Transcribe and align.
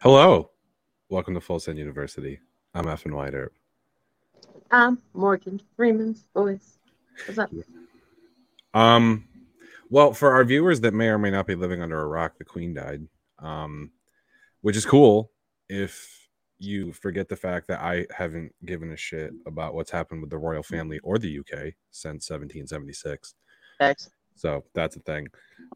Hello. 0.00 0.50
Welcome 1.08 1.32
to 1.32 1.40
Full 1.40 1.60
Send 1.60 1.78
University. 1.78 2.40
I'm 2.74 2.86
F 2.86 3.06
and 3.06 3.14
White 3.14 3.32
Herb. 3.32 3.52
Um, 4.70 5.00
Morgan 5.14 5.62
Freeman's 5.76 6.26
voice. 6.34 6.78
What's 7.26 7.38
up? 7.38 7.50
Um, 8.74 9.26
well, 9.90 10.12
for 10.12 10.32
our 10.32 10.44
viewers 10.44 10.80
that 10.80 10.94
may 10.94 11.08
or 11.08 11.18
may 11.18 11.30
not 11.30 11.46
be 11.46 11.54
living 11.54 11.82
under 11.82 12.00
a 12.00 12.06
rock, 12.06 12.38
the 12.38 12.44
Queen 12.44 12.74
died. 12.74 13.06
Um, 13.38 13.90
which 14.62 14.76
is 14.76 14.86
cool 14.86 15.30
if 15.68 16.28
you 16.58 16.92
forget 16.92 17.28
the 17.28 17.36
fact 17.36 17.68
that 17.68 17.80
I 17.80 18.06
haven't 18.10 18.52
given 18.64 18.90
a 18.92 18.96
shit 18.96 19.32
about 19.46 19.74
what's 19.74 19.90
happened 19.90 20.22
with 20.22 20.30
the 20.30 20.38
royal 20.38 20.62
family 20.62 20.98
or 21.00 21.18
the 21.18 21.38
UK 21.38 21.74
since 21.90 22.30
1776. 22.30 23.34
Thanks. 23.78 24.10
So 24.34 24.64
that's 24.74 24.96
a 24.96 25.00
thing. 25.00 25.28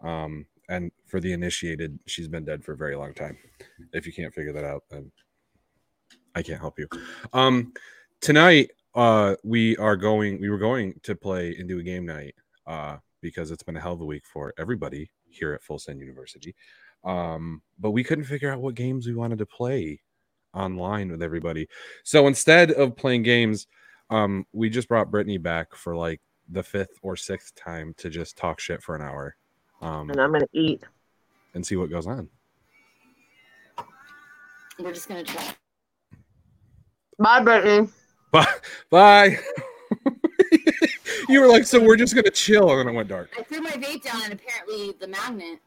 Um, 0.03 0.47
and 0.69 0.91
for 1.07 1.21
the 1.21 1.33
initiated, 1.33 1.99
she's 2.07 2.29
been 2.29 2.45
dead 2.45 2.65
for 2.65 2.73
a 2.73 2.77
very 2.77 2.97
long 2.97 3.15
time. 3.15 3.37
If 3.93 4.07
you 4.07 4.13
can't 4.13 4.35
figure 4.35 4.53
that 4.53 4.65
out, 4.65 4.85
then 4.91 5.11
I 6.35 6.43
can't 6.43 6.61
help 6.61 6.79
you. 6.79 6.89
Um, 7.33 7.73
tonight, 8.21 8.71
uh, 8.95 9.37
we 9.45 9.77
are 9.77 9.97
going. 9.97 10.41
We 10.41 10.51
were 10.51 10.59
going 10.59 10.95
to 11.03 11.15
play 11.15 11.55
and 11.59 11.69
do 11.69 11.79
a 11.79 11.83
game 11.83 12.07
night. 12.07 12.35
Uh, 12.67 12.99
because 13.21 13.51
it's 13.51 13.63
been 13.63 13.77
a 13.77 13.81
hell 13.81 13.93
of 13.95 14.01
a 14.01 14.05
week 14.05 14.25
for 14.27 14.53
everybody 14.59 15.11
here 15.29 15.53
at 15.53 15.63
Full 15.63 15.79
Send 15.79 16.01
University. 16.01 16.55
Um, 17.05 17.63
but 17.79 17.91
we 17.93 18.05
couldn't 18.05 18.25
figure 18.25 18.51
out 18.53 18.61
what 18.61 18.75
games 18.75 19.07
we 19.07 19.15
wanted 19.15 19.39
to 19.39 19.47
play 19.47 20.01
online 20.55 21.11
with 21.11 21.23
everybody. 21.23 21.69
So 22.05 22.27
instead 22.27 22.71
of 22.73 22.97
playing 22.97 23.23
games, 23.23 23.67
um, 24.11 24.45
we 24.53 24.69
just 24.71 24.89
brought 24.89 25.11
Brittany 25.11 25.39
back 25.39 25.75
for 25.75 25.95
like 25.97 26.21
the 26.49 26.63
fifth 26.63 26.99
or 27.03 27.17
sixth 27.17 27.55
time 27.55 27.95
to 27.99 28.11
just 28.11 28.37
talk 28.37 28.59
shit 28.59 28.83
for 28.83 28.97
an 28.97 29.03
hour 29.03 29.37
um, 29.81 30.11
And 30.11 30.21
I'm 30.21 30.33
gonna 30.33 30.47
eat. 30.53 30.83
and 31.55 31.65
see 31.65 31.77
what 31.77 31.91
goes 31.91 32.07
on. 32.07 32.29
We're 34.79 34.93
just 34.93 35.09
gonna 35.09 35.23
try. 35.25 35.45
Bye, 37.19 37.43
Brittany. 37.43 37.89
Bye. 38.33 38.47
Bye. 38.91 39.39
you 41.31 41.41
were 41.41 41.47
like, 41.49 41.65
so 41.65 41.83
we're 41.83 41.97
just 41.97 42.15
gonna 42.15 42.31
chill, 42.31 42.71
and 42.71 42.81
then 42.81 42.89
it 42.89 42.97
went 42.97 43.09
dark. 43.09 43.31
I 43.39 43.43
threw 43.43 43.61
my 43.61 43.71
vape 43.71 44.03
down, 44.03 44.23
and 44.25 44.33
apparently 44.33 44.93
the 45.01 45.09
magnet 45.09 45.61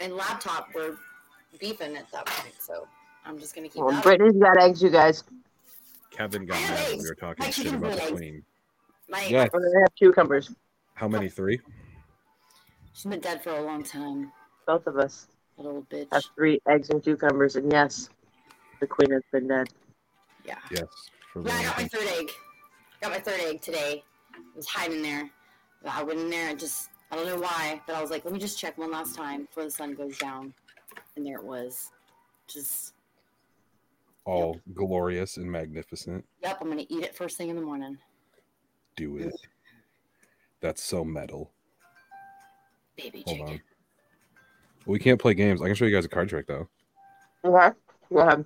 and 0.00 0.14
laptop 0.14 0.74
were 0.74 0.96
beefing 1.60 1.96
at 1.96 2.10
that 2.12 2.26
point. 2.26 2.54
So 2.58 2.86
I'm 3.24 3.38
just 3.38 3.54
gonna 3.54 3.68
keep 3.68 3.82
Well, 3.82 3.92
that. 3.92 4.02
Brittany's 4.02 4.40
got 4.40 4.58
eggs, 4.60 4.82
you 4.82 4.90
guys. 4.90 5.24
Kevin 6.10 6.46
got 6.46 6.60
mad 6.60 6.88
when 6.90 6.98
we 6.98 7.08
were 7.08 7.14
talking 7.14 7.44
I 7.44 7.50
shit 7.50 7.66
about 7.66 7.80
the 7.82 7.88
realize. 7.88 8.10
queen. 8.12 8.44
My, 9.08 9.24
Yeah. 9.26 9.46
We're 9.52 9.60
gonna 9.60 9.80
have 9.80 9.94
cucumbers. 9.96 10.50
How 10.94 11.08
many? 11.08 11.28
Three. 11.28 11.60
She's 12.92 13.04
been 13.10 13.20
dead 13.20 13.42
for 13.42 13.50
a 13.50 13.60
long 13.62 13.82
time. 13.82 14.32
Both 14.66 14.86
of 14.86 14.96
us 14.96 15.26
That 15.58 15.66
old 15.66 15.88
bitch. 15.90 16.06
have 16.12 16.22
three 16.36 16.60
eggs 16.68 16.90
and 16.90 17.02
cucumbers, 17.02 17.56
and 17.56 17.70
yes, 17.72 18.08
the 18.80 18.86
queen 18.86 19.10
has 19.10 19.22
been 19.32 19.48
dead. 19.48 19.68
Yeah. 20.44 20.58
Yes. 20.70 20.84
Yeah, 21.34 21.52
I 21.52 21.62
got 21.64 21.76
my 21.78 21.88
third 21.88 22.06
egg. 22.06 22.30
Got 23.00 23.10
my 23.10 23.18
third 23.18 23.40
egg 23.40 23.60
today. 23.60 24.04
It 24.36 24.56
was 24.56 24.66
hiding 24.66 25.02
there. 25.02 25.30
I 25.86 26.02
went 26.02 26.20
in 26.20 26.30
there 26.30 26.48
and 26.48 26.58
just 26.58 26.90
I 27.10 27.16
don't 27.16 27.26
know 27.26 27.38
why, 27.38 27.80
but 27.86 27.94
I 27.94 28.00
was 28.00 28.10
like, 28.10 28.24
let 28.24 28.32
me 28.32 28.40
just 28.40 28.58
check 28.58 28.76
one 28.78 28.90
last 28.90 29.14
time 29.14 29.44
before 29.44 29.64
the 29.64 29.70
sun 29.70 29.94
goes 29.94 30.18
down. 30.18 30.54
And 31.16 31.24
there 31.24 31.36
it 31.36 31.44
was. 31.44 31.90
Just 32.48 32.94
all 34.24 34.58
glorious 34.72 35.36
and 35.36 35.50
magnificent. 35.50 36.24
yep, 36.42 36.58
I'm 36.60 36.68
gonna 36.68 36.86
eat 36.88 37.04
it 37.04 37.14
first 37.14 37.36
thing 37.36 37.50
in 37.50 37.56
the 37.56 37.62
morning. 37.62 37.98
Do 38.96 39.18
it. 39.18 39.34
That's 40.60 40.82
so 40.82 41.04
metal. 41.04 41.52
Baby 42.96 43.22
Hold 43.26 43.38
chicken. 43.38 43.52
on. 43.54 43.60
We 44.86 44.98
can't 44.98 45.20
play 45.20 45.34
games. 45.34 45.60
I 45.60 45.66
can 45.66 45.74
show 45.74 45.84
you 45.84 45.94
guys 45.94 46.04
a 46.04 46.08
card 46.08 46.28
trick 46.28 46.46
though. 46.46 46.68
Okay. 47.44 47.70
Go 48.12 48.18
ahead. 48.18 48.44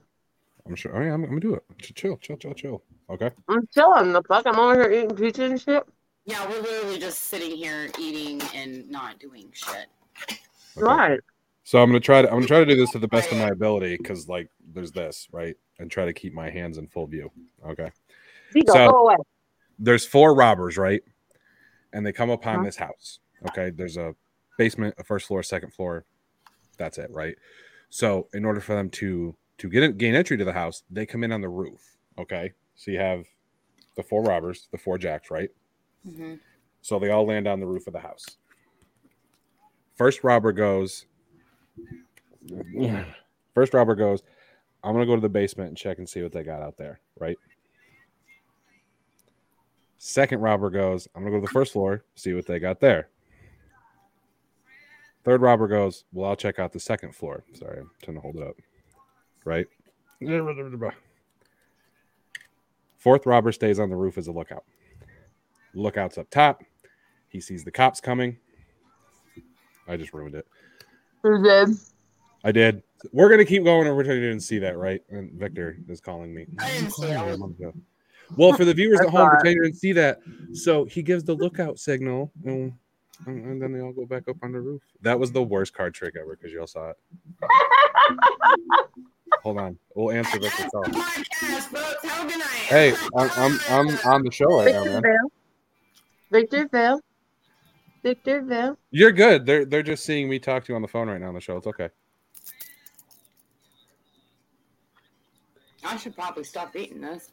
I'm 0.66 0.74
sure. 0.74 0.96
Oh 0.96 1.00
yeah, 1.00 1.14
I'm, 1.14 1.22
I'm 1.22 1.30
gonna 1.30 1.40
do 1.40 1.54
it. 1.54 1.64
Chill, 1.78 2.16
chill, 2.16 2.36
chill, 2.36 2.54
chill. 2.54 2.82
Okay. 3.10 3.30
I'm 3.48 3.66
chilling. 3.72 4.12
The 4.12 4.22
fuck? 4.22 4.46
I'm 4.46 4.58
over 4.58 4.74
here 4.74 4.90
eating 5.04 5.16
pizza 5.16 5.44
and 5.44 5.60
shit. 5.60 5.82
Yeah, 6.26 6.46
we're 6.48 6.60
literally 6.60 6.98
just 6.98 7.20
sitting 7.24 7.56
here 7.56 7.88
eating 7.98 8.42
and 8.54 8.88
not 8.90 9.18
doing 9.18 9.48
shit. 9.52 9.86
okay. 10.22 10.36
Right. 10.76 11.20
So 11.64 11.82
I'm 11.82 11.88
gonna 11.88 12.00
try 12.00 12.22
to. 12.22 12.28
I'm 12.28 12.34
gonna 12.36 12.46
try 12.46 12.60
to 12.60 12.66
do 12.66 12.76
this 12.76 12.90
to 12.92 12.98
the 12.98 13.08
best 13.08 13.30
of 13.32 13.38
my 13.38 13.48
ability 13.48 13.96
because 13.96 14.28
like 14.28 14.50
there's 14.74 14.92
this 14.92 15.28
right, 15.32 15.56
and 15.78 15.90
try 15.90 16.04
to 16.04 16.12
keep 16.12 16.34
my 16.34 16.50
hands 16.50 16.78
in 16.78 16.86
full 16.86 17.06
view. 17.06 17.30
Okay. 17.66 17.90
Vigo, 18.52 18.72
So- 18.72 18.90
go 18.90 18.98
away. 19.06 19.16
There's 19.78 20.04
four 20.04 20.34
robbers, 20.34 20.76
right? 20.76 21.02
And 21.92 22.04
they 22.04 22.12
come 22.12 22.30
upon 22.30 22.56
Uh-huh. 22.56 22.64
this 22.64 22.76
house. 22.76 23.20
Okay. 23.48 23.70
There's 23.70 23.96
a 23.96 24.14
basement, 24.58 24.94
a 24.98 25.04
first 25.04 25.26
floor, 25.28 25.42
second 25.42 25.72
floor. 25.72 26.04
That's 26.78 26.98
it, 26.98 27.10
right? 27.10 27.36
So 27.90 28.28
in 28.34 28.44
order 28.44 28.60
for 28.60 28.74
them 28.74 28.90
to 28.90 29.36
to 29.58 29.68
get 29.68 29.82
in, 29.82 29.96
gain 29.96 30.14
entry 30.14 30.36
to 30.36 30.44
the 30.44 30.52
house, 30.52 30.82
they 30.90 31.06
come 31.06 31.22
in 31.24 31.32
on 31.32 31.40
the 31.40 31.48
roof. 31.48 31.96
Okay. 32.18 32.52
So 32.78 32.92
you 32.92 32.98
have 33.00 33.26
the 33.96 34.02
four 34.04 34.22
robbers, 34.22 34.68
the 34.70 34.78
four 34.78 34.96
jacks, 34.96 35.30
right? 35.30 35.50
hmm 36.04 36.34
So 36.80 36.98
they 36.98 37.10
all 37.10 37.26
land 37.26 37.46
on 37.46 37.58
the 37.60 37.66
roof 37.66 37.86
of 37.88 37.92
the 37.92 37.98
house. 37.98 38.24
First 39.96 40.22
robber 40.22 40.52
goes. 40.52 41.04
First 43.52 43.74
robber 43.74 43.96
goes. 43.96 44.22
I'm 44.84 44.92
gonna 44.94 45.06
go 45.06 45.16
to 45.16 45.20
the 45.20 45.28
basement 45.28 45.68
and 45.68 45.76
check 45.76 45.98
and 45.98 46.08
see 46.08 46.22
what 46.22 46.30
they 46.32 46.44
got 46.44 46.62
out 46.62 46.76
there. 46.76 47.00
Right. 47.18 47.36
Second 49.98 50.40
robber 50.40 50.70
goes. 50.70 51.08
I'm 51.14 51.22
gonna 51.22 51.32
go 51.32 51.40
to 51.40 51.46
the 51.46 51.52
first 51.52 51.72
floor, 51.72 52.04
see 52.14 52.32
what 52.32 52.46
they 52.46 52.60
got 52.60 52.78
there. 52.78 53.08
Third 55.24 55.42
robber 55.42 55.66
goes. 55.66 56.04
Well, 56.12 56.30
I'll 56.30 56.36
check 56.36 56.60
out 56.60 56.72
the 56.72 56.78
second 56.78 57.14
floor. 57.16 57.42
Sorry, 57.54 57.80
I'm 57.80 57.90
trying 58.02 58.16
to 58.16 58.20
hold 58.20 58.36
it 58.36 58.42
up. 58.44 58.54
Right. 59.44 59.66
Fourth 62.98 63.26
robber 63.26 63.52
stays 63.52 63.78
on 63.78 63.88
the 63.88 63.96
roof 63.96 64.18
as 64.18 64.26
a 64.26 64.32
lookout. 64.32 64.64
Lookout's 65.72 66.18
up 66.18 66.28
top. 66.30 66.64
He 67.28 67.40
sees 67.40 67.64
the 67.64 67.70
cops 67.70 68.00
coming. 68.00 68.38
I 69.86 69.96
just 69.96 70.12
ruined 70.12 70.34
it. 70.34 70.46
Who 71.22 71.42
did? 71.42 71.68
I 72.44 72.52
did. 72.52 72.82
We're 73.12 73.28
gonna 73.28 73.44
keep 73.44 73.62
going, 73.64 73.86
and 73.86 73.96
we're 73.96 74.04
trying 74.04 74.20
to 74.20 74.40
see 74.40 74.58
that, 74.58 74.76
right? 74.76 75.00
And 75.10 75.32
Victor 75.32 75.78
is 75.88 76.00
calling 76.00 76.34
me. 76.34 76.46
I 76.58 76.70
didn't 76.70 76.90
see 76.90 77.06
it. 77.06 77.74
Well, 78.36 78.52
for 78.52 78.64
the 78.64 78.74
viewers 78.74 79.00
at 79.00 79.08
home, 79.08 79.20
saw 79.20 79.26
it. 79.28 79.40
pretend 79.40 79.54
you 79.54 79.62
didn't 79.62 79.76
see 79.76 79.92
that. 79.92 80.18
So 80.52 80.84
he 80.84 81.02
gives 81.02 81.22
the 81.22 81.34
lookout 81.34 81.78
signal, 81.78 82.32
and, 82.44 82.72
and, 83.26 83.44
and 83.44 83.62
then 83.62 83.72
they 83.72 83.80
all 83.80 83.92
go 83.92 84.06
back 84.06 84.28
up 84.28 84.36
on 84.42 84.52
the 84.52 84.60
roof. 84.60 84.82
That 85.02 85.18
was 85.18 85.30
the 85.30 85.42
worst 85.42 85.72
card 85.72 85.94
trick 85.94 86.14
ever 86.20 86.36
because 86.36 86.52
y'all 86.52 86.66
saw 86.66 86.90
it. 86.90 86.96
Hold 89.42 89.58
on, 89.58 89.78
we'll 89.94 90.10
answer 90.10 90.38
this 90.38 90.56
That's 90.56 90.72
podcast, 90.74 91.60
folks. 91.68 92.04
Have 92.04 92.24
a 92.24 92.28
good 92.28 92.38
night. 92.38 92.48
Hey, 92.48 92.94
I'm, 93.16 93.30
I'm 93.36 93.58
I'm 93.70 93.98
on 94.04 94.22
the 94.22 94.30
show 94.30 94.46
right 94.46 94.72
now, 94.72 94.84
Victor 94.84 95.00
man. 95.00 95.02
Vale. 95.02 95.30
Victor 96.30 96.68
Vale. 96.68 97.00
Victor 98.02 98.42
Vale. 98.42 98.78
You're 98.90 99.12
good. 99.12 99.46
They're 99.46 99.64
they're 99.64 99.82
just 99.82 100.04
seeing 100.04 100.28
me 100.28 100.38
talk 100.38 100.64
to 100.64 100.72
you 100.72 100.76
on 100.76 100.82
the 100.82 100.88
phone 100.88 101.08
right 101.08 101.20
now 101.20 101.28
on 101.28 101.34
the 101.34 101.40
show. 101.40 101.56
It's 101.56 101.66
okay. 101.66 101.88
I 105.84 105.96
should 105.96 106.14
probably 106.14 106.44
stop 106.44 106.76
eating 106.76 107.00
this. 107.00 107.30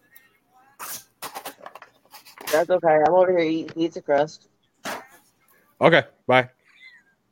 That's 2.52 2.70
okay. 2.70 3.00
I'm 3.06 3.14
over 3.14 3.32
here 3.32 3.40
eating 3.40 3.74
pizza 3.74 4.02
crust. 4.02 4.48
Okay, 5.82 6.04
bye. 6.26 6.50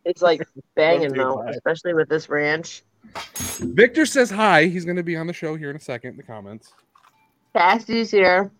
It's 0.05 0.21
like 0.21 0.45
banging 0.75 1.13
though, 1.13 1.47
especially 1.47 1.93
with 1.93 2.09
this 2.09 2.27
ranch. 2.27 2.83
Victor 3.59 4.05
says 4.05 4.29
hi. 4.29 4.65
He's 4.65 4.85
going 4.85 4.97
to 4.97 5.03
be 5.03 5.15
on 5.15 5.27
the 5.27 5.33
show 5.33 5.55
here 5.55 5.69
in 5.69 5.75
a 5.75 5.79
second. 5.79 6.11
in 6.11 6.17
The 6.17 6.23
comments. 6.23 6.73
Cassie's 7.55 8.11
here. 8.11 8.51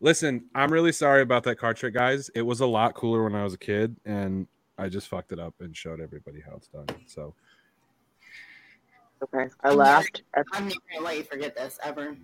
Listen, 0.00 0.44
I'm 0.54 0.72
really 0.72 0.92
sorry 0.92 1.22
about 1.22 1.44
that 1.44 1.56
card 1.56 1.76
trick, 1.76 1.94
guys. 1.94 2.30
It 2.34 2.42
was 2.42 2.60
a 2.60 2.66
lot 2.66 2.94
cooler 2.94 3.22
when 3.24 3.34
I 3.34 3.44
was 3.44 3.54
a 3.54 3.58
kid, 3.58 3.96
and 4.04 4.46
I 4.78 4.88
just 4.88 5.08
fucked 5.08 5.32
it 5.32 5.38
up 5.38 5.54
and 5.60 5.76
showed 5.76 6.00
everybody 6.00 6.40
how 6.40 6.56
it's 6.56 6.68
done. 6.68 6.86
So 7.06 7.34
Okay. 9.22 9.48
I 9.62 9.70
laughed. 9.70 10.22
I'm 10.52 10.64
never 10.64 10.74
gonna 10.92 11.04
let 11.06 11.16
you 11.18 11.22
forget 11.22 11.54
this 11.54 11.78
ever. 11.84 12.16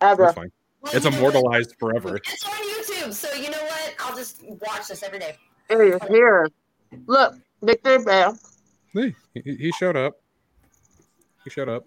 Ever. 0.00 0.22
that's 0.22 0.34
fine. 0.34 0.50
Well, 0.80 0.94
It's 0.96 1.04
you 1.04 1.10
what? 1.10 1.18
immortalized 1.18 1.74
forever. 1.78 2.16
It's 2.16 2.44
on 2.46 2.52
YouTube, 2.52 3.12
so 3.12 3.30
you 3.34 3.50
know 3.50 3.62
what? 3.62 3.94
I'll 4.00 4.16
just 4.16 4.42
watch 4.42 4.88
this 4.88 5.02
every 5.02 5.18
day. 5.18 5.36
Here, 5.68 5.84
you're 5.84 5.98
here. 6.08 6.48
Look, 7.06 7.34
Victor 7.62 7.98
Vale. 7.98 8.38
Hey, 8.94 9.14
he, 9.34 9.56
he 9.56 9.72
showed 9.72 9.96
up. 9.96 10.14
He 11.44 11.50
showed 11.50 11.68
up. 11.68 11.86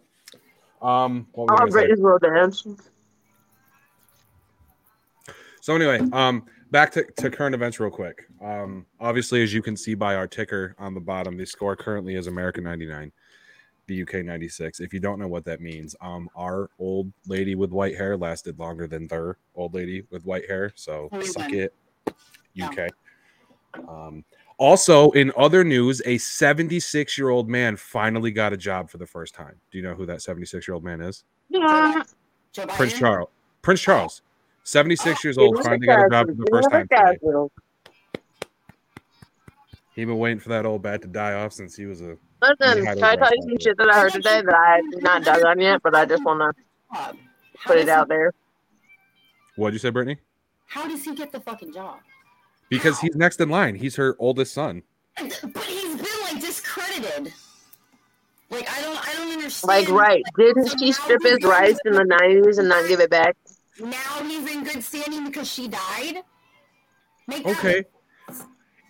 Um, 0.82 1.28
what 1.34 1.50
was 1.50 1.52
I 1.52 1.54
Oh, 1.54 1.58
gonna 1.58 1.72
say? 1.72 1.96
Brittany's 2.22 2.64
dance. 2.66 2.90
So 5.62 5.76
anyway, 5.76 6.00
um, 6.14 6.46
back 6.72 6.92
to, 6.94 7.04
to 7.18 7.30
current 7.30 7.54
events 7.56 7.80
real 7.80 7.90
quick. 7.90 8.28
Um, 8.42 8.86
obviously, 9.00 9.44
as 9.44 9.54
you 9.54 9.62
can 9.62 9.76
see 9.76 9.96
by 9.96 10.16
our 10.16 10.28
ticker 10.28 10.76
on 10.78 10.94
the 10.94 11.02
bottom, 11.02 11.36
the 11.36 11.46
score 11.46 11.76
currently 11.76 12.16
is 12.16 12.28
America 12.28 12.62
99, 12.62 13.12
the 13.88 14.02
UK 14.04 14.24
96. 14.24 14.80
If 14.80 14.94
you 14.94 15.00
don't 15.02 15.20
know 15.20 15.28
what 15.28 15.44
that 15.46 15.60
means, 15.60 15.94
um, 16.00 16.30
our 16.36 16.70
old 16.80 17.12
lady 17.26 17.56
with 17.56 17.72
white 17.72 17.98
hair 17.98 18.16
lasted 18.16 18.60
longer 18.60 18.88
than 18.88 19.08
their 19.08 19.38
old 19.56 19.74
lady 19.74 20.04
with 20.10 20.24
white 20.26 20.48
hair. 20.48 20.72
So 20.76 21.10
suck 21.24 21.52
it, 21.52 21.74
UK. 22.62 22.90
Um, 23.90 24.24
also, 24.58 25.12
in 25.12 25.32
other 25.38 25.64
news, 25.64 26.02
a 26.06 26.18
76 26.18 27.18
year 27.18 27.30
old 27.30 27.48
man 27.48 27.76
finally 27.76 28.32
got 28.32 28.54
a 28.54 28.58
job 28.58 28.90
for 28.90 28.98
the 28.98 29.06
first 29.06 29.36
time. 29.36 29.56
Do 29.72 29.78
you 29.78 29.84
know 29.84 29.94
who 29.94 30.06
that 30.08 30.22
76 30.22 30.68
year 30.68 30.76
old 30.76 30.84
man 30.84 31.02
is? 31.02 31.24
Yeah. 31.50 32.04
Prince 32.70 32.98
Charles. 32.98 33.30
Prince 33.62 33.82
Charles. 33.82 34.22
76 34.64 35.24
years 35.24 35.38
old, 35.38 35.54
me 35.54 35.58
the 35.60 35.64
finally 35.64 35.88
got 35.88 36.06
a 36.06 36.10
job 36.10 36.28
for 36.28 36.34
the 36.34 36.48
first 36.52 36.72
time. 36.72 36.88
today. 36.88 37.48
He 39.96 40.06
been 40.06 40.18
waiting 40.18 40.40
for 40.40 40.50
that 40.50 40.66
old 40.66 40.82
bat 40.82 41.02
to 41.04 41.08
die 41.08 41.34
off 41.34 41.54
since 41.54 41.76
he 41.76 41.86
was 41.86 42.02
a. 42.02 42.18
Listen, 42.42 42.84
Yeah, 42.84 42.92
I 42.92 42.96
can 42.96 43.04
I 43.04 43.16
don't 43.16 43.20
tell 43.20 43.36
you 43.36 43.42
some 43.44 43.58
shit 43.60 43.78
that 43.78 43.90
I 43.90 44.00
heard 44.00 44.14
today 44.14 44.42
that 44.42 44.54
I 44.54 44.76
have 44.76 45.02
not 45.02 45.24
dug 45.24 45.44
on 45.44 45.60
yet, 45.60 45.82
but 45.82 45.96
I 45.96 46.06
just 46.06 46.24
want 46.24 46.56
to 46.94 47.16
put 47.66 47.78
it 47.78 47.90
out 47.90 48.08
there. 48.08 48.34
What'd 49.56 49.74
you 49.74 49.80
say, 49.80 49.90
Brittany? 49.90 50.20
How 50.68 50.88
does 50.88 51.04
he 51.04 51.16
get 51.16 51.32
the 51.32 51.40
fucking 51.40 51.74
job? 51.74 52.00
Because 52.70 53.00
he's 53.00 53.16
next 53.16 53.40
in 53.40 53.50
line. 53.50 53.76
He's 53.76 53.96
her 53.96 54.16
oldest 54.20 54.54
son. 54.54 54.84
But 55.18 55.64
he's 55.64 55.96
been 55.96 56.22
like 56.24 56.42
discredited. 56.42 57.34
Like 58.50 58.70
I 58.70 58.82
don't, 58.82 59.08
I 59.08 59.14
don't 59.14 59.32
understand. 59.34 59.68
Like, 59.68 59.90
right. 59.90 60.24
Didn't 60.38 60.80
she 60.80 60.92
strip 60.92 61.24
his 61.24 61.44
rights 61.44 61.80
in 61.86 61.94
the 61.94 62.04
90s 62.04 62.60
and 62.60 62.70
not 62.70 62.88
give 62.88 63.00
it 63.00 63.10
back? 63.10 63.36
Now 63.80 64.24
he's 64.24 64.50
in 64.52 64.64
good 64.64 64.84
standing 64.84 65.26
because 65.26 65.50
she 65.50 65.68
died. 65.68 66.24
Make 67.28 67.44
that 67.44 67.58
Okay. 67.58 67.84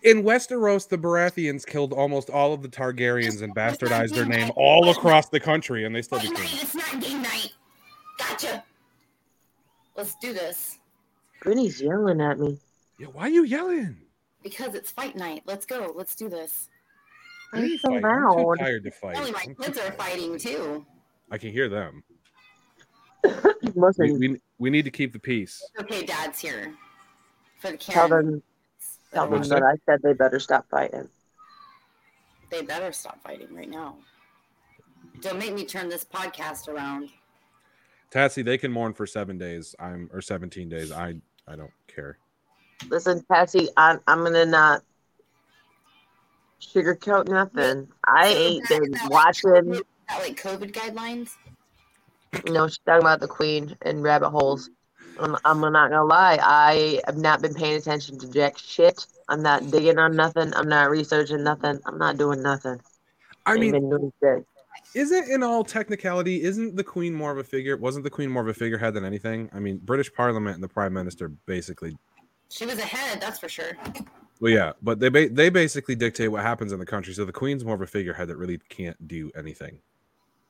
In 0.04 0.22
Westeros, 0.22 0.88
the 0.88 0.96
Baratheons 0.96 1.66
killed 1.66 1.92
almost 1.92 2.30
all 2.30 2.52
of 2.52 2.62
the 2.62 2.68
Targaryens 2.68 3.42
and 3.42 3.54
bastardized 3.54 4.14
their 4.14 4.24
name 4.24 4.52
all 4.54 4.90
across 4.90 5.28
the 5.28 5.40
country, 5.40 5.84
and 5.84 5.94
they 5.94 6.02
still 6.02 6.20
Fight 6.20 6.30
became. 6.30 6.44
night. 6.44 6.62
It's 6.62 6.74
not 6.74 7.00
game 7.02 7.22
night. 7.22 7.52
Gotcha. 8.16 8.64
Let's 9.96 10.14
do 10.22 10.32
this 10.32 10.78
Brittany's 11.42 11.80
yelling 11.80 12.20
at 12.20 12.38
me. 12.38 12.58
Yeah, 12.98 13.08
why 13.08 13.22
are 13.22 13.30
you 13.30 13.44
yelling? 13.44 13.96
because 14.42 14.74
it's 14.74 14.90
fight 14.90 15.16
night. 15.16 15.42
Let's 15.46 15.66
go. 15.66 15.92
Let's 15.94 16.14
do 16.14 16.28
this. 16.28 16.68
Why 17.50 17.60
are 17.60 17.62
I'm 17.64 17.78
so 17.78 17.88
fighting? 17.88 18.04
I'm 18.04 18.36
too 18.36 18.54
tired 18.58 18.84
to 18.84 18.90
fight. 18.90 19.16
Only 19.16 19.32
my 19.32 19.44
I'm 19.46 19.54
kids 19.54 19.78
are 19.78 19.92
fighting 19.92 20.38
too. 20.38 20.86
I 21.30 21.38
can 21.38 21.52
hear 21.52 21.68
them. 21.68 22.02
We, 23.60 23.72
Listen, 23.74 24.18
we, 24.20 24.40
we 24.58 24.70
need 24.70 24.84
to 24.84 24.90
keep 24.90 25.12
the 25.12 25.18
peace. 25.18 25.60
Okay, 25.80 26.06
Dad's 26.06 26.38
here 26.38 26.72
for 27.58 27.72
the 27.72 27.76
tell 27.76 28.08
them, 28.08 28.40
tell 29.12 29.28
them 29.28 29.42
that 29.42 29.64
I 29.64 29.74
said 29.84 30.00
they 30.00 30.12
better 30.12 30.38
stop 30.38 30.64
fighting. 30.70 31.08
They 32.50 32.62
better 32.62 32.92
stop 32.92 33.20
fighting 33.24 33.52
right 33.52 33.68
now. 33.68 33.96
Don't 35.20 35.40
make 35.40 35.52
me 35.54 35.64
turn 35.64 35.88
this 35.88 36.04
podcast 36.04 36.68
around. 36.68 37.10
Tatsy, 38.12 38.44
they 38.44 38.56
can 38.56 38.70
mourn 38.70 38.94
for 38.94 39.06
seven 39.08 39.36
days. 39.36 39.74
I'm 39.80 40.08
or 40.12 40.22
17 40.22 40.68
days. 40.68 40.92
I 40.92 41.16
I 41.48 41.56
don't 41.56 41.72
care. 41.88 42.18
Listen, 42.88 43.24
Patsy, 43.30 43.68
I'm, 43.76 44.00
I'm 44.06 44.24
gonna 44.24 44.46
not 44.46 44.82
sugarcoat 46.60 47.28
nothing. 47.28 47.88
I 48.06 48.28
ain't 48.28 48.68
been 48.68 48.94
watching. 49.08 49.72
That 50.08 50.18
like 50.20 50.40
COVID 50.40 50.72
guidelines. 50.72 51.30
No, 52.46 52.68
she's 52.68 52.78
talking 52.86 53.00
about 53.02 53.20
the 53.20 53.28
queen 53.28 53.76
and 53.82 54.02
rabbit 54.02 54.30
holes. 54.30 54.70
I'm, 55.18 55.36
I'm 55.44 55.60
not 55.60 55.90
gonna 55.90 56.04
lie. 56.04 56.38
I 56.40 57.00
have 57.06 57.16
not 57.16 57.42
been 57.42 57.54
paying 57.54 57.76
attention 57.76 58.18
to 58.18 58.30
jack 58.30 58.58
shit. 58.58 59.06
I'm 59.28 59.42
not 59.42 59.70
digging 59.70 59.98
on 59.98 60.14
nothing. 60.16 60.54
I'm 60.54 60.68
not 60.68 60.90
researching 60.90 61.42
nothing. 61.42 61.80
I'm 61.84 61.98
not 61.98 62.16
doing 62.16 62.42
nothing. 62.42 62.80
I 63.44 63.52
Ain't 63.52 63.60
mean, 63.60 63.72
been 63.72 63.90
doing 63.90 64.12
shit. 64.22 64.46
isn't 64.94 65.30
in 65.30 65.42
all 65.42 65.64
technicality, 65.64 66.42
isn't 66.42 66.76
the 66.76 66.84
Queen 66.84 67.14
more 67.14 67.30
of 67.32 67.38
a 67.38 67.44
figure? 67.44 67.76
Wasn't 67.76 68.04
the 68.04 68.10
Queen 68.10 68.30
more 68.30 68.42
of 68.42 68.48
a 68.48 68.54
figurehead 68.54 68.94
than 68.94 69.04
anything? 69.04 69.50
I 69.52 69.58
mean, 69.58 69.78
British 69.78 70.12
Parliament 70.12 70.54
and 70.54 70.62
the 70.62 70.68
Prime 70.68 70.92
Minister 70.92 71.28
basically. 71.28 71.96
She 72.50 72.66
was 72.66 72.78
ahead, 72.78 73.20
that's 73.20 73.38
for 73.38 73.48
sure. 73.48 73.76
Well, 74.40 74.52
yeah, 74.52 74.72
but 74.82 75.00
they 75.00 75.08
ba- 75.08 75.28
they 75.28 75.50
basically 75.50 75.94
dictate 75.94 76.30
what 76.30 76.42
happens 76.42 76.72
in 76.72 76.78
the 76.78 76.86
country. 76.86 77.12
So 77.12 77.24
the 77.24 77.32
Queen's 77.32 77.64
more 77.64 77.74
of 77.74 77.82
a 77.82 77.86
figurehead 77.86 78.28
that 78.28 78.36
really 78.36 78.58
can't 78.68 79.08
do 79.08 79.30
anything, 79.36 79.80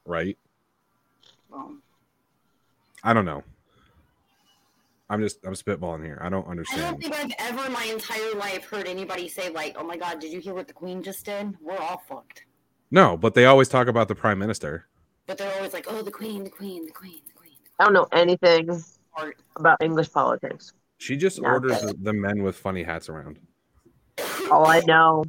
right? 0.05 0.37
Well, 1.51 1.75
I 3.03 3.13
don't 3.15 3.25
know. 3.25 3.43
I'm 5.11 5.21
just 5.23 5.45
I'm 5.47 5.55
spitballing 5.55 6.05
here. 6.05 6.21
I 6.23 6.29
don't 6.29 6.47
understand. 6.47 6.83
I 6.83 6.91
don't 6.91 7.03
think 7.03 7.15
I've 7.15 7.33
ever 7.39 7.67
in 7.67 7.73
my 7.73 7.85
entire 7.85 8.35
life 8.35 8.67
heard 8.67 8.87
anybody 8.87 9.27
say 9.27 9.49
like, 9.49 9.75
"Oh 9.79 9.85
my 9.85 9.97
God, 9.97 10.21
did 10.21 10.33
you 10.33 10.41
hear 10.41 10.53
what 10.53 10.69
the 10.69 10.75
Queen 10.75 11.03
just 11.03 11.25
did? 11.25 11.57
We're 11.63 11.79
all 11.79 12.03
fucked." 12.07 12.45
No, 12.91 13.17
but 13.17 13.35
they 13.35 13.47
always 13.47 13.69
talk 13.69 13.89
about 13.89 14.09
the 14.09 14.15
Prime 14.15 14.39
Minister. 14.39 14.87
But 15.27 15.39
they're 15.39 15.55
always 15.57 15.73
like, 15.73 15.87
"Oh, 15.89 16.03
the 16.03 16.11
Queen, 16.11 16.45
the 16.45 16.51
Queen, 16.51 16.85
the 16.85 16.93
Queen, 16.93 17.21
the 17.27 17.33
Queen." 17.33 17.53
I 17.79 17.85
don't 17.85 17.95
know 17.95 18.07
anything 18.13 18.69
about 19.57 19.83
English 19.83 20.13
politics. 20.13 20.75
She 20.99 21.17
just 21.17 21.41
Not 21.41 21.55
orders 21.55 21.81
the, 21.81 21.95
the 22.01 22.13
men 22.13 22.43
with 22.43 22.57
funny 22.57 22.83
hats 22.83 23.09
around. 23.09 23.39
All 24.51 24.67
I 24.67 24.81
know 24.81 25.25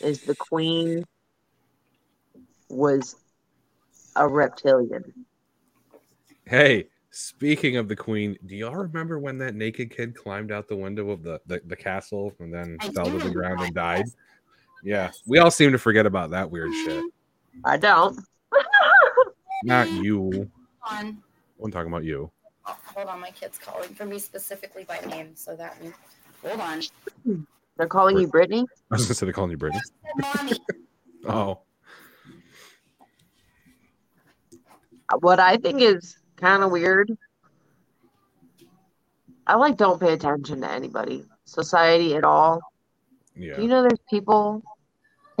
is 0.00 0.20
the 0.22 0.36
queen 0.36 1.04
was 2.68 3.16
a 4.16 4.28
reptilian. 4.28 5.26
Hey, 6.46 6.88
speaking 7.10 7.76
of 7.76 7.88
the 7.88 7.96
Queen, 7.96 8.36
do 8.44 8.54
y'all 8.54 8.74
remember 8.74 9.18
when 9.18 9.38
that 9.38 9.54
naked 9.54 9.90
kid 9.90 10.14
climbed 10.14 10.52
out 10.52 10.68
the 10.68 10.76
window 10.76 11.10
of 11.10 11.22
the, 11.22 11.40
the, 11.46 11.62
the 11.66 11.76
castle 11.76 12.32
and 12.38 12.52
then 12.52 12.76
I 12.80 12.90
fell 12.90 13.06
to 13.06 13.18
the 13.18 13.30
ground 13.30 13.60
and 13.60 13.74
died? 13.74 14.06
yes. 14.06 14.14
Yeah, 14.86 15.10
we 15.26 15.38
all 15.38 15.50
seem 15.50 15.72
to 15.72 15.78
forget 15.78 16.04
about 16.04 16.32
that 16.32 16.50
weird 16.50 16.74
shit. 16.74 17.02
I 17.64 17.78
don't. 17.78 18.20
Not 19.64 19.90
you. 19.90 20.50
I'm 20.86 21.70
talking 21.70 21.90
about 21.90 22.04
you. 22.04 22.30
Oh, 22.66 22.76
hold 22.94 23.08
on, 23.08 23.20
my 23.20 23.30
kid's 23.30 23.58
calling 23.58 23.90
for 23.90 24.04
me 24.06 24.18
specifically 24.18 24.84
by 24.84 24.98
name, 25.08 25.32
so 25.34 25.54
that 25.56 25.80
means. 25.82 25.94
Hold 26.46 26.60
on. 26.60 26.80
They're 27.76 27.86
calling 27.86 28.18
you 28.18 28.26
Brittany. 28.28 28.64
I 28.90 28.94
was 28.96 29.04
gonna 29.06 29.14
say 29.14 29.26
they're 29.26 29.32
calling 29.32 29.50
you 29.50 29.56
Brittany. 29.56 29.82
Mommy. 30.16 30.52
Oh, 31.26 31.60
What 35.20 35.40
I 35.40 35.56
think 35.56 35.80
is 35.80 36.18
kind 36.36 36.62
of 36.62 36.70
weird. 36.70 37.16
I 39.46 39.56
like 39.56 39.78
don't 39.78 39.98
pay 39.98 40.12
attention 40.12 40.60
to 40.60 40.70
anybody, 40.70 41.24
society 41.46 42.14
at 42.14 42.24
all. 42.24 42.60
yeah. 43.34 43.56
Do 43.56 43.62
you 43.62 43.68
know 43.68 43.80
there's 43.82 43.98
people 44.10 44.62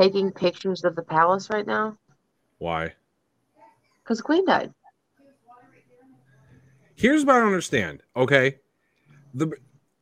taking 0.00 0.32
pictures 0.32 0.84
of 0.84 0.96
the 0.96 1.02
palace 1.02 1.50
right 1.50 1.66
now 1.66 1.98
Why? 2.58 2.94
because 4.02 4.18
the 4.18 4.24
queen 4.24 4.46
died. 4.46 4.72
Here's 6.94 7.24
what 7.24 7.36
I 7.36 7.42
understand. 7.42 8.02
Okay, 8.16 8.56
the 9.34 9.52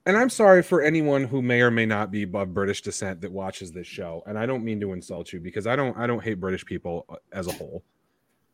and 0.05 0.17
I'm 0.17 0.31
sorry 0.31 0.63
for 0.63 0.83
anyone 0.83 1.25
who 1.25 1.43
may 1.43 1.61
or 1.61 1.71
may 1.71 1.87
not 1.87 2.11
be 2.11 2.25
of 2.25 2.55
British 2.55 2.83
descent 2.83 3.21
that 3.21 3.31
watches 3.31 3.71
this 3.71 3.87
show, 3.87 4.23
and 4.27 4.39
I 4.39 4.47
don't 4.47 4.65
mean 4.65 4.81
to 4.81 4.93
insult 4.93 5.33
you 5.33 5.41
because 5.41 5.67
I 5.67 5.77
don't 5.77 5.97
I 5.97 6.07
don't 6.07 6.23
hate 6.23 6.41
British 6.41 6.65
people 6.65 7.07
uh, 7.09 7.17
as 7.33 7.47
a 7.47 7.53
whole. 7.53 7.83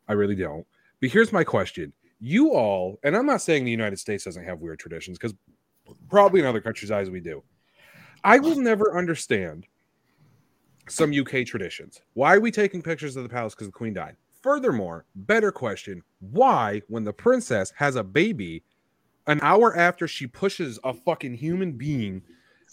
I 0.08 0.12
really 0.12 0.34
don't. 0.34 0.66
But 1.00 1.10
here's 1.10 1.32
my 1.32 1.44
question: 1.44 1.92
You 2.20 2.52
all, 2.52 2.98
and 3.02 3.16
I'm 3.16 3.26
not 3.26 3.42
saying 3.42 3.64
the 3.64 3.70
United 3.70 3.98
States 3.98 4.24
doesn't 4.24 4.44
have 4.44 4.60
weird 4.60 4.78
traditions 4.78 5.18
because 5.18 5.34
probably 6.08 6.40
in 6.40 6.46
other 6.46 6.60
countries' 6.60 6.90
eyes 6.90 7.10
we 7.10 7.20
do. 7.20 7.42
I 8.24 8.38
will 8.38 8.56
never 8.56 8.96
understand 8.96 9.66
some 10.88 11.12
UK 11.12 11.46
traditions. 11.46 12.00
Why 12.14 12.34
are 12.34 12.40
we 12.40 12.50
taking 12.50 12.82
pictures 12.82 13.16
of 13.16 13.22
the 13.22 13.28
palace 13.28 13.54
because 13.54 13.68
the 13.68 13.72
queen 13.72 13.94
died? 13.94 14.16
Furthermore, 14.48 15.04
better 15.14 15.52
question: 15.52 16.02
Why, 16.20 16.80
when 16.88 17.04
the 17.04 17.12
princess 17.12 17.70
has 17.76 17.96
a 17.96 18.02
baby, 18.02 18.64
an 19.26 19.40
hour 19.42 19.76
after 19.76 20.08
she 20.08 20.26
pushes 20.26 20.78
a 20.84 20.94
fucking 20.94 21.34
human 21.34 21.72
being 21.72 22.22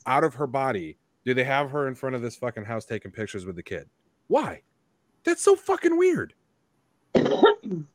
out 0.06 0.24
of 0.24 0.36
her 0.36 0.48
body, 0.48 0.96
do 1.26 1.34
they 1.34 1.44
have 1.44 1.72
her 1.72 1.90
in 1.90 1.96
front 1.96 2.16
of 2.16 2.22
this 2.22 2.38
fucking 2.38 2.64
house 2.64 2.86
taking 2.86 3.12
pictures 3.12 3.46
with 3.46 3.58
the 3.58 3.62
kid? 3.62 3.90
Why? 4.28 4.62
That's 5.26 5.44
so 5.44 5.58
fucking 5.58 5.98
weird. 5.98 6.34
Can 7.14 7.90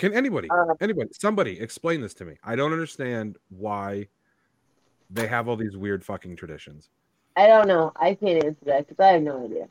anybody, 0.00 0.48
Uh, 0.50 0.72
anybody, 0.80 1.10
somebody 1.12 1.60
explain 1.60 2.00
this 2.00 2.14
to 2.14 2.24
me? 2.24 2.36
I 2.42 2.56
don't 2.56 2.72
understand 2.72 3.36
why 3.50 4.08
they 5.10 5.26
have 5.26 5.46
all 5.46 5.56
these 5.56 5.76
weird 5.76 6.02
fucking 6.02 6.36
traditions. 6.36 6.88
I 7.36 7.48
don't 7.48 7.68
know. 7.68 7.92
I 7.96 8.14
can't 8.14 8.42
answer 8.42 8.64
that 8.64 8.88
because 8.88 8.98
I 8.98 9.08
have 9.08 9.22
no 9.22 9.44
idea. 9.44 9.68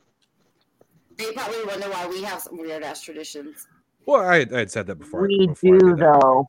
They 1.20 1.32
probably 1.34 1.66
wonder 1.66 1.90
why 1.90 2.08
we 2.08 2.24
have 2.24 2.42
some 2.42 2.58
weird 2.58 2.82
ass 2.82 3.02
traditions. 3.02 3.68
Well, 4.06 4.22
I, 4.22 4.46
I 4.54 4.60
had 4.60 4.72
said 4.72 4.88
that 4.88 4.96
before. 4.96 5.28
we 5.28 5.48
before 5.48 5.78
do 5.78 5.96
though. 5.98 6.48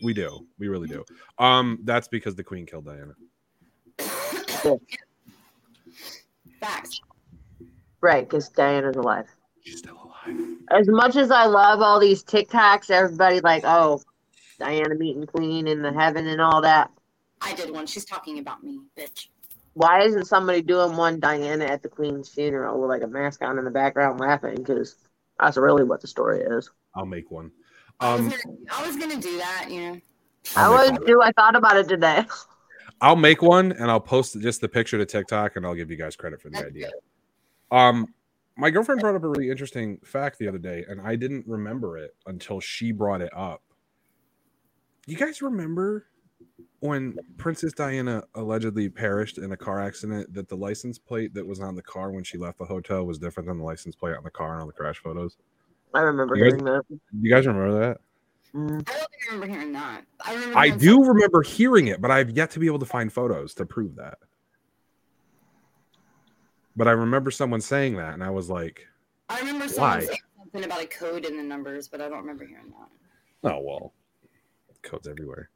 We 0.00 0.14
do. 0.14 0.46
We 0.60 0.68
really 0.68 0.86
do. 0.86 1.04
Um, 1.38 1.80
that's 1.82 2.06
because 2.06 2.36
the 2.36 2.44
queen 2.44 2.66
killed 2.66 2.84
Diana. 2.86 3.14
Facts. 6.60 7.00
Right, 8.00 8.28
because 8.28 8.48
Diana's 8.48 8.94
alive. 8.94 9.26
She's 9.64 9.78
still 9.78 9.96
alive. 9.96 10.38
As 10.70 10.86
much 10.86 11.16
as 11.16 11.32
I 11.32 11.46
love 11.46 11.80
all 11.80 11.98
these 11.98 12.22
TikToks, 12.22 12.90
everybody 12.90 13.40
like, 13.40 13.64
oh, 13.64 14.00
Diana 14.60 14.94
meeting 14.94 15.26
Queen 15.26 15.66
in 15.66 15.82
the 15.82 15.92
heaven 15.92 16.28
and 16.28 16.40
all 16.40 16.62
that. 16.62 16.92
I 17.40 17.54
did 17.54 17.70
one. 17.70 17.86
She's 17.86 18.04
talking 18.04 18.38
about 18.38 18.62
me, 18.62 18.80
bitch. 18.96 19.26
Why 19.76 20.04
isn't 20.04 20.24
somebody 20.24 20.62
doing 20.62 20.96
one 20.96 21.20
Diana 21.20 21.66
at 21.66 21.82
the 21.82 21.90
Queen's 21.90 22.30
funeral 22.30 22.80
with 22.80 22.88
like 22.88 23.02
a 23.02 23.06
mask 23.06 23.42
on 23.42 23.58
in 23.58 23.64
the 23.66 23.70
background 23.70 24.18
laughing? 24.18 24.54
Because 24.56 24.96
that's 25.38 25.58
really 25.58 25.84
what 25.84 26.00
the 26.00 26.08
story 26.08 26.40
is. 26.40 26.70
I'll 26.94 27.04
make 27.04 27.30
one. 27.30 27.50
I, 28.00 28.14
Um, 28.14 28.24
was 28.24 28.42
gonna, 28.42 28.56
I 28.72 28.86
was 28.86 28.96
gonna 28.96 29.20
do 29.20 29.36
that, 29.36 29.66
you 29.70 29.80
know. 29.80 30.00
I'll 30.56 30.72
I 30.72 30.82
make 30.82 30.92
was 30.92 30.98
one. 31.00 31.06
too. 31.08 31.22
I 31.22 31.30
thought 31.32 31.56
about 31.56 31.76
it 31.76 31.88
today. 31.88 32.24
I'll 33.02 33.16
make 33.16 33.42
one 33.42 33.72
and 33.72 33.90
I'll 33.90 34.00
post 34.00 34.40
just 34.40 34.62
the 34.62 34.68
picture 34.70 34.96
to 34.96 35.04
TikTok 35.04 35.56
and 35.56 35.66
I'll 35.66 35.74
give 35.74 35.90
you 35.90 35.98
guys 35.98 36.16
credit 36.16 36.40
for 36.40 36.48
the 36.48 36.54
That's 36.54 36.68
idea. 36.68 36.90
Um, 37.70 38.06
my 38.56 38.70
girlfriend 38.70 39.02
brought 39.02 39.14
up 39.14 39.24
a 39.24 39.28
really 39.28 39.50
interesting 39.50 39.98
fact 40.04 40.38
the 40.38 40.48
other 40.48 40.56
day, 40.56 40.86
and 40.88 41.02
I 41.02 41.16
didn't 41.16 41.46
remember 41.46 41.98
it 41.98 42.16
until 42.24 42.60
she 42.60 42.92
brought 42.92 43.20
it 43.20 43.30
up. 43.36 43.62
You 45.06 45.18
guys 45.18 45.42
remember 45.42 46.06
when 46.80 47.16
Princess 47.38 47.72
Diana 47.72 48.22
allegedly 48.34 48.88
perished 48.88 49.38
in 49.38 49.52
a 49.52 49.56
car 49.56 49.80
accident? 49.80 50.32
That 50.34 50.48
the 50.48 50.56
license 50.56 50.98
plate 50.98 51.32
that 51.34 51.46
was 51.46 51.60
on 51.60 51.74
the 51.74 51.82
car 51.82 52.10
when 52.10 52.24
she 52.24 52.38
left 52.38 52.58
the 52.58 52.64
hotel 52.64 53.04
was 53.04 53.18
different 53.18 53.48
than 53.48 53.58
the 53.58 53.64
license 53.64 53.94
plate 53.96 54.16
on 54.16 54.24
the 54.24 54.30
car 54.30 54.52
and 54.54 54.60
on 54.62 54.66
the 54.66 54.72
crash 54.72 54.98
photos. 54.98 55.36
I 55.94 56.00
remember 56.00 56.36
You 56.36 56.44
guys- 56.44 56.52
hearing 56.52 56.64
that. 56.64 56.82
You 57.20 57.30
guys 57.34 57.46
remember 57.46 57.78
that? 57.80 58.00
Mm. 58.54 58.68
I 58.70 58.72
don't 58.72 58.84
think 58.84 58.92
I 59.22 59.34
remember 59.34 59.46
hearing 59.54 59.72
that. 59.72 60.04
I 60.20 60.34
remember. 60.34 60.58
I 60.58 60.68
do 60.70 60.78
something- 60.94 61.08
remember 61.08 61.42
hearing 61.42 61.86
it, 61.88 62.00
but 62.00 62.10
I've 62.10 62.30
yet 62.30 62.50
to 62.52 62.58
be 62.58 62.66
able 62.66 62.78
to 62.78 62.86
find 62.86 63.12
photos 63.12 63.54
to 63.54 63.66
prove 63.66 63.96
that. 63.96 64.18
But 66.76 66.88
I 66.88 66.92
remember 66.92 67.30
someone 67.30 67.60
saying 67.60 67.96
that, 67.96 68.14
and 68.14 68.22
I 68.22 68.30
was 68.30 68.50
like, 68.50 68.86
I 69.28 69.38
remember 69.40 69.66
someone 69.68 69.90
Why? 69.98 70.04
saying 70.04 70.18
something 70.38 70.64
about 70.64 70.82
a 70.82 70.86
code 70.86 71.24
in 71.24 71.36
the 71.36 71.42
numbers, 71.42 71.88
but 71.88 72.00
I 72.00 72.08
don't 72.08 72.18
remember 72.18 72.44
hearing 72.44 72.70
that. 72.70 73.50
"Oh 73.50 73.60
well, 73.60 73.94
codes 74.82 75.08
everywhere." 75.08 75.50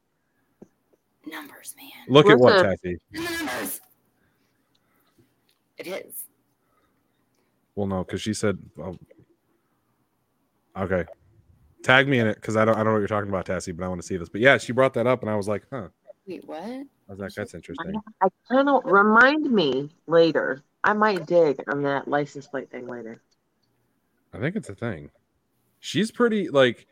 Numbers, 1.25 1.75
man. 1.77 1.89
Look 2.07 2.29
at 2.29 2.39
what, 2.39 2.65
Listen. 2.65 2.97
In 3.13 3.23
the 3.23 3.29
numbers. 3.31 3.81
It 5.77 5.87
is. 5.87 6.23
Well, 7.75 7.87
no, 7.87 8.03
because 8.03 8.21
she 8.21 8.33
said, 8.33 8.57
oh. 8.79 8.97
"Okay, 10.77 11.05
tag 11.83 12.07
me 12.07 12.19
in 12.19 12.27
it," 12.27 12.35
because 12.35 12.57
I 12.57 12.65
don't, 12.65 12.75
I 12.75 12.77
don't 12.79 12.87
know 12.87 12.93
what 12.93 12.99
you're 12.99 13.07
talking 13.07 13.29
about, 13.29 13.45
Tassie, 13.45 13.75
but 13.75 13.85
I 13.85 13.87
want 13.87 14.01
to 14.01 14.07
see 14.07 14.17
this. 14.17 14.29
But 14.29 14.41
yeah, 14.41 14.57
she 14.57 14.73
brought 14.73 14.93
that 14.95 15.07
up, 15.07 15.21
and 15.21 15.29
I 15.29 15.35
was 15.35 15.47
like, 15.47 15.63
"Huh." 15.71 15.87
Wait, 16.27 16.45
what? 16.47 16.63
I 16.63 16.85
was 17.07 17.19
like, 17.19 17.33
"That's 17.33 17.53
interesting." 17.53 17.93
I 18.21 18.27
kind 18.49 18.69
of 18.69 18.83
remind 18.85 19.51
me 19.51 19.89
later. 20.07 20.63
I 20.83 20.93
might 20.93 21.25
dig 21.27 21.61
on 21.67 21.83
that 21.83 22.07
license 22.07 22.47
plate 22.47 22.71
thing 22.71 22.87
later. 22.87 23.21
I 24.33 24.39
think 24.39 24.55
it's 24.55 24.69
a 24.69 24.75
thing. 24.75 25.11
She's 25.79 26.11
pretty 26.11 26.49
like. 26.49 26.87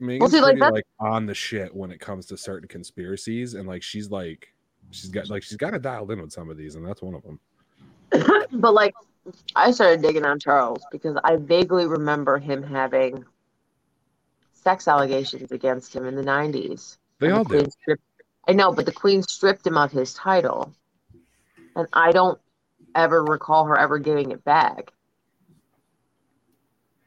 Megan's 0.00 0.30
see, 0.30 0.40
like, 0.40 0.56
pretty 0.58 0.72
like 0.72 0.86
on 1.00 1.26
the 1.26 1.34
shit 1.34 1.74
when 1.74 1.90
it 1.90 2.00
comes 2.00 2.26
to 2.26 2.36
certain 2.36 2.68
conspiracies, 2.68 3.54
and 3.54 3.68
like 3.68 3.82
she's 3.82 4.10
like, 4.10 4.52
she's 4.90 5.10
got 5.10 5.28
like 5.28 5.42
she's 5.42 5.56
got 5.56 5.74
it 5.74 5.82
dialed 5.82 6.10
in 6.10 6.20
with 6.20 6.32
some 6.32 6.50
of 6.50 6.56
these, 6.56 6.74
and 6.74 6.86
that's 6.86 7.02
one 7.02 7.14
of 7.14 7.22
them. 7.22 7.40
but 8.52 8.74
like, 8.74 8.94
I 9.56 9.70
started 9.70 10.02
digging 10.02 10.24
on 10.24 10.38
Charles 10.38 10.84
because 10.90 11.16
I 11.24 11.36
vaguely 11.36 11.86
remember 11.86 12.38
him 12.38 12.62
having 12.62 13.24
sex 14.52 14.88
allegations 14.88 15.52
against 15.52 15.94
him 15.94 16.06
in 16.06 16.14
the 16.14 16.22
'90s. 16.22 16.96
They 17.18 17.30
all 17.30 17.44
the. 17.44 17.60
Queen 17.60 17.70
stripped- 17.70 18.02
I 18.46 18.52
know, 18.52 18.72
but 18.72 18.86
the 18.86 18.92
Queen 18.92 19.22
stripped 19.22 19.66
him 19.66 19.76
of 19.76 19.92
his 19.92 20.14
title, 20.14 20.72
and 21.76 21.86
I 21.92 22.12
don't 22.12 22.40
ever 22.94 23.22
recall 23.22 23.66
her 23.66 23.78
ever 23.78 23.98
giving 23.98 24.30
it 24.30 24.42
back. 24.44 24.92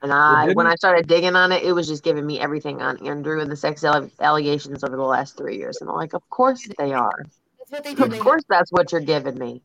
And 0.03 0.11
I, 0.11 0.51
when 0.53 0.65
I 0.65 0.73
started 0.75 1.07
digging 1.07 1.35
on 1.35 1.51
it, 1.51 1.63
it 1.63 1.73
was 1.73 1.87
just 1.87 2.03
giving 2.03 2.25
me 2.25 2.39
everything 2.39 2.81
on 2.81 3.05
Andrew 3.05 3.39
and 3.39 3.51
the 3.51 3.55
sex 3.55 3.83
alle- 3.83 4.09
allegations 4.19 4.83
over 4.83 4.95
the 4.95 5.03
last 5.03 5.37
three 5.37 5.57
years. 5.57 5.77
And 5.81 5.89
I'm 5.89 5.95
like, 5.95 6.13
of 6.13 6.27
course 6.29 6.67
they 6.79 6.91
are. 6.91 7.25
That's 7.59 7.71
what 7.71 7.83
they 7.83 7.93
do. 7.93 8.03
Of 8.05 8.19
course 8.19 8.43
that's 8.49 8.71
what 8.71 8.91
you're 8.91 9.01
giving 9.01 9.37
me. 9.37 9.61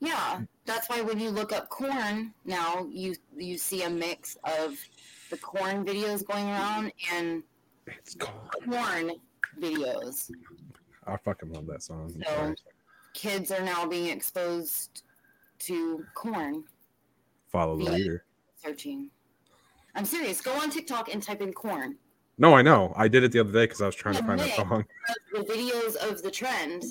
Yeah, 0.00 0.42
that's 0.66 0.88
why 0.90 1.00
when 1.00 1.18
you 1.18 1.30
look 1.30 1.52
up 1.52 1.68
corn 1.70 2.32
now, 2.44 2.86
you 2.90 3.16
you 3.36 3.56
see 3.58 3.82
a 3.84 3.90
mix 3.90 4.36
of 4.44 4.76
the 5.30 5.36
corn 5.38 5.84
videos 5.84 6.24
going 6.26 6.46
around 6.46 6.92
and 7.12 7.42
It's 7.86 8.14
called. 8.14 8.34
corn 8.64 9.12
videos. 9.58 10.30
I 11.06 11.16
fucking 11.16 11.52
love 11.52 11.66
that 11.66 11.82
song. 11.82 12.12
So- 12.26 12.54
Kids 13.14 13.50
are 13.50 13.62
now 13.64 13.84
being 13.86 14.10
exposed 14.14 15.02
to 15.60 16.04
corn 16.14 16.62
Follow 17.50 17.76
the 17.76 17.90
leader. 17.90 18.24
searching. 18.62 19.10
I'm 19.94 20.04
serious. 20.04 20.40
Go 20.40 20.52
on 20.52 20.70
TikTok 20.70 21.12
and 21.12 21.22
type 21.22 21.40
in 21.40 21.52
corn. 21.52 21.96
No, 22.38 22.54
I 22.54 22.62
know. 22.62 22.92
I 22.96 23.08
did 23.08 23.24
it 23.24 23.32
the 23.32 23.40
other 23.40 23.52
day 23.52 23.64
because 23.64 23.82
I 23.82 23.86
was 23.86 23.96
trying 23.96 24.14
to 24.16 24.24
find 24.24 24.38
that 24.38 24.54
song. 24.54 24.84
The 25.32 25.40
videos 25.40 25.96
of 25.96 26.22
the 26.22 26.30
trend, 26.30 26.84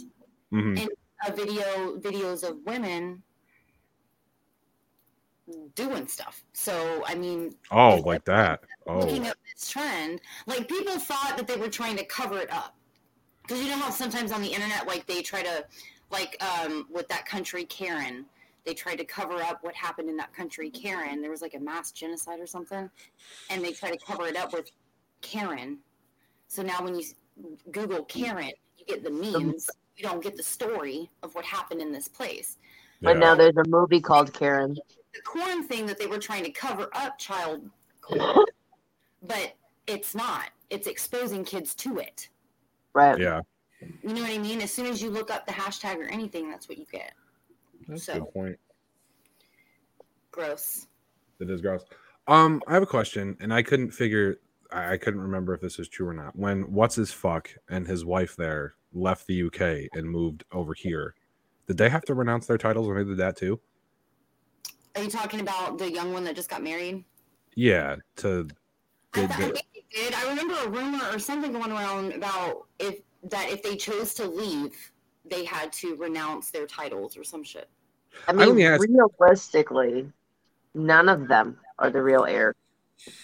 Mhm. 0.52 0.88
a 1.26 1.32
video 1.32 1.98
videos 2.00 2.48
of 2.48 2.58
women 2.66 3.24
doing 5.76 6.08
stuff. 6.08 6.44
So 6.54 7.04
I 7.06 7.16
mean, 7.16 7.56
Oh, 7.72 7.96
like 8.06 8.26
that. 8.26 8.62
Oh, 8.88 9.00
looking 9.00 9.28
at 9.28 9.38
this 9.54 9.70
trend, 9.70 10.22
like 10.46 10.68
people 10.68 11.00
thought 11.00 11.36
that 11.38 11.48
they 11.48 11.56
were 11.56 11.70
trying 11.70 11.96
to 11.98 12.06
cover 12.06 12.40
it 12.40 12.52
up. 12.52 12.76
Because 13.44 13.64
you 13.64 13.70
know 13.70 13.78
how 13.78 13.90
sometimes 13.90 14.34
on 14.34 14.42
the 14.42 14.50
internet, 14.50 14.86
like 14.88 15.06
they 15.06 15.22
try 15.22 15.42
to, 15.42 15.66
like 16.12 16.42
um, 16.44 16.88
with 16.92 17.08
that 17.08 17.26
country 17.26 17.64
Karen, 17.64 18.26
they 18.68 18.74
tried 18.74 18.98
to 18.98 19.06
cover 19.06 19.42
up 19.42 19.60
what 19.62 19.74
happened 19.74 20.10
in 20.10 20.18
that 20.18 20.34
country 20.34 20.70
Karen. 20.70 21.22
There 21.22 21.32
was 21.32 21.42
like 21.42 21.54
a 21.56 21.60
mass 21.60 21.92
genocide 21.92 22.40
or 22.40 22.46
something, 22.46 22.90
and 23.50 23.64
they 23.64 23.72
try 23.72 23.90
to 23.90 23.98
cover 24.06 24.28
it 24.28 24.36
up 24.36 24.52
with 24.52 24.70
Karen. 25.22 25.80
So 26.50 26.62
now 26.62 26.84
when 26.84 26.94
you 26.94 27.06
Google 27.72 28.04
Karen, 28.04 28.52
you 28.78 28.86
get 28.86 29.04
the 29.04 29.10
memes. 29.10 29.70
You 29.96 30.04
don't 30.04 30.22
get 30.22 30.36
the 30.36 30.44
story 30.44 31.10
of 31.24 31.34
what 31.34 31.46
happened 31.46 31.82
in 31.82 31.92
this 31.92 32.08
place. 32.08 32.58
But 33.02 33.18
now 33.18 33.36
there's 33.36 33.56
a 33.58 33.68
movie 33.68 34.02
called 34.02 34.34
Karen. 34.34 34.76
The 35.14 35.22
corn 35.22 35.64
thing 35.64 35.86
that 35.86 35.98
they 35.98 36.08
were 36.08 36.20
trying 36.20 36.44
to 36.44 36.52
cover 36.52 36.90
up 36.94 37.18
child 37.18 37.70
corn, 38.02 38.46
but 39.24 39.54
it's 39.88 40.14
not. 40.14 40.50
It's 40.70 40.88
exposing 40.88 41.46
kids 41.46 41.74
to 41.76 42.00
it. 42.00 42.28
Right. 42.94 43.18
yeah, 43.18 43.42
You 44.04 44.14
know 44.14 44.22
what 44.22 44.32
I 44.32 44.38
mean? 44.40 44.62
As 44.62 44.72
soon 44.74 44.88
as 44.88 45.02
you 45.02 45.10
look 45.10 45.32
up 45.32 45.46
the 45.46 45.54
hashtag 45.54 45.98
or 45.98 46.10
anything, 46.10 46.50
that's 46.50 46.68
what 46.68 46.78
you 46.78 46.86
get. 46.92 47.14
That's 47.88 48.02
a 48.04 48.06
So- 48.06 48.20
good 48.22 48.34
point. 48.34 48.60
Gross. 50.32 50.88
It 51.40 51.50
is 51.50 51.62
gross. 51.62 51.84
Um, 52.28 52.62
I 52.68 52.74
have 52.74 52.84
a 52.84 52.88
question, 52.88 53.38
and 53.40 53.54
I 53.54 53.64
couldn't 53.64 53.92
figure. 53.92 54.40
I 54.72 54.94
I 54.94 54.98
couldn't 54.98 55.22
remember 55.22 55.54
if 55.54 55.62
this 55.62 55.80
is 55.80 55.88
true 55.88 56.08
or 56.08 56.14
not. 56.14 56.36
When 56.36 56.72
what's 56.74 56.96
his 56.96 57.12
fuck 57.12 57.50
and 57.70 57.88
his 57.88 58.04
wife 58.06 58.36
there 58.36 58.76
left 58.94 59.28
the 59.28 59.44
UK 59.44 59.88
and 59.94 60.10
moved 60.10 60.44
over 60.52 60.74
here, 60.74 61.16
did 61.68 61.78
they 61.78 61.90
have 61.90 62.04
to 62.06 62.14
renounce 62.14 62.48
their 62.48 62.58
titles 62.58 62.88
when 62.88 62.98
they 62.98 63.04
did 63.04 63.18
that 63.18 63.38
too? 63.38 63.60
Are 64.96 65.04
you 65.04 65.10
talking 65.10 65.40
about 65.40 65.78
the 65.78 65.92
young 65.92 66.12
one 66.12 66.24
that 66.26 66.36
just 66.36 66.50
got 66.50 66.64
married? 66.64 67.06
Yeah, 67.56 67.96
to 68.18 68.48
I, 69.14 69.20
th- 69.26 69.30
I 69.32 69.36
think 69.52 69.66
they 69.74 69.86
did. 69.92 70.14
I 70.14 70.30
remember 70.30 70.56
a 70.64 70.70
rumor 70.70 71.04
or 71.12 71.20
something 71.20 71.52
going 71.52 71.72
around 71.72 72.14
about 72.14 72.68
if 72.80 73.00
that 73.24 73.50
if 73.50 73.64
they 73.64 73.76
chose 73.76 74.14
to 74.16 74.28
leave, 74.28 74.76
they 75.24 75.46
had 75.46 75.72
to 75.74 75.96
renounce 75.96 76.52
their 76.52 76.66
titles 76.68 77.16
or 77.16 77.24
some 77.24 77.44
shit. 77.44 77.70
I 78.28 78.32
I 78.32 78.46
only 78.46 78.64
mean, 78.64 78.66
asked- 78.68 78.88
realistically, 78.90 80.12
none 80.74 81.10
of 81.10 81.28
them 81.28 81.60
are 81.80 81.90
the 81.90 82.02
real 82.02 82.26
heir 82.26 82.56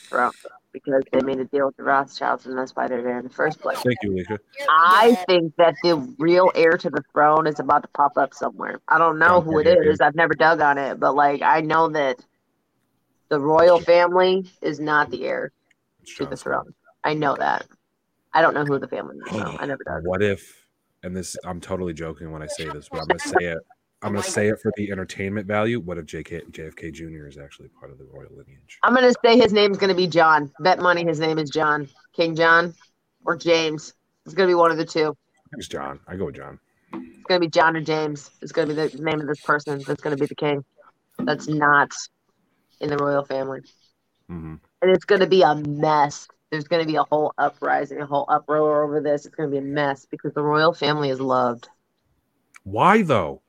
Trump 0.10 0.36
because 0.72 1.04
they 1.12 1.22
made 1.22 1.40
a 1.40 1.46
deal 1.46 1.68
with 1.68 1.78
the 1.78 1.84
Rothschilds 1.84 2.46
and 2.46 2.58
that's 2.58 2.76
why 2.76 2.88
they're 2.88 3.04
there 3.04 3.20
in 3.20 3.24
the 3.24 3.34
first 3.34 3.60
place. 3.60 3.78
thank 3.80 3.98
you, 4.02 4.14
Alicia. 4.14 4.40
I 4.70 5.16
think 5.28 5.56
that 5.58 5.76
the 5.84 5.98
real 6.18 6.52
heir 6.56 6.78
to 6.78 6.90
the 6.90 7.04
throne 7.14 7.48
is 7.48 7.60
about 7.60 7.84
to 7.84 7.90
pop 7.90 8.18
up 8.18 8.34
somewhere. 8.34 8.80
I 8.88 8.98
don't 8.98 9.20
know 9.20 9.42
who 9.42 9.60
it 9.60 9.68
is. 9.68 10.00
I've 10.00 10.16
never 10.16 10.34
dug 10.34 10.62
on 10.62 10.78
it, 10.78 11.00
but 11.00 11.16
like 11.16 11.42
I 11.42 11.62
know 11.62 11.90
that 11.90 12.20
the 13.30 13.40
royal 13.40 13.80
family 13.80 14.46
is 14.62 14.80
not 14.80 15.10
the 15.12 15.26
heir 15.26 15.52
to 16.18 16.26
the 16.26 16.38
throne. 16.38 16.74
I 17.04 17.14
know 17.14 17.36
that. 17.36 17.66
I 18.32 18.42
don't 18.42 18.54
know 18.54 18.66
who 18.66 18.80
the 18.80 18.88
family 18.88 19.18
is. 19.18 19.24
though. 19.32 19.58
I 19.60 19.66
never 19.66 19.84
dug. 19.84 20.04
What 20.06 20.22
if? 20.24 20.66
And 21.04 21.16
this, 21.16 21.36
I'm 21.44 21.60
totally 21.60 21.94
joking 21.94 22.32
when 22.32 22.42
I 22.42 22.48
say 22.48 22.70
this, 22.70 22.88
but 22.90 23.00
I'm 23.00 23.08
gonna 23.08 23.20
say 23.20 23.46
it. 23.46 23.60
I'm 24.04 24.12
gonna 24.12 24.24
say 24.24 24.50
it 24.50 24.60
for 24.62 24.72
the 24.76 24.92
entertainment 24.92 25.48
value. 25.48 25.80
What 25.80 25.98
if 25.98 26.06
JK, 26.06 26.52
JFK 26.52 26.94
Jr. 26.94 27.28
is 27.28 27.38
actually 27.38 27.70
part 27.70 27.90
of 27.90 27.98
the 27.98 28.04
royal 28.04 28.30
lineage? 28.32 28.80
I'm 28.84 28.94
gonna 28.94 29.14
say 29.24 29.38
his 29.38 29.54
name's 29.54 29.78
gonna 29.78 29.96
be 29.96 30.08
John. 30.08 30.52
Bet 30.60 30.80
money 30.80 31.06
his 31.06 31.20
name 31.20 31.40
is 31.40 31.50
John. 31.50 31.88
King 32.14 32.36
John 32.36 32.74
or 33.26 33.38
James. 33.38 33.94
It's 34.26 34.36
gonna 34.36 34.50
be 34.50 34.56
one 34.56 34.72
of 34.72 34.78
the 34.78 34.86
two. 34.86 35.16
It's 35.54 35.70
John. 35.70 36.02
I 36.06 36.18
go 36.18 36.26
with 36.26 36.36
John. 36.36 36.60
It's 36.92 37.24
gonna 37.30 37.40
be 37.40 37.48
John 37.48 37.78
or 37.78 37.82
James. 37.82 38.30
It's 38.42 38.52
gonna 38.52 38.68
be 38.68 38.74
the 38.74 38.90
name 39.02 39.22
of 39.22 39.28
this 39.28 39.40
person 39.40 39.82
that's 39.88 40.02
gonna 40.02 40.18
be 40.18 40.26
the 40.26 40.36
king. 40.36 40.66
That's 41.20 41.48
not 41.48 41.94
in 42.82 42.90
the 42.90 42.98
royal 42.98 43.24
family. 43.24 43.62
hmm 44.28 44.56
And 44.82 44.92
it's 44.92 45.06
gonna 45.06 45.28
be 45.28 45.44
a 45.44 45.56
mess. 45.56 46.28
There's 46.52 46.68
gonna 46.68 46.86
be 46.86 46.98
a 46.98 47.04
whole 47.04 47.34
uprising, 47.38 48.02
a 48.02 48.06
whole 48.06 48.26
uproar 48.28 48.84
over 48.84 49.00
this. 49.00 49.26
It's 49.26 49.34
gonna 49.34 49.50
be 49.50 49.60
a 49.60 49.62
mess 49.62 50.06
because 50.12 50.34
the 50.34 50.44
royal 50.44 50.74
family 50.74 51.10
is 51.10 51.22
loved. 51.22 51.70
Why 52.64 53.02
though? 53.02 53.42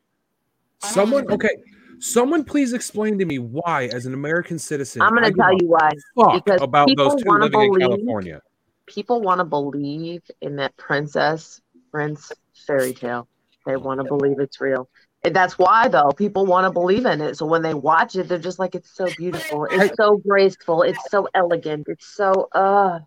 I 0.85 0.95
don't 0.95 0.95
Someone, 0.95 1.33
okay. 1.33 1.57
Someone, 2.01 2.45
please 2.45 2.73
explain 2.73 3.19
to 3.19 3.25
me 3.25 3.39
why, 3.39 3.87
as 3.93 4.07
an 4.07 4.15
American 4.15 4.59
citizen, 4.59 5.03
I'm 5.03 5.15
gonna 5.15 5.33
tell 5.33 5.53
you 5.53 5.69
why. 5.69 5.91
because 6.35 6.61
about 6.61 6.89
those 6.97 7.15
people 7.15 7.19
two 7.19 7.25
wanna 7.27 7.45
living 7.45 7.61
in 7.63 7.69
believe- 7.71 7.89
California. 7.89 8.41
People 8.87 9.23
want 9.23 9.39
to 9.39 9.45
believe 9.45 10.23
in 10.43 10.57
that 10.57 10.77
princess 10.77 11.63
Prince 11.91 12.31
fairy 12.67 12.93
tale. 12.93 13.27
They 13.65 13.77
want 13.77 14.01
to 14.01 14.05
believe 14.05 14.39
it's 14.41 14.61
real. 14.61 14.89
And 15.23 15.35
that's 15.35 15.59
why 15.59 15.89
though 15.89 16.11
people 16.11 16.45
want 16.45 16.67
to 16.67 16.71
believe 16.71 17.07
in 17.07 17.23
it. 17.23 17.39
So 17.39 17.47
when 17.47 17.63
they 17.63 17.73
watch 17.73 18.15
it, 18.17 18.29
they're 18.29 18.37
just 18.39 18.59
like, 18.59 18.75
it's 18.75 18.95
so 18.95 19.07
beautiful, 19.17 19.65
it's 19.71 19.97
so 19.97 20.19
graceful, 20.19 20.83
it's 20.83 20.99
so 21.11 21.29
elegant, 21.35 21.87
it's 21.89 22.15
so 22.15 22.49
uh 22.53 22.99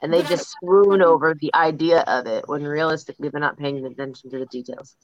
and 0.00 0.12
they 0.12 0.22
just 0.22 0.54
swoon 0.60 1.02
over 1.02 1.34
the 1.34 1.52
idea 1.54 2.00
of 2.02 2.26
it 2.26 2.46
when 2.46 2.62
realistically 2.62 3.30
they're 3.30 3.40
not 3.40 3.56
paying 3.58 3.84
attention 3.84 4.30
to 4.30 4.38
the 4.38 4.46
details. 4.46 4.94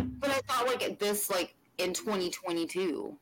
But 0.00 0.30
I 0.30 0.38
thought 0.46 0.66
like 0.66 0.98
this 0.98 1.30
like 1.30 1.54
in 1.78 1.92
2022, 1.92 3.16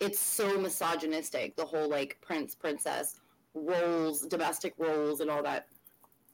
it's 0.00 0.18
so 0.18 0.58
misogynistic. 0.58 1.56
The 1.56 1.64
whole 1.64 1.88
like 1.88 2.18
prince 2.20 2.54
princess 2.54 3.20
roles, 3.54 4.22
domestic 4.22 4.74
roles, 4.78 5.20
and 5.20 5.30
all 5.30 5.42
that. 5.42 5.66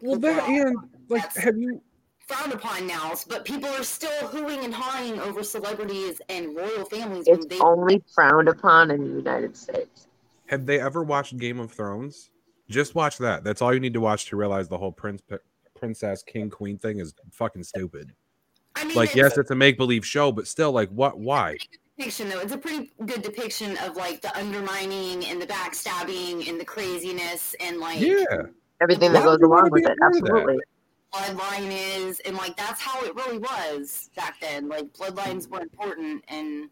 Well, 0.00 0.18
that 0.18 0.48
and 0.48 0.76
like, 1.08 1.22
That's- 1.22 1.44
have 1.44 1.56
you? 1.56 1.80
Frowned 2.26 2.52
upon 2.52 2.88
now, 2.88 3.12
but 3.28 3.44
people 3.44 3.68
are 3.68 3.84
still 3.84 4.26
hooing 4.26 4.64
and 4.64 4.74
hawing 4.74 5.20
over 5.20 5.44
celebrities 5.44 6.20
and 6.28 6.56
royal 6.56 6.84
families 6.86 7.24
It's 7.28 7.38
when 7.38 7.48
they 7.48 7.60
only 7.60 8.02
frowned 8.12 8.48
upon 8.48 8.90
in 8.90 9.00
the 9.00 9.16
United 9.18 9.56
States. 9.56 10.08
Have 10.46 10.66
they 10.66 10.80
ever 10.80 11.04
watched 11.04 11.36
Game 11.36 11.60
of 11.60 11.70
Thrones? 11.70 12.30
Just 12.68 12.96
watch 12.96 13.18
that. 13.18 13.44
That's 13.44 13.62
all 13.62 13.72
you 13.72 13.78
need 13.78 13.94
to 13.94 14.00
watch 14.00 14.26
to 14.26 14.36
realize 14.36 14.66
the 14.66 14.76
whole 14.76 14.90
prince, 14.90 15.22
princess, 15.76 16.24
king, 16.24 16.50
queen 16.50 16.78
thing 16.78 16.98
is 16.98 17.14
fucking 17.30 17.62
stupid. 17.62 18.12
I 18.76 18.84
mean, 18.84 18.94
Like, 18.94 19.08
it's 19.10 19.16
yes, 19.16 19.38
it's 19.38 19.50
a 19.50 19.54
make 19.54 19.76
believe 19.78 20.06
show, 20.06 20.30
but 20.32 20.46
still, 20.46 20.70
like, 20.72 20.90
what? 20.90 21.18
Why? 21.18 21.58
depiction 21.98 22.28
though. 22.28 22.40
It's 22.40 22.52
a 22.52 22.58
pretty 22.58 22.92
good 23.06 23.22
depiction 23.22 23.76
of 23.78 23.96
like 23.96 24.20
the 24.20 24.36
undermining 24.36 25.24
and 25.26 25.40
the 25.40 25.46
backstabbing 25.46 26.46
and 26.48 26.60
the 26.60 26.64
craziness 26.64 27.54
and 27.58 27.80
like 27.80 28.00
Yeah, 28.00 28.24
Everything 28.82 29.12
Why 29.12 29.20
that 29.20 29.24
goes 29.24 29.38
would 29.38 29.40
you 29.40 29.48
wanna 29.48 29.62
along 29.62 29.70
with 29.70 29.86
it. 29.86 29.96
part 29.98 29.98
that? 29.98 30.06
Absolutely. 30.06 30.58
bloodline 31.14 31.70
is 31.72 32.20
and 32.20 32.36
like 32.36 32.54
that's 32.56 32.82
how 32.82 33.02
it 33.02 33.14
really 33.14 33.38
was 33.38 34.10
back 34.14 34.38
then 34.40 34.68
like 34.68 34.92
bloodlines 34.92 35.48
were 35.48 35.60
important 35.62 36.22
and 36.28 36.68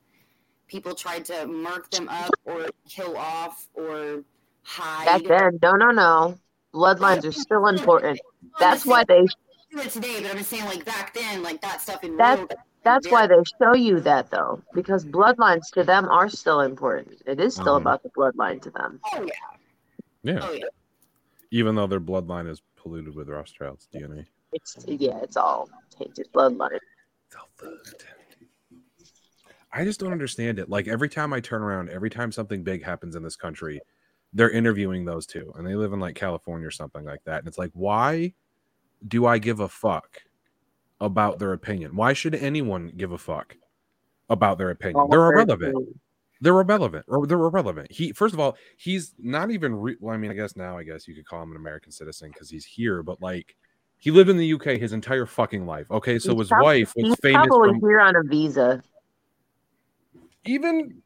people 0.69 0.95
tried 0.95 1.25
to 1.25 1.47
mark 1.47 1.91
them 1.91 2.07
up 2.11 2.31
or 2.45 2.67
kill 2.87 3.17
off 3.17 3.67
or 3.73 4.23
hide 4.63 5.07
Back 5.07 5.23
then, 5.25 5.59
no, 5.63 5.73
no, 5.73 5.91
no. 5.91 6.39
Bloodlines 6.75 7.25
are 7.25 7.33
still 7.33 7.67
important. 7.69 8.21
That's 8.59 8.85
why 8.85 9.05
they. 9.05 9.27
Do 9.75 9.81
it 9.81 9.91
today 9.91 10.21
but 10.23 10.31
i'm 10.31 10.39
just 10.39 10.51
saying 10.51 10.65
like 10.65 10.85
back 10.85 11.13
then 11.15 11.43
like 11.43 11.61
that 11.61 11.81
stuff 11.81 12.03
in 12.05 12.17
That- 12.17 12.39
real- 12.39 12.49
That's 12.83 13.11
why 13.11 13.27
they 13.27 13.37
show 13.59 13.75
you 13.75 13.99
that 14.01 14.31
though, 14.31 14.63
because 14.75 15.07
bloodlines 15.07 15.71
to 15.73 15.85
them 15.85 16.07
are 16.11 16.29
still 16.29 16.61
important. 16.61 17.23
It 17.25 17.41
is 17.41 17.55
still 17.55 17.77
Mhm. 17.79 17.81
about 17.81 18.03
the 18.03 18.11
bloodline 18.11 18.61
to 18.61 18.71
them. 18.71 19.01
oh 19.15 19.23
yeah 19.23 19.33
yeah. 20.23 20.39
oh 20.43 20.53
yeah 20.53 20.65
Even 21.51 21.75
though 21.77 21.87
their 21.87 22.01
bloodline 22.01 22.47
is 22.49 22.61
polluted 22.77 23.15
with 23.15 23.29
Rothschild's 23.31 23.89
DNA. 23.93 24.27
It's 24.53 24.77
yeah, 24.87 25.19
it's 25.23 25.37
all 25.39 25.69
tainted 25.99 26.29
bloodline. 26.35 26.79
I 29.73 29.85
just 29.85 29.99
don't 29.99 30.13
understand 30.13 30.59
it. 30.59 30.69
Like 30.69 30.87
every 30.87 31.09
time 31.09 31.33
I 31.33 31.41
turn 31.41 31.63
around, 31.63 31.89
every 31.91 32.11
time 32.11 32.31
something 32.33 32.63
big 32.63 32.85
happens 32.85 33.17
in 33.17 33.23
this 33.23 33.35
country, 33.37 33.81
they're 34.33 34.51
interviewing 34.51 35.05
those 35.05 35.27
two, 35.27 35.53
and 35.57 35.67
they 35.67 35.75
live 35.75 35.93
in 35.93 36.01
like 36.01 36.15
California 36.15 36.67
or 36.69 36.71
something 36.71 37.05
like 37.05 37.25
that. 37.25 37.39
And 37.39 37.49
it's 37.49 37.59
like, 37.59 37.71
why 37.73 38.35
do 39.07 39.27
I 39.27 39.39
give 39.39 39.61
a 39.61 39.69
fuck 39.69 40.23
about 41.01 41.39
their 41.39 41.53
opinion? 41.53 41.97
Why 41.97 42.13
should 42.13 42.35
anyone 42.35 42.93
give 42.97 43.13
a 43.13 43.19
fuck 43.19 43.57
about 44.31 44.59
their 44.59 44.71
opinion? 44.71 45.09
They're 45.11 45.33
irrelevant. 45.33 45.99
They're 46.41 46.61
irrelevant. 46.61 47.05
Or 47.09 47.27
they're 47.27 47.39
irrelevant. 47.39 47.91
He 47.93 48.13
first 48.13 48.35
of 48.35 48.41
all, 48.41 48.57
he's 48.77 49.15
not 49.19 49.51
even. 49.51 49.75
Re- 49.75 49.97
well, 50.01 50.15
I 50.15 50.19
mean, 50.19 50.31
I 50.31 50.35
guess 50.35 50.57
now, 50.57 50.77
I 50.79 50.85
guess 50.85 51.07
you 51.09 51.15
could 51.15 51.27
call 51.27 51.43
him 51.43 51.51
an 51.51 51.57
American 51.57 51.93
citizen 51.93 52.31
because 52.33 52.51
he's 52.51 52.65
here. 52.65 53.03
But 53.03 53.21
like, 53.23 53.57
he 53.99 54.11
lived 54.11 54.31
in 54.31 54.37
the 54.37 54.53
UK 54.55 54.79
his 54.79 54.93
entire 54.93 55.27
fucking 55.27 55.67
life. 55.67 55.91
Okay, 55.91 56.19
so 56.19 56.33
He's 56.33 56.49
his 56.49 56.51
wife 56.61 56.93
was 56.97 57.15
famous 57.23 57.47
probably 57.47 57.71
from 57.71 57.81
here 57.81 58.01
on 58.01 58.17
a 58.17 58.23
visa. 58.23 58.83
even 60.45 61.01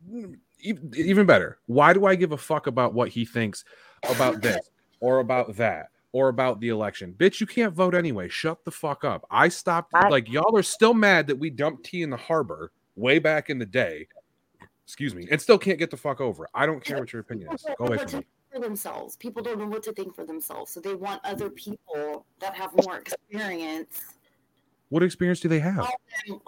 even 0.61 1.25
better 1.27 1.59
why 1.67 1.93
do 1.93 2.05
i 2.07 2.17
give 2.17 2.33
a 2.33 2.37
fuck 2.37 2.67
about 2.67 2.93
what 2.93 3.09
he 3.09 3.25
thinks 3.25 3.65
about 4.11 4.43
this 4.43 4.59
or 5.01 5.21
about 5.21 5.55
that 5.57 5.91
or 6.13 6.29
about 6.29 6.61
the 6.61 6.69
election. 6.69 7.15
Bitch 7.17 7.41
you 7.41 7.47
can't 7.47 7.75
vote 7.75 7.95
anyway. 7.95 8.29
Shut 8.29 8.65
the 8.65 8.71
fuck 8.71 9.05
up. 9.05 9.27
I 9.31 9.49
stopped 9.49 9.93
I- 9.95 10.09
like 10.09 10.31
y'all 10.31 10.57
are 10.57 10.63
still 10.63 10.95
mad 10.95 11.27
that 11.27 11.37
we 11.37 11.51
dumped 11.51 11.85
tea 11.85 12.03
in 12.03 12.11
the 12.11 12.17
harbor 12.17 12.73
way 12.97 13.19
back 13.19 13.51
in 13.51 13.59
the 13.59 13.67
day. 13.67 14.09
Excuse 14.85 15.15
me. 15.15 15.29
And 15.31 15.41
still 15.41 15.59
can't 15.59 15.79
get 15.79 15.91
the 15.91 15.97
fuck 15.97 16.21
over 16.21 16.45
it. 16.45 16.51
i 16.55 16.65
don't 16.65 16.83
care 16.83 16.99
what 16.99 17.13
your 17.13 17.21
opinion 17.21 17.53
is. 17.53 17.65
go 17.77 17.87
away 17.87 17.99
from 17.99 18.21
me. 18.21 18.27
for 18.51 18.59
themselves. 18.59 19.17
People 19.17 19.43
don't 19.43 19.59
know 19.59 19.67
what 19.67 19.83
to 19.83 19.93
think 19.93 20.15
for 20.15 20.25
themselves. 20.25 20.71
So 20.71 20.81
they 20.81 20.95
want 20.95 21.21
other 21.25 21.51
people 21.51 22.25
that 22.41 22.55
have 22.55 22.71
more 22.85 22.97
experience. 22.97 24.01
What 24.89 25.03
experience 25.03 25.41
do 25.41 25.49
they 25.49 25.61
have? 25.61 25.87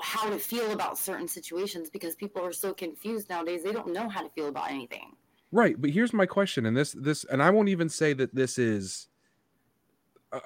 How 0.00 0.30
to 0.30 0.38
feel 0.38 0.72
about 0.72 0.96
certain 0.96 1.28
situations 1.28 1.90
because 1.90 2.14
people 2.14 2.42
are 2.42 2.52
so 2.52 2.72
confused 2.72 3.28
nowadays. 3.28 3.62
They 3.62 3.72
don't 3.72 3.92
know 3.92 4.08
how 4.08 4.22
to 4.22 4.30
feel 4.30 4.48
about 4.48 4.70
anything. 4.70 5.14
Right, 5.52 5.78
but 5.78 5.90
here's 5.90 6.12
my 6.12 6.26
question, 6.26 6.64
and 6.66 6.76
this 6.76 6.92
this, 6.92 7.24
and 7.24 7.42
I 7.42 7.50
won't 7.50 7.68
even 7.68 7.88
say 7.88 8.12
that 8.14 8.34
this 8.34 8.56
is 8.56 9.08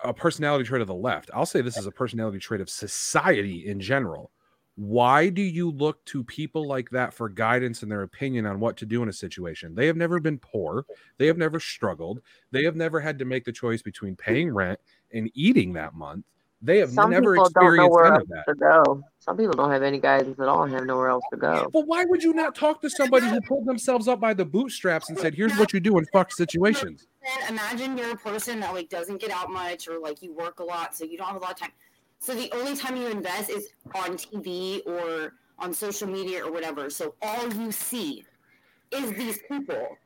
a 0.02 0.14
personality 0.14 0.64
trait 0.64 0.82
of 0.82 0.88
the 0.88 0.94
left. 0.94 1.30
I'll 1.34 1.46
say 1.46 1.60
this 1.60 1.76
is 1.76 1.86
a 1.86 1.92
personality 1.92 2.38
trait 2.38 2.60
of 2.60 2.70
society 2.70 3.66
in 3.66 3.80
general. 3.80 4.30
Why 4.76 5.28
do 5.28 5.42
you 5.42 5.70
look 5.70 6.04
to 6.06 6.24
people 6.24 6.66
like 6.66 6.90
that 6.90 7.14
for 7.14 7.28
guidance 7.28 7.82
and 7.82 7.92
their 7.92 8.02
opinion 8.02 8.44
on 8.44 8.58
what 8.58 8.76
to 8.78 8.86
do 8.86 9.02
in 9.02 9.08
a 9.08 9.12
situation? 9.12 9.74
They 9.74 9.86
have 9.86 9.96
never 9.96 10.18
been 10.18 10.38
poor. 10.38 10.84
They 11.18 11.28
have 11.28 11.38
never 11.38 11.60
struggled. 11.60 12.22
They 12.50 12.64
have 12.64 12.74
never 12.74 12.98
had 12.98 13.18
to 13.20 13.24
make 13.24 13.44
the 13.44 13.52
choice 13.52 13.82
between 13.82 14.16
paying 14.16 14.52
rent 14.52 14.80
and 15.12 15.30
eating 15.34 15.74
that 15.74 15.94
month. 15.94 16.24
They 16.60 16.78
have 16.78 16.90
Some 16.90 17.10
never 17.10 17.34
people 17.34 17.50
don't 17.50 17.76
know 17.76 17.88
where 17.88 18.06
else 18.06 18.24
to 18.48 18.54
go. 18.54 19.02
Some 19.18 19.36
people 19.36 19.52
don't 19.52 19.70
have 19.70 19.82
any 19.82 20.00
guidance 20.00 20.40
at 20.40 20.48
all 20.48 20.62
and 20.62 20.72
have 20.72 20.86
nowhere 20.86 21.08
else 21.08 21.24
to 21.30 21.36
go. 21.36 21.68
But 21.72 21.86
why 21.86 22.04
would 22.06 22.22
you 22.22 22.32
not 22.32 22.54
talk 22.54 22.80
to 22.80 22.90
somebody 22.90 23.26
who 23.26 23.40
pulled 23.42 23.66
themselves 23.66 24.08
up 24.08 24.18
by 24.18 24.32
the 24.32 24.46
bootstraps 24.46 25.10
and 25.10 25.18
said, 25.18 25.34
"Here's 25.34 25.54
what 25.58 25.74
you 25.74 25.80
do 25.80 25.98
in 25.98 26.06
fuck 26.06 26.32
situations"? 26.32 27.06
Imagine 27.48 27.96
you're 27.96 28.12
a 28.12 28.16
person 28.16 28.60
that 28.60 28.72
like 28.72 28.88
doesn't 28.88 29.20
get 29.20 29.30
out 29.30 29.50
much 29.50 29.88
or 29.88 29.98
like 29.98 30.22
you 30.22 30.32
work 30.32 30.60
a 30.60 30.64
lot 30.64 30.94
so 30.94 31.04
you 31.04 31.16
don't 31.16 31.28
have 31.28 31.36
a 31.36 31.40
lot 31.40 31.52
of 31.52 31.58
time. 31.58 31.72
So 32.18 32.34
the 32.34 32.50
only 32.52 32.76
time 32.76 32.96
you 32.96 33.08
invest 33.08 33.50
is 33.50 33.70
on 33.94 34.16
tv 34.16 34.86
or 34.86 35.34
on 35.58 35.72
social 35.72 36.08
media 36.08 36.44
or 36.44 36.52
whatever. 36.52 36.90
So 36.90 37.14
all 37.22 37.52
you 37.52 37.70
see 37.72 38.24
is 38.90 39.12
these 39.12 39.40
people. 39.48 39.98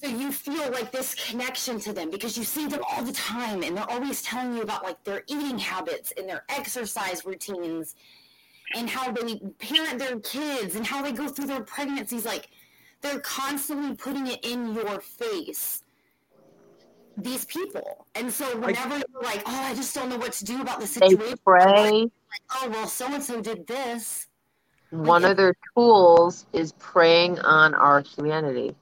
So 0.00 0.08
you 0.08 0.32
feel 0.32 0.70
like 0.72 0.90
this 0.90 1.14
connection 1.14 1.78
to 1.80 1.92
them 1.92 2.10
because 2.10 2.36
you 2.36 2.44
see 2.44 2.66
them 2.66 2.80
all 2.90 3.02
the 3.02 3.12
time 3.12 3.62
and 3.62 3.76
they're 3.76 3.90
always 3.90 4.22
telling 4.22 4.56
you 4.56 4.62
about 4.62 4.82
like 4.82 5.02
their 5.04 5.22
eating 5.28 5.58
habits 5.58 6.12
and 6.16 6.28
their 6.28 6.44
exercise 6.48 7.24
routines 7.24 7.94
and 8.74 8.88
how 8.88 9.12
they 9.12 9.40
parent 9.58 9.98
their 9.98 10.18
kids 10.20 10.74
and 10.74 10.86
how 10.86 11.02
they 11.02 11.12
go 11.12 11.28
through 11.28 11.46
their 11.46 11.62
pregnancies. 11.62 12.24
Like 12.24 12.48
they're 13.00 13.20
constantly 13.20 13.94
putting 13.94 14.26
it 14.26 14.44
in 14.44 14.74
your 14.74 15.00
face 15.00 15.81
these 17.16 17.44
people 17.44 18.06
and 18.14 18.32
so 18.32 18.44
whenever 18.58 18.96
you're 18.96 19.22
like 19.22 19.42
oh 19.46 19.62
i 19.64 19.74
just 19.74 19.94
don't 19.94 20.08
know 20.08 20.16
what 20.16 20.32
to 20.32 20.44
do 20.44 20.60
about 20.60 20.80
the 20.80 20.86
They 20.86 21.08
situation 21.08 21.38
pray. 21.44 22.10
oh 22.52 22.68
well 22.70 22.86
so 22.86 23.12
and 23.12 23.22
so 23.22 23.40
did 23.40 23.66
this 23.66 24.28
One 24.90 25.24
of 25.24 25.36
their 25.36 25.54
tools 25.74 26.46
is 26.52 26.72
preying 26.72 27.38
on 27.40 27.74
our 27.74 28.00
humanity. 28.00 28.74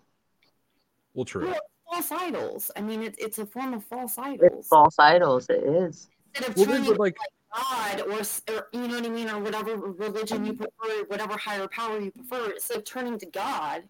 Well, 1.14 1.24
true. 1.24 1.46
Well, 1.46 1.60
false 1.90 2.12
idols 2.12 2.70
i 2.76 2.80
mean 2.80 3.02
it, 3.02 3.14
it's 3.18 3.38
a 3.38 3.46
form 3.46 3.74
of 3.74 3.84
false 3.84 4.16
It's 4.16 4.26
idols 4.26 4.66
false 4.68 4.96
idols. 4.98 5.48
It 5.50 5.62
is. 5.64 6.08
instead 6.34 6.50
of 6.50 6.56
Well, 6.56 6.66
turning 6.66 6.82
then, 6.84 6.92
but 6.92 7.00
like, 7.00 7.16
God 7.54 8.00
or, 8.02 8.20
or 8.54 8.68
you 8.72 8.86
know 8.86 8.94
what 8.94 9.06
I 9.06 9.08
mean, 9.08 9.28
or 9.28 9.40
whatever 9.40 9.76
religion 9.76 10.44
you 10.46 10.52
mm-hmm. 10.52 10.64
prefer, 10.78 11.04
whatever 11.08 11.36
higher 11.36 11.66
power 11.66 12.00
you 12.00 12.10
prefer, 12.12 12.50
instead 12.52 12.76
of 12.78 12.84
turning 12.84 13.18
to 13.18 13.26
God, 13.26 13.82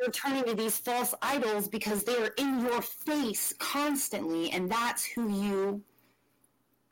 you're 0.00 0.10
turning 0.10 0.44
to 0.44 0.54
these 0.54 0.78
false 0.78 1.14
idols 1.22 1.68
because 1.68 2.04
they 2.04 2.16
are 2.16 2.32
in 2.38 2.60
your 2.60 2.82
face 2.82 3.52
constantly, 3.58 4.50
and 4.50 4.70
that's 4.70 5.04
who 5.04 5.28
you 5.28 5.82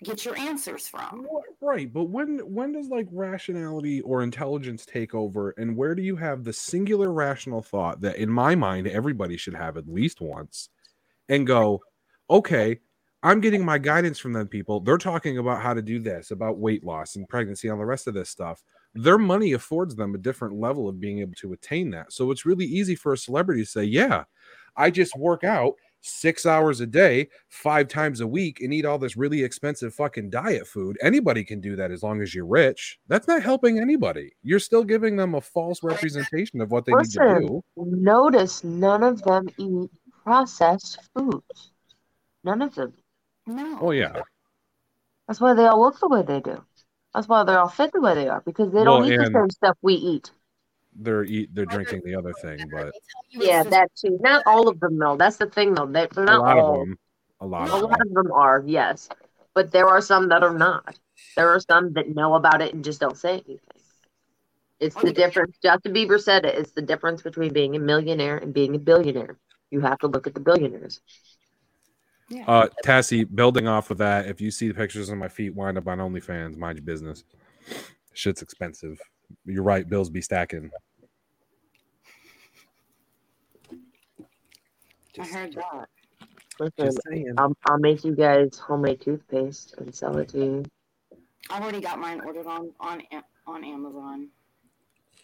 get 0.05 0.25
your 0.25 0.37
answers 0.39 0.87
from. 0.87 1.27
right, 1.61 1.93
but 1.93 2.05
when 2.05 2.39
when 2.41 2.73
does 2.73 2.89
like 2.89 3.09
rationality 3.11 4.01
or 4.03 4.23
intelligence 4.23 4.85
take 4.85 5.15
over, 5.15 5.51
and 5.53 5.77
where 5.77 5.95
do 5.95 6.03
you 6.03 6.17
have 6.17 6.45
the 6.45 6.53
singular 6.53 7.13
rational 7.13 7.63
thought 7.63 8.01
that, 8.03 8.17
in 8.17 8.29
my 8.31 8.55
mind, 8.55 8.87
everybody 8.87 9.37
should 9.37 9.55
have 9.55 9.77
at 9.77 9.89
least 9.89 10.21
once, 10.21 10.69
and 11.29 11.47
go, 11.47 11.81
okay. 12.29 12.81
I'm 13.23 13.41
getting 13.41 13.65
my 13.65 13.79
guidance 13.79 14.21
from 14.21 14.35
them 14.35 14.47
people. 14.47 14.79
They're 14.79 14.99
talking 14.99 15.39
about 15.39 15.61
how 15.61 15.75
to 15.75 15.83
do 15.83 15.99
this, 15.99 16.31
about 16.31 16.59
weight 16.59 16.85
loss 16.85 17.17
and 17.17 17.29
pregnancy, 17.29 17.67
and 17.67 17.73
all 17.73 17.79
the 17.81 17.87
rest 17.87 18.07
of 18.07 18.15
this 18.15 18.31
stuff. 18.31 18.63
Their 18.97 19.19
money 19.19 19.53
affords 19.53 19.95
them 19.95 20.15
a 20.15 20.19
different 20.19 20.59
level 20.59 20.89
of 20.89 21.01
being 21.01 21.21
able 21.21 21.35
to 21.35 21.53
attain 21.53 21.91
that. 21.91 22.13
So 22.13 22.31
it's 22.31 22.47
really 22.47 22.65
easy 22.65 22.95
for 22.95 23.13
a 23.13 23.19
celebrity 23.19 23.63
to 23.63 23.69
say, 23.69 23.85
Yeah, 23.85 24.25
I 24.77 24.91
just 24.91 25.17
work 25.17 25.45
out 25.45 25.75
six 26.07 26.47
hours 26.47 26.81
a 26.81 26.87
day, 26.87 27.29
five 27.49 27.89
times 27.89 28.21
a 28.21 28.27
week, 28.27 28.61
and 28.61 28.73
eat 28.73 28.85
all 28.85 28.99
this 28.99 29.17
really 29.17 29.43
expensive 29.43 29.95
fucking 29.95 30.31
diet 30.31 30.67
food. 30.67 30.97
Anybody 31.03 31.45
can 31.45 31.61
do 31.61 31.77
that 31.77 31.91
as 31.91 32.03
long 32.03 32.23
as 32.23 32.35
you're 32.35 32.47
rich. 32.47 32.99
That's 33.09 33.27
not 33.27 33.43
helping 33.43 33.79
anybody. 33.79 34.33
You're 34.43 34.61
still 34.61 34.85
giving 34.85 35.17
them 35.17 35.35
a 35.35 35.41
false 35.41 35.83
representation 35.83 36.61
of 36.61 36.71
what 36.71 36.85
they 36.85 36.93
need 36.93 37.11
to 37.11 37.41
do. 37.41 37.63
Notice 37.77 38.63
none 38.65 39.03
of 39.03 39.23
them 39.23 39.49
eat 39.59 39.91
processed 40.23 41.01
foods. 41.15 41.73
None 42.45 42.63
of 42.63 42.75
them. 42.75 42.95
No. 43.47 43.79
Oh, 43.81 43.91
yeah. 43.91 44.23
That's 45.27 45.41
why 45.41 45.55
they 45.55 45.67
all 45.67 45.81
look 45.81 45.99
the 45.99 46.09
way 46.09 46.23
they 46.23 46.41
do. 46.41 46.63
That's 47.17 47.29
why 47.29 47.45
they're 47.45 47.59
all 47.59 47.69
fit 47.71 47.93
the 47.95 48.01
way 48.03 48.15
they 48.15 48.29
are 48.29 48.43
because 48.45 48.71
they 48.73 48.85
don't 48.85 49.11
eat 49.11 49.17
the 49.17 49.31
same 49.33 49.49
stuff 49.49 49.79
we 49.81 49.95
eat. 49.95 50.31
They're 50.95 51.25
eat 51.25 51.49
they're 51.55 51.65
drinking 51.65 52.03
the 52.05 52.15
other 52.15 52.35
thing, 52.35 52.69
but 52.71 52.93
Yeah, 53.31 53.63
that 53.63 53.89
too. 53.97 54.19
Not 54.21 54.43
all 54.47 54.69
of 54.69 54.79
them 54.81 54.99
though. 54.99 55.17
That's 55.17 55.39
the 55.39 55.47
thing 55.47 55.73
though. 55.75 55.87
They- 55.87 56.09
They're 56.13 56.25
a 56.25 56.27
not 56.27 56.41
lot 56.41 56.59
all. 56.59 56.83
of 56.83 56.89
them. 56.89 56.99
A 57.41 57.47
lot 57.47 57.71
A 57.71 57.75
of 57.77 57.83
lot 57.85 57.99
them. 57.99 58.09
of 58.09 58.15
them 58.25 58.33
are, 58.33 58.63
yes, 58.67 59.09
but 59.55 59.73
there 59.73 59.89
are 59.89 60.03
some 60.03 60.29
that 60.29 60.43
are 60.43 60.53
not. 60.57 60.99
There 61.37 61.49
are 61.49 61.61
some 61.61 61.95
that 61.95 62.15
know 62.15 62.35
about 62.35 62.61
it 62.61 62.75
and 62.75 62.85
just 62.85 63.01
don't 63.01 63.17
say 63.17 63.33
anything. 63.47 63.59
It's 64.79 64.95
the 64.97 65.11
difference. 65.11 65.57
Justin 65.63 65.95
Bieber 65.95 66.21
said 66.21 66.45
it. 66.45 66.55
It's 66.59 66.73
the 66.73 66.83
difference 66.83 67.23
between 67.23 67.55
being 67.55 67.77
a 67.77 67.79
millionaire 67.79 68.37
and 68.37 68.53
being 68.53 68.75
a 68.75 68.79
billionaire. 68.79 69.39
You 69.71 69.81
have 69.81 69.99
to 70.01 70.07
look 70.07 70.27
at 70.27 70.35
the 70.35 70.41
billionaires. 70.41 71.01
Uh, 72.47 72.69
Tassie, 72.85 73.27
building 73.33 73.69
off 73.69 73.91
of 73.91 73.99
that, 73.99 74.27
if 74.27 74.41
you 74.41 74.51
see 74.51 74.69
the 74.69 74.75
pictures 74.75 75.09
of 75.09 75.19
my 75.19 75.29
feet 75.29 75.55
wind 75.55 75.79
up 75.79 75.87
on 75.87 75.99
OnlyFans, 75.99 76.57
mind 76.57 76.79
your 76.79 76.85
business. 76.85 77.25
Shit's 78.15 78.43
expensive. 78.43 78.99
You're 79.45 79.63
right. 79.63 79.89
Bills 79.89 80.11
be 80.11 80.21
stacking. 80.21 80.71
I 85.19 85.27
heard 85.27 85.55
that. 85.55 85.89
Listen, 86.59 87.35
I'll, 87.39 87.57
I'll 87.67 87.79
make 87.79 88.05
you 88.05 88.15
guys 88.15 88.59
homemade 88.59 89.01
toothpaste 89.01 89.75
and 89.79 89.95
sell 89.95 90.17
it 90.19 90.29
to 90.31 90.39
you. 90.39 90.65
I've 91.51 91.63
already 91.63 91.81
got 91.81 91.99
mine 91.99 92.21
ordered 92.25 92.47
on 92.47 92.73
on 92.81 93.03
on 93.47 93.65
Amazon. 93.65 94.29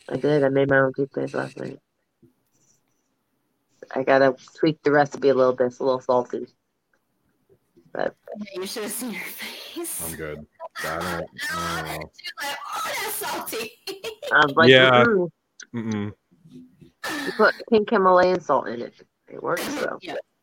I 0.09 0.17
did. 0.17 0.45
I 0.45 0.49
made 0.51 0.69
my 0.69 0.79
own 0.79 0.93
toothpaste 0.95 1.35
last 1.35 1.59
night. 1.59 1.79
I 3.95 4.03
gotta 4.03 4.37
tweak 4.55 4.83
the 4.83 4.93
recipe 4.93 5.31
a 5.31 5.35
little 5.35 5.53
bit. 5.53 5.69
It's 5.69 5.79
a 5.81 5.85
little 5.85 6.01
salty. 6.01 6.47
But 7.93 8.15
Yeah, 8.39 8.61
you 8.61 8.67
should 8.67 8.85
have 8.85 8.93
seen 8.93 9.13
her 9.13 9.31
face. 9.31 10.03
I'm 10.05 10.17
good. 10.17 10.47
I 10.85 10.99
don't, 10.99 11.29
I 11.51 11.83
don't 11.83 12.01
know. 12.01 12.11
She 12.17 12.31
was 12.39 12.49
like, 12.49 12.59
"Oh, 12.75 12.93
that's 13.05 13.15
salty." 13.15 13.73
I 14.33 14.47
was 14.47 14.57
like, 14.57 14.71
Yeah. 14.71 15.05
"Mm, 15.05 15.29
Mm-mm. 15.75 16.13
you 17.27 17.33
put 17.37 17.55
pink 17.71 17.91
Himalayan 17.91 18.41
salt 18.41 18.69
in 18.69 18.83
it. 18.83 18.95
It 19.29 19.43
works 19.43 19.67
though. 19.75 19.99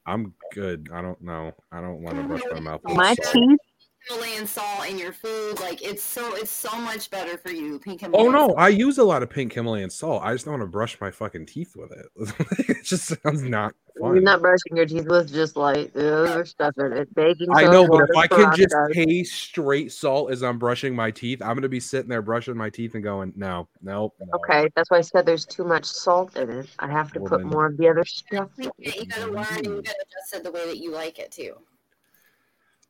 I'm 0.05 0.33
good. 0.53 0.89
I 0.93 1.01
don't 1.01 1.21
know. 1.21 1.51
I 1.71 1.81
don't 1.81 2.01
want 2.01 2.17
to 2.17 2.23
brush 2.23 2.41
my 2.51 2.59
mouth. 2.59 2.81
My 2.83 3.13
salt. 3.15 3.33
teeth. 3.33 3.59
Himalayan 4.07 4.47
salt 4.47 4.89
in 4.89 4.97
your 4.97 5.11
food, 5.11 5.59
like 5.59 5.81
it's 5.81 6.01
so 6.01 6.33
it's 6.35 6.49
so 6.51 6.75
much 6.79 7.09
better 7.11 7.37
for 7.37 7.51
you. 7.51 7.79
Pink 7.79 8.01
Oh 8.13 8.29
no, 8.29 8.47
salt. 8.47 8.55
I 8.57 8.69
use 8.69 8.97
a 8.97 9.03
lot 9.03 9.21
of 9.23 9.29
pink 9.29 9.53
Himalayan 9.53 9.89
salt. 9.89 10.23
I 10.23 10.33
just 10.33 10.45
don't 10.45 10.53
want 10.53 10.63
to 10.63 10.67
brush 10.67 10.99
my 11.01 11.11
fucking 11.11 11.45
teeth 11.45 11.75
with 11.75 11.91
it. 11.91 12.05
it 12.69 12.83
just 12.85 13.05
sounds 13.23 13.43
not 13.43 13.73
You're 13.97 14.21
not 14.21 14.41
brushing 14.41 14.75
your 14.77 14.85
teeth 14.85 15.05
with 15.05 15.31
just 15.31 15.55
like 15.57 15.93
the 15.93 16.15
other 16.29 16.45
stuff 16.45 16.73
in 16.77 16.93
it. 16.93 17.13
Baking 17.13 17.49
I 17.53 17.63
know, 17.63 17.87
but 17.87 18.09
if 18.09 18.15
I 18.17 18.25
can 18.27 18.55
just 18.55 18.69
peroxide. 18.71 18.93
taste 19.05 19.35
straight 19.35 19.91
salt 19.91 20.31
as 20.31 20.41
I'm 20.43 20.57
brushing 20.57 20.95
my 20.95 21.11
teeth, 21.11 21.41
I'm 21.41 21.55
gonna 21.55 21.67
be 21.69 21.81
sitting 21.81 22.09
there 22.09 22.21
brushing 22.21 22.55
my 22.57 22.69
teeth 22.69 22.95
and 22.95 23.03
going, 23.03 23.33
no, 23.35 23.67
no, 23.81 24.13
no. 24.19 24.25
Okay, 24.35 24.69
that's 24.75 24.89
why 24.89 24.97
I 24.99 25.01
said 25.01 25.25
there's 25.25 25.45
too 25.45 25.65
much 25.65 25.85
salt 25.85 26.35
in 26.37 26.49
it. 26.49 26.67
I 26.79 26.89
have 26.89 27.11
to 27.13 27.19
Well, 27.19 27.29
put 27.29 27.39
then- 27.41 27.47
more 27.49 27.65
of 27.67 27.77
the 27.77 27.89
other 27.89 28.05
stuff. 28.05 28.49
You 28.57 28.71
gotta- 28.83 28.99
you 28.99 29.05
gotta 29.05 29.31
learn 29.31 29.57
and 29.57 29.65
you 29.65 29.81
gotta 29.81 30.05
adjust 30.09 30.33
it 30.35 30.43
the 30.43 30.51
way 30.51 30.65
that 30.67 30.77
you 30.77 30.91
like 30.91 31.19
it 31.19 31.31
too. 31.31 31.55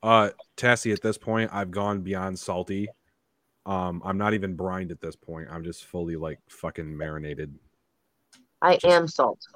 Uh, 0.01 0.29
Tassie, 0.55 0.93
at 0.93 1.01
this 1.01 1.17
point, 1.17 1.49
I've 1.53 1.71
gone 1.71 2.01
beyond 2.01 2.39
salty. 2.39 2.87
Um, 3.65 4.01
I'm 4.05 4.17
not 4.17 4.33
even 4.33 4.55
brined 4.55 4.91
at 4.91 5.01
this 5.01 5.15
point. 5.15 5.49
I'm 5.51 5.63
just 5.63 5.85
fully 5.85 6.15
like 6.15 6.39
fucking 6.49 6.97
marinated. 6.97 7.53
I 8.61 8.79
am 8.83 9.07
salt. 9.07 9.39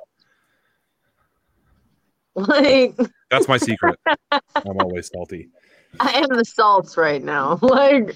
Like 2.35 2.97
That's 3.29 3.47
my 3.47 3.57
secret. 3.57 3.99
I'm 4.31 4.79
always 4.81 5.07
salty. 5.13 5.49
I 5.99 6.13
am 6.13 6.35
the 6.35 6.43
salts 6.43 6.97
right 6.97 7.23
now. 7.23 7.59
Like 7.61 8.15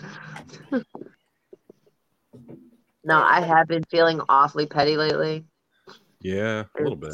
No, 3.04 3.22
I 3.22 3.42
have 3.42 3.68
been 3.68 3.84
feeling 3.92 4.22
awfully 4.28 4.66
petty 4.66 4.98
lately. 4.98 5.46
Yeah, 6.22 6.64
a 6.80 6.82
little 6.82 6.96
bit. 6.96 7.14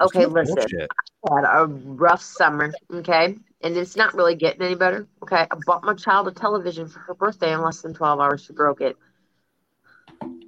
Okay, 0.00 0.26
listen. 0.26 0.54
bullshit. 0.54 0.90
Had 1.26 1.44
a 1.44 1.66
rough 1.66 2.22
summer, 2.22 2.72
okay? 2.92 3.36
And 3.60 3.76
it's 3.76 3.96
not 3.96 4.14
really 4.14 4.36
getting 4.36 4.62
any 4.62 4.74
better. 4.74 5.06
Okay. 5.22 5.46
I 5.50 5.56
bought 5.66 5.82
my 5.82 5.94
child 5.94 6.28
a 6.28 6.32
television 6.32 6.88
for 6.88 7.00
her 7.00 7.14
birthday 7.14 7.52
in 7.52 7.60
less 7.60 7.82
than 7.82 7.92
12 7.92 8.20
hours. 8.20 8.44
She 8.44 8.52
broke 8.52 8.80
it. 8.80 8.96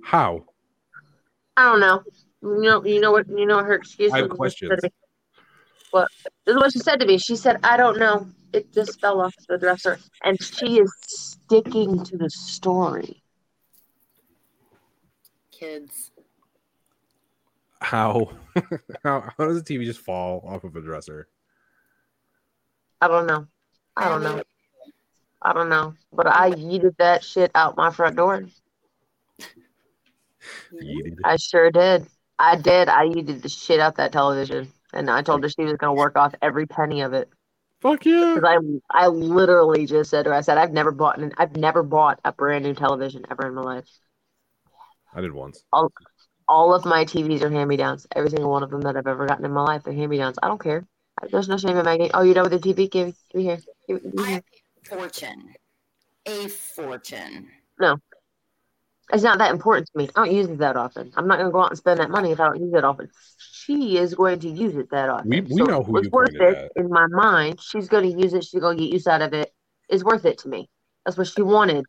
How? 0.05 0.45
I 1.57 1.65
don't 1.65 1.81
know. 1.81 2.03
You 2.43 2.63
know, 2.63 2.85
you 2.85 3.01
know 3.01 3.13
what 3.13 3.29
you 3.29 3.45
know 3.45 3.57
what 3.57 3.67
her 3.67 3.75
excuse 3.75 4.13
I 4.13 4.19
have 4.19 4.31
questions. 4.31 4.71
What 5.91 6.09
this 6.47 6.55
is 6.55 6.57
what 6.57 6.73
she 6.73 6.79
said 6.79 7.01
to 7.01 7.07
me. 7.07 7.19
She 7.19 7.37
said, 7.37 7.59
I 7.65 7.77
don't 7.77 7.99
know. 7.99 8.29
It 8.53 8.73
just 8.73 9.01
fell 9.01 9.21
off 9.21 9.35
the 9.49 9.59
dresser. 9.59 9.99
And 10.25 10.41
she 10.43 10.79
is 10.79 10.93
sticking 11.07 12.03
to 12.05 12.17
the 12.17 12.31
story. 12.31 13.23
Kids. 15.51 16.10
How? 17.81 18.33
how? 19.05 19.33
How 19.37 19.47
does 19.47 19.59
a 19.59 19.65
TV 19.65 19.85
just 19.85 20.01
fall 20.01 20.45
off 20.47 20.65
of 20.65 20.77
a 20.77 20.81
dresser? 20.81 21.29
I 23.01 23.09
don't 23.09 23.27
know. 23.27 23.47
I 23.97 24.09
don't 24.09 24.23
know. 24.23 24.43
I 25.43 25.53
don't 25.53 25.69
know. 25.69 25.95
But 26.13 26.27
I 26.27 26.51
yeeted 26.51 26.97
that 26.99 27.25
shit 27.25 27.51
out 27.55 27.77
my 27.77 27.91
front 27.91 28.17
door. 28.17 28.45
Yeeted. 30.73 31.17
I 31.25 31.37
sure 31.37 31.71
did. 31.71 32.07
I 32.39 32.57
did. 32.57 32.89
I 32.89 33.07
yeeted 33.07 33.43
the 33.43 33.49
shit 33.49 33.81
out 33.81 33.97
that 33.97 34.13
television. 34.13 34.73
And 34.93 35.11
I 35.11 35.23
told 35.23 35.43
her 35.43 35.49
she 35.49 35.63
was 35.63 35.75
gonna 35.75 35.95
work 35.95 36.17
off 36.17 36.35
every 36.43 36.67
penny 36.67 37.01
of 37.01 37.13
it. 37.13 37.31
Fuck 37.81 38.05
yeah. 38.05 38.35
Because 38.35 38.59
I 38.93 39.05
I 39.05 39.07
literally 39.09 39.87
just 39.87 40.11
said 40.11 40.25
to 40.25 40.31
her, 40.31 40.37
I 40.37 40.41
said, 40.43 40.59
I've 40.59 40.73
never 40.73 40.91
bought 40.91 41.19
an 41.19 41.33
I've 41.39 41.57
never 41.57 41.83
bought 41.83 42.21
a 42.25 42.33
brand 42.33 42.65
new 42.65 42.75
television 42.75 43.25
ever 43.31 43.47
in 43.47 43.55
my 43.55 43.63
life. 43.63 43.89
I 45.15 45.21
did 45.21 45.33
once. 45.33 45.65
All 45.73 45.91
of 46.51 46.85
my 46.85 47.05
TVs 47.05 47.43
are 47.43 47.51
hand 47.51 47.69
me 47.69 47.77
downs. 47.77 48.07
Every 48.15 48.31
single 48.31 48.51
one 48.51 48.63
of 48.63 48.71
them 48.71 48.81
that 48.83 48.97
I've 48.97 49.07
ever 49.07 49.27
gotten 49.27 49.45
in 49.45 49.53
my 49.53 49.63
life 49.63 49.87
are 49.87 49.93
hand 49.93 50.11
me 50.11 50.19
downs. 50.19 50.39
I 50.43 50.49
don't 50.49 50.61
care. 50.61 50.85
There's 51.31 51.49
no 51.49 51.57
shame 51.57 51.77
in 51.77 51.85
my 51.85 51.97
game. 51.97 52.11
Oh, 52.15 52.23
you 52.23 52.35
know 52.35 52.43
what 52.43 52.51
the 52.51 52.59
TV? 52.59 52.91
Give, 52.91 53.15
give 53.31 53.35
me 53.35 53.43
here. 53.45 53.59
Give, 53.89 54.03
give 54.03 54.15
me 54.15 54.25
here. 54.27 54.43
fortune. 54.85 55.55
A 56.27 56.49
fortune. 56.49 57.49
No. 57.79 57.99
It's 59.13 59.23
not 59.23 59.39
that 59.39 59.51
important 59.53 59.89
to 59.89 59.99
me. 59.99 60.09
I 60.15 60.25
don't 60.25 60.35
use 60.35 60.49
it 60.49 60.59
that 60.59 60.77
often. 60.77 61.13
I'm 61.17 61.27
not 61.27 61.39
gonna 61.39 61.51
go 61.51 61.63
out 61.63 61.71
and 61.71 61.79
spend 61.79 62.01
that 62.01 62.11
money 62.11 62.31
if 62.33 62.41
I 62.41 62.47
don't 62.47 62.61
use 62.61 62.73
it 62.75 62.85
often. 62.85 63.11
She 63.39 63.99
is 63.99 64.15
going 64.15 64.41
to 64.41 64.49
use 64.49 64.77
it 64.77 64.91
that 64.91 65.09
often. 65.09 65.29
We- 65.29 65.41
we 65.41 65.49
So 65.59 65.65
know 65.65 65.83
who 65.83 65.99
it's 65.99 66.05
you 66.07 66.11
worth 66.11 66.33
pointed 66.39 66.59
it 66.59 66.73
in 66.77 66.89
my 66.89 67.07
mind. 67.09 67.61
She's 67.61 67.89
gonna 67.89 68.07
use 68.07 68.35
it. 68.35 68.45
She's 68.45 68.61
gonna 68.61 68.77
get 68.79 68.93
use 68.93 69.07
out 69.07 69.23
of 69.23 69.33
it. 69.35 69.53
It's 69.89 70.05
worth 70.05 70.25
it 70.25 70.39
to 70.39 70.49
me. 70.49 70.69
That's 71.05 71.17
what 71.19 71.27
she 71.27 71.43
wanted. 71.43 71.85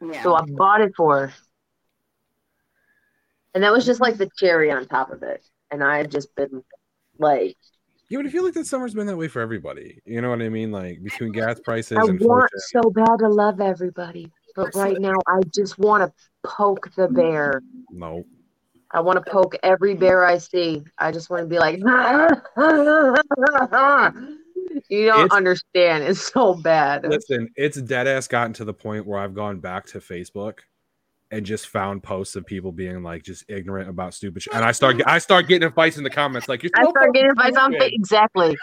Yeah. 0.00 0.22
So 0.22 0.34
I 0.34 0.42
bought 0.46 0.80
it 0.80 0.92
for 0.96 1.28
her. 1.28 1.34
And 3.54 3.64
that 3.64 3.72
was 3.72 3.84
just 3.84 4.00
like 4.00 4.16
the 4.16 4.30
cherry 4.36 4.70
on 4.70 4.86
top 4.86 5.10
of 5.10 5.22
it. 5.22 5.44
And 5.70 5.82
I've 5.82 6.08
just 6.08 6.34
been 6.36 6.62
like, 7.18 7.56
Yeah, 8.08 8.18
but 8.18 8.26
I 8.26 8.30
feel 8.30 8.44
like 8.44 8.54
that 8.54 8.66
summer's 8.66 8.94
been 8.94 9.06
that 9.06 9.16
way 9.16 9.28
for 9.28 9.40
everybody. 9.42 10.00
You 10.04 10.20
know 10.20 10.30
what 10.30 10.42
I 10.42 10.48
mean? 10.48 10.70
Like 10.72 11.02
between 11.02 11.32
gas 11.32 11.58
prices 11.60 11.98
I 11.98 12.02
and 12.02 12.20
want 12.20 12.50
so 12.56 12.80
bad 12.90 13.16
to 13.18 13.28
love 13.28 13.60
everybody. 13.60 14.30
But 14.56 14.74
right 14.74 14.98
now, 15.00 15.14
I 15.28 15.40
just 15.54 15.78
want 15.78 16.02
to 16.02 16.12
poke 16.48 16.92
the 16.96 17.08
bear. 17.08 17.62
No. 17.90 18.24
I 18.90 19.00
want 19.00 19.24
to 19.24 19.30
poke 19.30 19.54
every 19.62 19.94
bear 19.94 20.24
I 20.24 20.38
see. 20.38 20.82
I 20.98 21.12
just 21.12 21.30
want 21.30 21.44
to 21.44 21.46
be 21.46 21.60
like, 21.60 21.78
you 24.88 25.06
don't 25.06 25.24
It's- 25.26 25.30
understand. 25.30 26.04
It's 26.04 26.32
so 26.32 26.54
bad. 26.54 27.06
Listen, 27.06 27.48
it's 27.56 27.80
dead 27.80 28.06
ass 28.08 28.26
gotten 28.26 28.52
to 28.54 28.64
the 28.64 28.74
point 28.74 29.06
where 29.06 29.18
I've 29.20 29.34
gone 29.34 29.60
back 29.60 29.86
to 29.86 29.98
Facebook 30.00 30.60
and 31.30 31.46
just 31.46 31.68
found 31.68 32.02
posts 32.02 32.36
of 32.36 32.44
people 32.44 32.72
being 32.72 33.02
like 33.02 33.22
just 33.22 33.44
ignorant 33.48 33.88
about 33.88 34.14
stupid 34.14 34.42
shit. 34.42 34.54
And 34.54 34.64
I 34.64 34.72
start 34.72 35.00
I 35.06 35.18
start 35.18 35.48
getting 35.48 35.66
advice 35.66 35.96
in 35.96 36.04
the 36.04 36.10
comments 36.10 36.48
like 36.48 36.62
you're 36.62 36.72
I 36.76 36.82
start 36.88 37.14
getting 37.14 37.34
fucking 37.34 37.50
advice 37.50 37.62
on 37.62 37.72
fa- 37.72 37.94
exactly. 37.94 38.58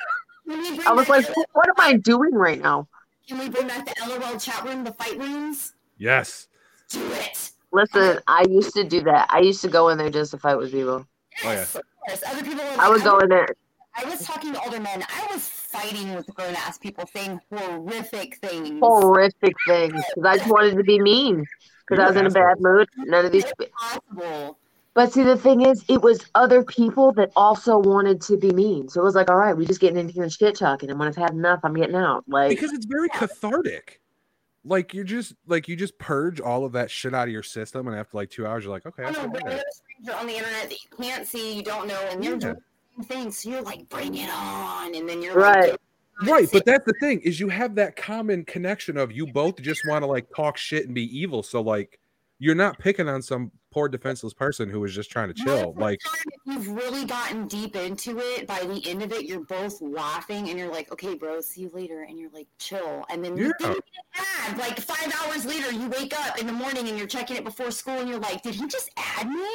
Can 0.48 0.62
we 0.62 0.76
bring 0.76 0.88
I 0.88 0.92
was 0.92 1.10
like, 1.10 1.26
the- 1.26 1.46
what 1.54 1.68
am 1.68 1.76
I 1.78 1.94
doing 1.98 2.34
right 2.34 2.62
now? 2.62 2.88
Can 3.28 3.40
we 3.40 3.50
bring 3.50 3.68
back 3.68 3.86
the 3.86 3.92
AOL 4.02 4.42
chat 4.42 4.64
room, 4.64 4.84
the 4.84 4.94
fight 4.94 5.18
rooms? 5.18 5.74
Yes. 5.98 6.48
Do 6.90 7.06
it. 7.12 7.52
Listen, 7.74 8.20
I 8.28 8.46
used 8.50 8.74
to 8.76 8.86
do 8.86 9.02
that. 9.02 9.28
I 9.30 9.40
used 9.40 9.62
to 9.64 9.68
go 9.68 9.90
in 9.90 9.98
there 9.98 10.10
just 10.10 10.32
to 10.32 10.38
fight 10.38 10.58
with 10.58 10.72
people. 10.72 11.06
Oh, 11.44 11.52
yeah. 11.52 11.54
Yes, 11.54 11.76
of 11.76 11.82
course. 12.08 12.24
Other 12.26 12.44
people 12.44 12.64
were 12.64 12.82
I 12.82 12.88
would 12.88 13.02
like, 13.02 13.04
go 13.04 13.18
oh, 13.18 13.20
in 13.20 13.30
there. 13.30 13.48
I 13.94 14.06
was 14.06 14.24
talking 14.26 14.54
to 14.54 14.64
older 14.64 14.80
men. 14.80 15.04
I 15.10 15.28
was 15.34 15.50
fighting 15.50 16.16
with 16.16 16.28
grown 16.34 16.56
ass 16.56 16.78
people 16.78 17.06
saying 17.14 17.42
horrific 17.52 18.38
things. 18.38 18.80
horrific 18.80 19.56
things 19.68 20.02
because 20.16 20.26
I 20.26 20.38
just 20.38 20.50
wanted 20.50 20.78
to 20.78 20.84
be 20.84 21.00
mean 21.00 21.46
because 21.88 22.04
I 22.04 22.08
was 22.08 22.18
in 22.18 22.26
a 22.26 22.32
bad 22.32 22.58
mood. 22.60 22.88
None 22.98 23.26
of 23.26 23.32
these. 23.32 23.46
Impossible. 23.60 24.58
But 24.94 25.14
see, 25.14 25.24
the 25.24 25.38
thing 25.38 25.62
is, 25.62 25.86
it 25.90 26.02
was 26.02 26.26
other 26.34 26.64
people 26.64 27.12
that 27.14 27.32
also 27.36 27.78
wanted 27.78 28.20
to 28.22 28.38
be 28.38 28.52
mean. 28.52 28.90
So 28.90 29.00
it 29.02 29.04
was 29.04 29.14
like, 29.14 29.30
all 29.30 29.38
right, 29.38 29.56
we 29.56 29.66
just 29.66 29.80
getting 29.80 29.98
in 30.00 30.10
here 30.10 30.24
and 30.24 30.34
shit 30.34 30.58
talking, 30.58 30.90
and 30.90 30.98
when 30.98 31.08
I've 31.08 31.16
had 31.16 31.32
enough, 31.32 31.60
I'm 31.64 31.76
getting 31.76 31.96
out. 31.96 32.24
Like, 32.28 32.50
Because 32.50 32.74
it's 32.74 32.86
very 32.86 33.10
cathartic. 33.10 34.02
Like 34.66 34.94
you're 34.94 35.06
just 35.06 35.34
like 35.46 35.70
you 35.70 35.78
just 35.78 35.98
purge 35.98 36.42
all 36.42 36.66
of 36.66 36.74
that 36.74 36.92
shit 36.92 37.14
out 37.14 37.28
of 37.28 37.32
your 37.32 37.44
system, 37.44 37.88
and 37.88 37.96
after 37.96 38.18
like 38.18 38.30
two 38.30 38.46
hours, 38.46 38.66
you're 38.66 38.74
like, 38.74 38.86
okay, 38.86 39.04
I 39.04 39.10
I 39.10 39.12
know, 39.12 39.30
but 39.30 39.44
better. 39.44 39.56
you're 39.56 39.60
a 39.60 39.72
stranger 39.72 40.20
on 40.20 40.28
the 40.28 40.36
internet 40.36 40.64
that 40.64 40.72
you 40.84 40.90
can't 41.00 41.26
see, 41.26 41.56
you 41.56 41.64
don't 41.64 41.88
know, 41.88 42.00
and 42.10 42.22
they're 42.22 42.34
Yeah. 42.34 42.38
doing 42.40 42.58
things. 43.04 43.38
So 43.38 43.50
you're 43.52 43.62
like, 43.62 43.88
bring 43.88 44.16
it 44.16 44.30
on, 44.30 44.94
and 44.94 45.08
then 45.08 45.22
you're 45.22 45.36
Right. 45.36 45.72
like, 45.72 45.80
Right, 46.24 46.50
but 46.52 46.66
that's 46.66 46.86
the 46.86 46.94
thing 47.00 47.22
is 47.22 47.40
you 47.40 47.50
have 47.50 47.76
that 47.76 47.96
common 47.96 48.46
connection 48.46 48.98
of 48.98 49.12
you 49.12 49.28
both 49.28 49.62
just 49.62 49.86
want 49.88 50.04
to 50.04 50.08
like 50.08 50.28
talk 50.36 50.58
shit 50.58 50.86
and 50.86 50.96
be 50.96 51.04
evil. 51.18 51.44
So 51.44 51.62
like 51.62 52.00
you're 52.40 52.56
not 52.56 52.78
picking 52.80 53.08
on 53.08 53.22
some 53.22 53.52
poor 53.72 53.88
defenseless 53.88 54.34
person 54.34 54.70
who 54.70 54.80
was 54.80 54.94
just 54.94 55.12
trying 55.12 55.28
to 55.28 55.34
chill. 55.34 55.74
Like 55.78 56.00
if 56.04 56.34
you've 56.46 56.70
really 56.70 57.06
gotten 57.06 57.48
deep 57.48 57.76
into 57.76 58.20
it, 58.20 58.48
by 58.48 58.60
the 58.60 58.82
end 58.88 59.04
of 59.04 59.12
it, 59.12 59.26
you're 59.26 59.46
both 59.46 59.82
laughing 59.82 60.50
and 60.50 60.58
you're 60.58 60.72
like, 60.72 60.92
okay, 60.92 61.16
bro, 61.16 61.42
see 61.42 61.62
you 61.62 61.72
later. 61.74 62.04
And 62.04 62.18
you're 62.18 62.32
like, 62.32 62.48
chill. 62.60 63.06
And 63.10 63.24
then 63.24 63.38
Yeah. 63.38 63.46
you 63.46 63.54
get 63.60 63.72
an 63.72 63.82
ad. 64.16 64.58
Like 64.58 64.80
five 64.80 65.14
hours 65.22 65.46
later, 65.46 65.72
you 65.72 65.90
wake 65.90 66.18
up 66.20 66.40
in 66.40 66.48
the 66.48 66.54
morning 66.54 66.88
and 66.88 66.98
you're 66.98 67.08
checking 67.08 67.38
it 67.38 67.44
before 67.44 67.72
school 67.72 68.00
and 68.00 68.10
you're 68.10 68.20
like, 68.20 68.42
did 68.42 68.56
he 68.56 68.68
just 68.68 68.90
add 68.98 69.28
me? 69.28 69.48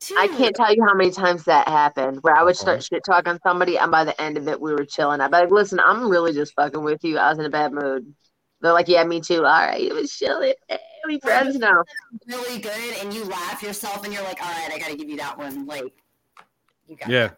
Dude, 0.00 0.18
I 0.18 0.28
can't 0.28 0.54
tell 0.54 0.74
you 0.74 0.84
how 0.84 0.94
many 0.94 1.10
times 1.10 1.44
that 1.44 1.66
happened 1.68 2.18
where 2.22 2.36
I 2.36 2.42
would 2.42 2.56
start 2.56 2.84
shit 2.84 3.02
talking 3.04 3.38
somebody, 3.42 3.78
and 3.78 3.90
by 3.90 4.04
the 4.04 4.20
end 4.20 4.36
of 4.36 4.46
it, 4.46 4.60
we 4.60 4.72
were 4.72 4.84
chilling. 4.84 5.20
I'd 5.20 5.30
be 5.30 5.38
like, 5.38 5.50
listen, 5.50 5.80
I'm 5.80 6.08
really 6.08 6.32
just 6.32 6.54
fucking 6.54 6.82
with 6.82 7.02
you. 7.02 7.18
I 7.18 7.30
was 7.30 7.38
in 7.38 7.46
a 7.46 7.50
bad 7.50 7.72
mood. 7.72 8.14
They're 8.60 8.72
like, 8.72 8.88
yeah, 8.88 9.04
me 9.04 9.20
too. 9.20 9.44
All 9.44 9.66
right, 9.66 9.80
it 9.80 9.94
was 9.94 10.12
chilling. 10.12 10.54
Hey, 10.68 10.78
we 11.06 11.20
friends 11.20 11.56
now. 11.56 11.82
really 12.26 12.58
good 12.58 12.96
and 13.00 13.12
you 13.12 13.24
laugh 13.24 13.62
yourself 13.62 14.04
and 14.04 14.12
you're 14.12 14.22
like, 14.24 14.42
all 14.42 14.50
right, 14.50 14.70
I 14.72 14.78
got 14.78 14.88
to 14.90 14.96
give 14.96 15.08
you 15.08 15.16
that 15.18 15.38
one. 15.38 15.66
Like, 15.66 15.94
you 16.88 16.96
got 16.96 17.08
yeah. 17.08 17.30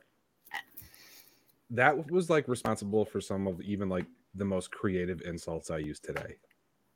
That 1.71 2.11
was 2.11 2.31
like 2.31 2.49
responsible 2.49 3.05
for 3.05 3.21
some 3.21 3.47
of 3.47 3.61
even 3.61 3.89
like 3.89 4.07
the 4.35 4.45
most 4.45 4.71
creative 4.71 5.21
insults 5.23 5.71
I 5.71 5.79
use 5.79 6.01
today. 6.01 6.37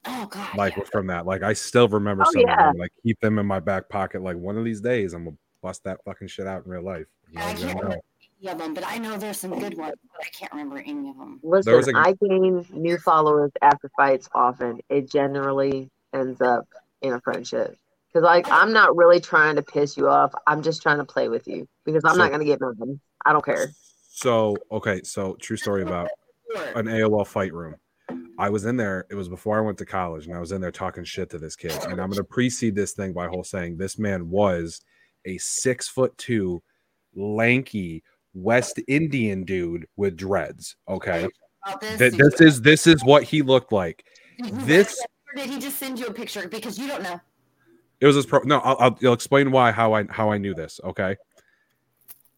Oh, 0.06 0.26
God. 0.26 0.56
Like 0.56 0.76
yeah. 0.76 0.84
from 0.90 1.06
that. 1.08 1.26
Like 1.26 1.42
I 1.42 1.52
still 1.52 1.88
remember 1.88 2.24
Oh, 2.26 2.30
some 2.32 2.42
yeah. 2.42 2.52
of 2.52 2.58
them. 2.74 2.78
Like 2.78 2.92
keep 3.02 3.20
them 3.20 3.38
in 3.38 3.46
my 3.46 3.60
back 3.60 3.88
pocket. 3.88 4.22
Like 4.22 4.36
one 4.36 4.56
of 4.56 4.64
these 4.64 4.80
days 4.80 5.12
I'm 5.14 5.24
gonna 5.24 5.36
bust 5.62 5.84
that 5.84 5.98
fucking 6.04 6.28
shit 6.28 6.46
out 6.46 6.64
in 6.64 6.70
real 6.70 6.82
life. 6.82 7.06
You 7.30 7.38
know 7.38 7.44
I 7.46 7.54
can't 7.54 7.74
remember 7.80 8.00
any 8.42 8.52
of 8.52 8.58
them, 8.58 8.74
but 8.74 8.84
I 8.86 8.98
know 8.98 9.16
there's 9.16 9.38
some 9.38 9.58
good 9.58 9.78
ones, 9.78 9.94
but 10.16 10.26
I 10.26 10.28
can't 10.28 10.52
remember 10.52 10.78
any 10.78 11.08
of 11.10 11.16
them. 11.16 11.40
Listen, 11.42 11.74
was 11.74 11.88
a- 11.88 11.96
I 11.96 12.12
gain 12.20 12.66
new 12.72 12.98
followers 12.98 13.52
after 13.62 13.90
fights 13.96 14.28
often. 14.34 14.80
It 14.90 15.08
generally 15.08 15.88
ends 16.12 16.40
up 16.40 16.66
in 17.00 17.12
a 17.14 17.20
friendship. 17.20 17.76
Because, 18.08 18.24
like, 18.24 18.50
I'm 18.50 18.74
not 18.74 18.94
really 18.94 19.20
trying 19.20 19.56
to 19.56 19.62
piss 19.62 19.96
you 19.96 20.08
off. 20.08 20.32
I'm 20.46 20.60
just 20.62 20.82
trying 20.82 20.98
to 20.98 21.04
play 21.04 21.30
with 21.30 21.48
you 21.48 21.66
because 21.86 22.04
I'm 22.04 22.12
So- 22.14 22.18
not 22.18 22.28
going 22.28 22.40
to 22.40 22.44
get 22.46 22.60
mad. 22.60 23.00
I 23.24 23.32
don't 23.32 23.44
care. 23.44 23.68
So 24.14 24.56
okay, 24.70 25.00
so 25.04 25.36
true 25.40 25.56
story 25.56 25.82
about 25.82 26.10
an 26.74 26.86
AOL 26.86 27.24
fight 27.24 27.54
room. 27.54 27.76
I 28.38 28.50
was 28.50 28.66
in 28.66 28.76
there. 28.76 29.06
It 29.10 29.14
was 29.14 29.28
before 29.30 29.56
I 29.56 29.62
went 29.62 29.78
to 29.78 29.86
college, 29.86 30.26
and 30.26 30.36
I 30.36 30.40
was 30.40 30.52
in 30.52 30.60
there 30.60 30.70
talking 30.70 31.04
shit 31.04 31.30
to 31.30 31.38
this 31.38 31.56
kid. 31.56 31.72
And 31.84 31.92
I'm 31.92 32.08
going 32.10 32.16
to 32.18 32.24
precede 32.24 32.74
this 32.74 32.92
thing 32.92 33.14
by 33.14 33.28
whole 33.28 33.44
saying 33.44 33.78
this 33.78 33.98
man 33.98 34.28
was 34.28 34.82
a 35.24 35.38
six 35.38 35.88
foot 35.88 36.16
two, 36.18 36.62
lanky 37.14 38.02
West 38.34 38.80
Indian 38.88 39.44
dude 39.44 39.86
with 39.96 40.16
dreads. 40.16 40.76
Okay, 40.88 41.28
this, 41.80 41.98
Th- 41.98 42.12
this 42.12 42.40
is 42.40 42.60
this 42.62 42.86
is 42.86 43.04
what 43.04 43.22
he 43.22 43.42
looked 43.42 43.72
like. 43.72 44.04
this- 44.38 45.00
or 45.32 45.36
did 45.40 45.48
he 45.50 45.58
just 45.58 45.78
send 45.78 45.98
you 45.98 46.06
a 46.06 46.12
picture? 46.12 46.46
Because 46.48 46.78
you 46.78 46.86
don't 46.86 47.02
know. 47.02 47.20
It 48.00 48.06
was 48.06 48.16
his 48.16 48.26
pro. 48.26 48.40
No, 48.40 48.58
I'll, 48.58 48.76
I'll, 48.80 48.98
I'll 49.04 49.12
explain 49.12 49.50
why 49.50 49.70
how 49.70 49.94
I 49.94 50.04
how 50.10 50.30
I 50.30 50.38
knew 50.38 50.54
this. 50.54 50.80
Okay, 50.82 51.16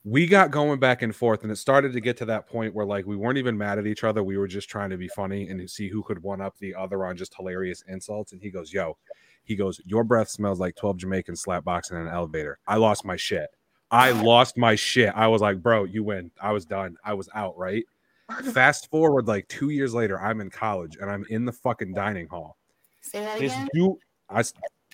we 0.05 0.27
got 0.27 0.51
going 0.51 0.79
back 0.79 1.01
and 1.01 1.17
forth, 1.17 1.43
and 1.43 1.51
it 1.51 1.57
started 1.57 1.95
to 1.95 2.01
get 2.01 2.19
to 2.19 2.27
that 2.27 2.47
point 2.47 2.75
where 2.75 2.85
like 2.85 3.07
we 3.07 3.17
weren't 3.17 3.39
even 3.39 3.57
mad 3.57 3.79
at 3.79 3.87
each 3.87 4.05
other. 4.05 4.23
We 4.23 4.37
were 4.37 4.47
just 4.47 4.69
trying 4.69 4.91
to 4.91 4.99
be 4.99 5.09
funny 5.09 5.49
and 5.49 5.69
see 5.69 5.89
who 5.89 6.03
could 6.03 6.23
one 6.23 6.43
up 6.43 6.59
the 6.59 6.75
other 6.75 7.07
on 7.07 7.17
just 7.17 7.35
hilarious 7.35 7.83
insults. 7.89 8.33
And 8.33 8.43
he 8.43 8.51
goes, 8.51 8.73
"Yo," 8.73 8.99
he 9.45 9.55
goes, 9.57 9.81
"Your 9.85 10.05
breath 10.05 10.29
smells 10.29 10.59
like 10.61 10.75
twelve 10.77 10.97
Jamaicans 10.97 11.41
slap 11.43 11.65
boxing 11.65 11.97
in 11.97 12.07
an 12.07 12.13
elevator." 12.13 12.59
I 12.67 12.77
lost 12.77 13.05
my 13.05 13.17
shit. 13.17 13.49
I 13.91 14.11
lost 14.11 14.57
my 14.57 14.75
shit. 14.75 15.13
I 15.15 15.29
was 15.29 15.41
like, 15.43 15.63
"Bro, 15.63 15.85
you 15.85 16.03
win." 16.03 16.31
I 16.41 16.53
was 16.53 16.65
done. 16.65 16.97
I 17.05 17.15
was 17.15 17.29
out. 17.35 17.57
Right. 17.57 17.85
Fast 18.53 18.91
forward 18.91 19.29
like 19.29 19.47
two 19.49 19.69
years 19.69 19.93
later, 19.95 20.21
I'm 20.21 20.41
in 20.41 20.51
college 20.51 20.97
and 21.01 21.11
I'm 21.11 21.25
in 21.31 21.45
the 21.45 21.53
fucking 21.53 21.93
dining 21.95 22.27
hall 22.27 22.57
Say 23.03 23.21
that 23.21 23.39
this 23.39 23.53
again. 23.53 23.69
dude 23.75 23.97
I 24.31 24.43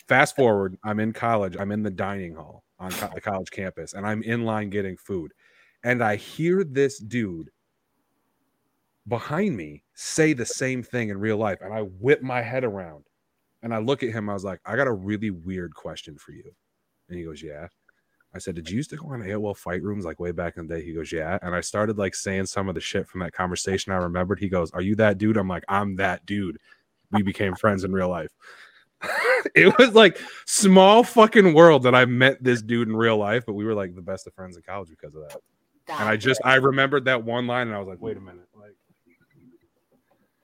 fast 0.08 0.34
forward 0.34 0.76
i'm 0.82 0.98
in 0.98 1.12
college 1.12 1.56
i'm 1.60 1.70
in 1.70 1.84
the 1.84 1.90
dining 1.90 2.34
hall 2.34 2.64
on 2.80 2.90
co- 2.90 3.10
the 3.14 3.20
college 3.20 3.48
campus 3.52 3.92
and 3.92 4.04
i'm 4.04 4.24
in 4.24 4.44
line 4.44 4.68
getting 4.68 4.96
food 4.96 5.30
and 5.84 6.02
i 6.02 6.16
hear 6.16 6.64
this 6.64 6.98
dude 6.98 7.48
behind 9.06 9.56
me 9.56 9.84
say 9.94 10.32
the 10.32 10.44
same 10.44 10.82
thing 10.82 11.10
in 11.10 11.18
real 11.20 11.36
life 11.36 11.58
and 11.60 11.72
i 11.72 11.82
whip 11.82 12.22
my 12.22 12.42
head 12.42 12.64
around 12.64 13.04
and 13.62 13.74
i 13.74 13.78
look 13.78 14.02
at 14.02 14.10
him 14.10 14.28
i 14.28 14.32
was 14.32 14.44
like 14.44 14.60
i 14.64 14.76
got 14.76 14.86
a 14.86 14.92
really 14.92 15.30
weird 15.30 15.74
question 15.74 16.16
for 16.16 16.32
you 16.32 16.44
and 17.08 17.18
he 17.18 17.24
goes 17.24 17.42
yeah 17.42 17.66
i 18.34 18.38
said 18.38 18.54
did 18.54 18.68
you 18.70 18.76
used 18.76 18.90
to 18.90 18.96
go 18.96 19.08
on 19.08 19.20
aol 19.20 19.56
fight 19.56 19.82
rooms 19.82 20.04
like 20.04 20.20
way 20.20 20.32
back 20.32 20.56
in 20.56 20.66
the 20.66 20.74
day 20.76 20.84
he 20.84 20.92
goes 20.92 21.10
yeah 21.12 21.38
and 21.42 21.54
i 21.54 21.60
started 21.60 21.98
like 21.98 22.14
saying 22.14 22.46
some 22.46 22.68
of 22.68 22.74
the 22.74 22.80
shit 22.80 23.06
from 23.06 23.20
that 23.20 23.32
conversation 23.32 23.92
i 23.92 23.96
remembered 23.96 24.38
he 24.38 24.48
goes 24.48 24.70
are 24.72 24.80
you 24.82 24.94
that 24.96 25.18
dude 25.18 25.36
i'm 25.36 25.48
like 25.48 25.64
i'm 25.68 25.96
that 25.96 26.24
dude 26.26 26.58
we 27.12 27.22
became 27.22 27.56
friends 27.56 27.82
in 27.82 27.90
real 27.92 28.08
life. 28.08 28.30
it 29.56 29.76
was 29.78 29.94
like 29.94 30.20
small 30.46 31.02
fucking 31.02 31.54
world 31.54 31.82
that 31.82 31.92
I 31.94 32.04
met 32.04 32.40
this 32.40 32.62
dude 32.62 32.86
in 32.86 32.94
real 32.94 33.16
life, 33.16 33.44
but 33.46 33.54
we 33.54 33.64
were 33.64 33.74
like 33.74 33.96
the 33.96 34.02
best 34.02 34.28
of 34.28 34.34
friends 34.34 34.56
in 34.56 34.62
college 34.62 34.90
because 34.90 35.16
of 35.16 35.22
that. 35.22 35.38
And 35.88 36.08
I 36.08 36.12
That- 36.12 36.18
just 36.18 36.40
I 36.44 36.54
remembered 36.56 37.06
that 37.06 37.24
one 37.24 37.48
line 37.48 37.66
and 37.66 37.74
I 37.74 37.80
was 37.80 37.88
like, 37.88 38.00
wait 38.00 38.16
a 38.16 38.20
minute, 38.20 38.46
like 38.54 38.76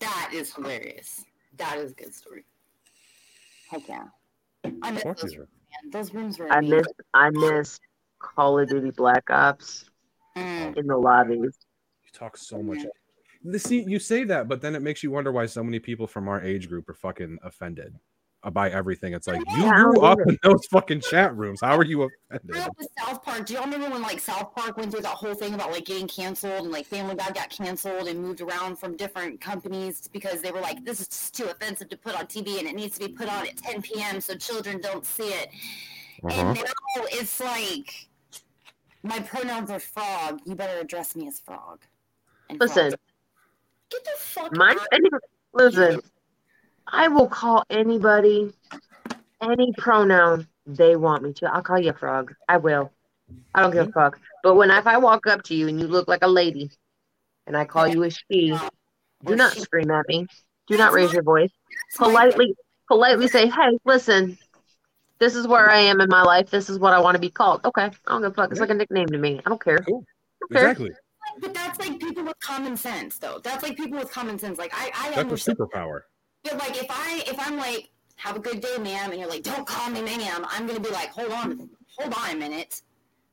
that 0.00 0.30
is 0.32 0.52
hilarious. 0.54 1.24
That 1.56 1.78
is 1.78 1.92
a 1.92 1.94
good 1.94 2.12
story. 2.14 2.44
Heck 3.70 3.88
yeah. 3.88 4.04
I 4.82 4.90
miss 4.92 5.02
those, 5.04 5.24
is 5.24 5.36
man. 5.36 5.46
those 5.90 6.14
rooms 6.14 6.38
were 6.38 6.52
I 6.52 6.58
amazing. 6.58 6.76
miss 6.78 6.86
I 7.14 7.30
miss 7.30 7.80
Call 8.18 8.58
of 8.58 8.68
Duty 8.68 8.90
Black 8.90 9.28
Ops 9.30 9.84
Mm. 10.36 10.76
in 10.76 10.86
the 10.86 10.96
lobbies. 10.96 11.40
you 12.04 12.10
talk 12.12 12.36
so 12.36 12.62
much. 12.62 12.80
The- 13.42 13.58
See, 13.58 13.82
you 13.82 13.98
say 13.98 14.24
that, 14.24 14.48
but 14.48 14.60
then 14.60 14.74
it 14.74 14.82
makes 14.82 15.02
you 15.02 15.10
wonder 15.10 15.32
why 15.32 15.46
so 15.46 15.62
many 15.64 15.78
people 15.78 16.06
from 16.06 16.28
our 16.28 16.42
age 16.42 16.68
group 16.68 16.88
are 16.90 16.94
fucking 16.94 17.38
offended 17.42 17.94
by 18.52 18.70
everything. 18.70 19.12
It's 19.12 19.26
like 19.26 19.40
you 19.50 19.62
Yeah, 19.64 19.70
I 19.70 19.76
don't 19.78 19.94
grew 19.94 20.02
up 20.02 20.18
in 20.26 20.38
those 20.42 20.64
fucking 20.66 21.00
chat 21.00 21.36
rooms. 21.36 21.60
How 21.60 21.76
are 21.76 21.84
you 21.84 22.08
offended? 22.30 22.56
up 22.62 22.76
with 22.78 22.88
South 22.98 23.22
Park. 23.22 23.46
Do 23.46 23.54
y'all 23.54 23.64
remember 23.64 23.90
when 23.90 24.02
like 24.02 24.20
South 24.20 24.54
Park 24.54 24.76
went 24.76 24.92
through 24.92 25.02
that 25.02 25.14
whole 25.14 25.34
thing 25.34 25.54
about 25.54 25.72
like 25.72 25.84
getting 25.84 26.06
canceled 26.06 26.62
and 26.62 26.70
like 26.70 26.86
Family 26.86 27.14
Guy 27.16 27.30
got 27.30 27.50
canceled 27.50 28.08
and 28.08 28.22
moved 28.22 28.40
around 28.40 28.76
from 28.78 28.96
different 28.96 29.40
companies 29.40 30.08
because 30.08 30.42
they 30.42 30.52
were 30.52 30.60
like, 30.60 30.84
this 30.84 31.00
is 31.00 31.08
just 31.08 31.34
too 31.34 31.44
offensive 31.46 31.88
to 31.88 31.96
put 31.96 32.14
on 32.14 32.26
TV 32.26 32.58
and 32.58 32.68
it 32.68 32.74
needs 32.76 32.98
to 32.98 33.08
be 33.08 33.12
put 33.12 33.28
on 33.28 33.46
at 33.46 33.56
10 33.56 33.82
p.m. 33.82 34.20
so 34.20 34.34
children 34.36 34.80
don't 34.80 35.04
see 35.04 35.28
it. 35.28 35.48
Uh-huh. 36.24 36.40
And 36.40 36.54
now 36.56 37.04
it's 37.12 37.40
like, 37.40 38.06
my 39.02 39.20
pronouns 39.20 39.70
are 39.70 39.80
frog. 39.80 40.40
You 40.44 40.54
better 40.54 40.78
address 40.80 41.16
me 41.16 41.28
as 41.28 41.38
frog. 41.40 41.80
And 42.48 42.60
Listen, 42.60 42.90
frog- 42.90 43.00
get 43.90 44.04
the 44.04 44.10
fuck 44.18 44.56
my 44.56 44.70
out. 44.70 44.86
thing, 44.90 45.02
listen, 45.52 46.00
I 46.86 47.08
will 47.08 47.28
call 47.28 47.64
anybody 47.68 48.52
any 49.42 49.72
pronoun 49.76 50.46
they 50.66 50.96
want 50.96 51.22
me 51.22 51.32
to. 51.34 51.52
I'll 51.52 51.62
call 51.62 51.78
you 51.78 51.90
a 51.90 51.94
frog. 51.94 52.34
I 52.48 52.56
will. 52.56 52.92
I 53.54 53.62
don't 53.62 53.72
give 53.72 53.88
a 53.88 53.92
fuck. 53.92 54.18
But 54.42 54.54
when 54.54 54.70
if 54.70 54.86
I 54.86 54.98
walk 54.98 55.26
up 55.26 55.42
to 55.44 55.54
you 55.54 55.68
and 55.68 55.80
you 55.80 55.86
look 55.86 56.08
like 56.08 56.22
a 56.22 56.28
lady, 56.28 56.70
and 57.46 57.56
I 57.56 57.64
call 57.64 57.88
you 57.88 58.04
a 58.04 58.10
she, 58.10 58.56
do 59.24 59.36
not 59.36 59.52
scream 59.52 59.90
at 59.90 60.06
me. 60.08 60.26
Do 60.66 60.76
not 60.76 60.92
raise 60.92 61.12
your 61.12 61.22
voice. 61.22 61.50
Politely, 61.96 62.54
politely 62.88 63.28
say, 63.28 63.48
"Hey, 63.48 63.78
listen, 63.84 64.38
this 65.18 65.34
is 65.34 65.46
where 65.46 65.70
I 65.70 65.78
am 65.78 66.00
in 66.00 66.08
my 66.08 66.22
life. 66.22 66.50
This 66.50 66.68
is 66.68 66.78
what 66.78 66.92
I 66.92 67.00
want 67.00 67.14
to 67.14 67.20
be 67.20 67.30
called." 67.30 67.64
Okay, 67.64 67.84
I 67.84 67.90
don't 68.06 68.22
give 68.22 68.32
a 68.32 68.34
fuck. 68.34 68.50
It's 68.50 68.60
like 68.60 68.70
a 68.70 68.74
nickname 68.74 69.08
to 69.08 69.18
me. 69.18 69.40
I 69.44 69.48
don't 69.48 69.62
care. 69.62 69.78
Cool. 69.78 70.04
Okay. 70.44 70.60
Exactly. 70.60 70.92
But 71.40 71.54
that's 71.54 71.78
like 71.78 71.98
people 71.98 72.24
with 72.24 72.38
common 72.40 72.76
sense, 72.76 73.18
though. 73.18 73.40
That's 73.42 73.62
like 73.62 73.76
people 73.76 73.98
with 73.98 74.10
common 74.10 74.38
sense. 74.38 74.58
Like 74.58 74.72
I, 74.74 74.90
I 74.94 75.22
That's 75.22 75.48
a 75.48 75.52
superpower. 75.52 76.02
Yeah, 76.46 76.54
like 76.58 76.76
if 76.80 76.86
I 76.88 77.24
if 77.26 77.36
I'm 77.40 77.56
like, 77.56 77.90
have 78.16 78.36
a 78.36 78.38
good 78.40 78.60
day, 78.60 78.76
ma'am, 78.78 79.10
and 79.10 79.18
you're 79.20 79.28
like, 79.28 79.42
don't 79.42 79.66
call 79.66 79.90
me 79.90 80.00
ma'am, 80.02 80.46
I'm 80.48 80.66
gonna 80.66 80.80
be 80.80 80.90
like, 80.90 81.10
hold 81.10 81.32
on, 81.32 81.68
hold 81.98 82.14
on 82.14 82.30
a 82.30 82.36
minute. 82.36 82.82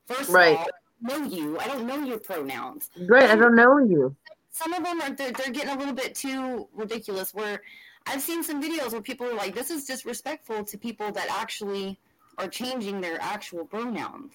First 0.08 0.30
Right. 0.30 0.54
of 0.54 0.60
all, 0.60 0.68
I 1.14 1.18
know 1.20 1.26
you. 1.28 1.60
I 1.60 1.68
don't 1.68 1.86
know 1.86 2.04
your 2.04 2.18
pronouns. 2.18 2.90
Great. 3.06 3.30
I 3.30 3.36
don't 3.36 3.56
know 3.56 3.78
you. 3.78 4.16
Some 4.52 4.74
of 4.74 4.84
them 4.84 5.02
are 5.02 5.12
they're, 5.12 5.32
they're 5.32 5.52
getting 5.52 5.70
a 5.70 5.78
little 5.78 5.94
bit 5.94 6.16
too 6.16 6.68
ridiculous. 6.74 7.34
Where 7.34 7.62
I've 8.08 8.22
seen 8.22 8.44
some 8.44 8.62
videos 8.62 8.92
where 8.92 9.02
people 9.02 9.28
are 9.28 9.34
like, 9.34 9.54
this 9.54 9.70
is 9.70 9.86
disrespectful 9.86 10.64
to 10.64 10.78
people 10.78 11.12
that 11.12 11.28
actually 11.30 12.00
are 12.38 12.48
changing 12.48 13.00
their 13.00 13.18
actual 13.22 13.66
pronouns. 13.66 14.34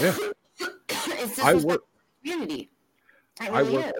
Yeah. 0.00 0.14
it's 0.60 1.38
I 1.38 1.54
work. 1.54 1.82
to 1.82 1.82
community. 2.22 2.70
It 3.40 3.50
I 3.50 3.60
really 3.60 3.72
work- 3.76 3.86
is. 3.86 3.92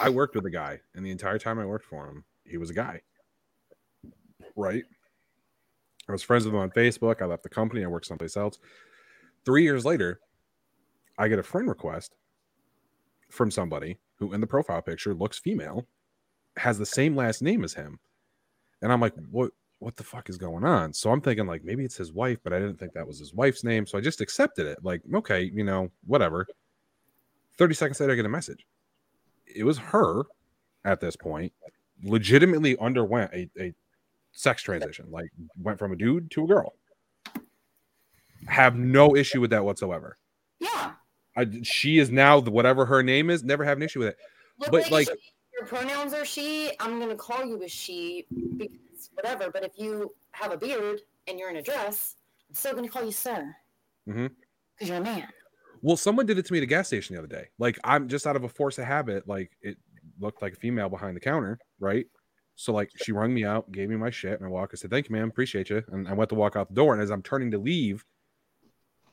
I 0.00 0.08
worked 0.10 0.34
with 0.36 0.46
a 0.46 0.50
guy, 0.50 0.80
and 0.94 1.04
the 1.04 1.10
entire 1.10 1.38
time 1.38 1.58
I 1.58 1.66
worked 1.66 1.84
for 1.84 2.06
him, 2.06 2.24
he 2.52 2.58
was 2.58 2.70
a 2.70 2.74
guy. 2.74 3.00
Right? 4.54 4.84
I 6.08 6.12
was 6.12 6.22
friends 6.22 6.44
with 6.44 6.54
him 6.54 6.60
on 6.60 6.70
Facebook. 6.70 7.22
I 7.22 7.26
left 7.26 7.42
the 7.42 7.48
company. 7.48 7.84
I 7.84 7.88
worked 7.88 8.06
someplace 8.06 8.36
else. 8.36 8.58
Three 9.44 9.62
years 9.62 9.84
later, 9.84 10.20
I 11.18 11.28
get 11.28 11.38
a 11.38 11.42
friend 11.42 11.68
request 11.68 12.14
from 13.30 13.50
somebody 13.50 13.98
who, 14.16 14.32
in 14.32 14.40
the 14.40 14.46
profile 14.46 14.82
picture, 14.82 15.14
looks 15.14 15.38
female, 15.38 15.86
has 16.56 16.78
the 16.78 16.86
same 16.86 17.16
last 17.16 17.42
name 17.42 17.64
as 17.64 17.72
him, 17.72 17.98
and 18.82 18.92
I'm 18.92 19.00
like, 19.00 19.14
"What? 19.30 19.52
What 19.78 19.96
the 19.96 20.04
fuck 20.04 20.28
is 20.28 20.36
going 20.36 20.64
on?" 20.64 20.92
So 20.92 21.10
I'm 21.10 21.20
thinking 21.20 21.46
like 21.46 21.64
maybe 21.64 21.84
it's 21.84 21.96
his 21.96 22.12
wife, 22.12 22.38
but 22.44 22.52
I 22.52 22.58
didn't 22.58 22.78
think 22.78 22.92
that 22.92 23.06
was 23.06 23.18
his 23.18 23.34
wife's 23.34 23.64
name, 23.64 23.86
so 23.86 23.96
I 23.96 24.00
just 24.00 24.20
accepted 24.20 24.66
it. 24.66 24.78
Like, 24.82 25.02
okay, 25.14 25.42
you 25.42 25.64
know, 25.64 25.90
whatever. 26.06 26.46
Thirty 27.56 27.74
seconds 27.74 27.98
later, 28.00 28.12
I 28.12 28.16
get 28.16 28.26
a 28.26 28.28
message 28.28 28.66
it 29.54 29.64
was 29.64 29.78
her 29.78 30.24
at 30.84 31.00
this 31.00 31.16
point 31.16 31.52
legitimately 32.02 32.76
underwent 32.78 33.32
a, 33.32 33.48
a 33.58 33.74
sex 34.32 34.62
transition, 34.62 35.06
like 35.10 35.30
went 35.60 35.78
from 35.78 35.92
a 35.92 35.96
dude 35.96 36.30
to 36.32 36.44
a 36.44 36.46
girl. 36.46 36.74
Have 38.48 38.76
no 38.76 39.14
issue 39.16 39.40
with 39.40 39.50
that 39.50 39.64
whatsoever. 39.64 40.18
Yeah. 40.58 40.92
I, 41.36 41.46
she 41.62 41.98
is 41.98 42.10
now 42.10 42.40
the, 42.40 42.50
whatever 42.50 42.84
her 42.84 43.02
name 43.02 43.30
is. 43.30 43.44
Never 43.44 43.64
have 43.64 43.76
an 43.76 43.82
issue 43.82 44.00
with 44.00 44.08
it. 44.08 44.16
Look 44.58 44.70
But, 44.70 44.90
like- 44.90 45.08
she- 45.08 45.32
your 45.58 45.66
pronouns 45.66 46.12
are 46.14 46.24
she, 46.24 46.72
I'm 46.80 46.98
gonna 46.98 47.14
call 47.14 47.44
you 47.44 47.62
a 47.62 47.68
she 47.68 48.26
because 48.56 49.10
whatever. 49.12 49.50
But 49.52 49.64
if 49.64 49.72
you 49.76 50.12
have 50.32 50.50
a 50.50 50.56
beard 50.56 51.02
and 51.28 51.38
you're 51.38 51.50
in 51.50 51.56
a 51.56 51.62
dress, 51.62 52.16
I'm 52.48 52.54
still 52.54 52.74
gonna 52.74 52.88
call 52.88 53.04
you 53.04 53.12
sir. 53.12 53.54
Mm-hmm. 54.08 54.26
Because 54.74 54.88
you're 54.88 54.96
a 54.96 55.02
man. 55.02 55.28
Well, 55.82 55.96
someone 55.96 56.26
did 56.26 56.38
it 56.38 56.46
to 56.46 56.52
me 56.52 56.58
at 56.58 56.62
a 56.62 56.66
gas 56.66 56.86
station 56.88 57.14
the 57.14 57.20
other 57.22 57.28
day. 57.28 57.48
Like 57.58 57.78
I'm 57.84 58.08
just 58.08 58.26
out 58.26 58.34
of 58.34 58.44
a 58.44 58.48
force 58.48 58.78
of 58.78 58.86
habit. 58.86 59.28
Like 59.28 59.50
it 59.60 59.76
looked 60.20 60.42
like 60.42 60.54
a 60.54 60.56
female 60.56 60.88
behind 60.88 61.16
the 61.16 61.20
counter, 61.20 61.58
right? 61.80 62.06
So 62.54 62.72
like 62.72 62.90
she 62.96 63.12
rung 63.12 63.32
me 63.32 63.44
out, 63.44 63.70
gave 63.72 63.88
me 63.88 63.96
my 63.96 64.10
shit, 64.10 64.38
and 64.38 64.44
I 64.46 64.48
walked. 64.48 64.74
I 64.74 64.76
said, 64.76 64.90
"Thank 64.90 65.08
you, 65.08 65.14
ma'am, 65.14 65.28
appreciate 65.28 65.70
you." 65.70 65.82
And 65.88 66.06
I 66.08 66.12
went 66.12 66.28
to 66.30 66.34
walk 66.34 66.54
out 66.56 66.68
the 66.68 66.74
door. 66.74 66.92
And 66.92 67.02
as 67.02 67.10
I'm 67.10 67.22
turning 67.22 67.50
to 67.52 67.58
leave, 67.58 68.04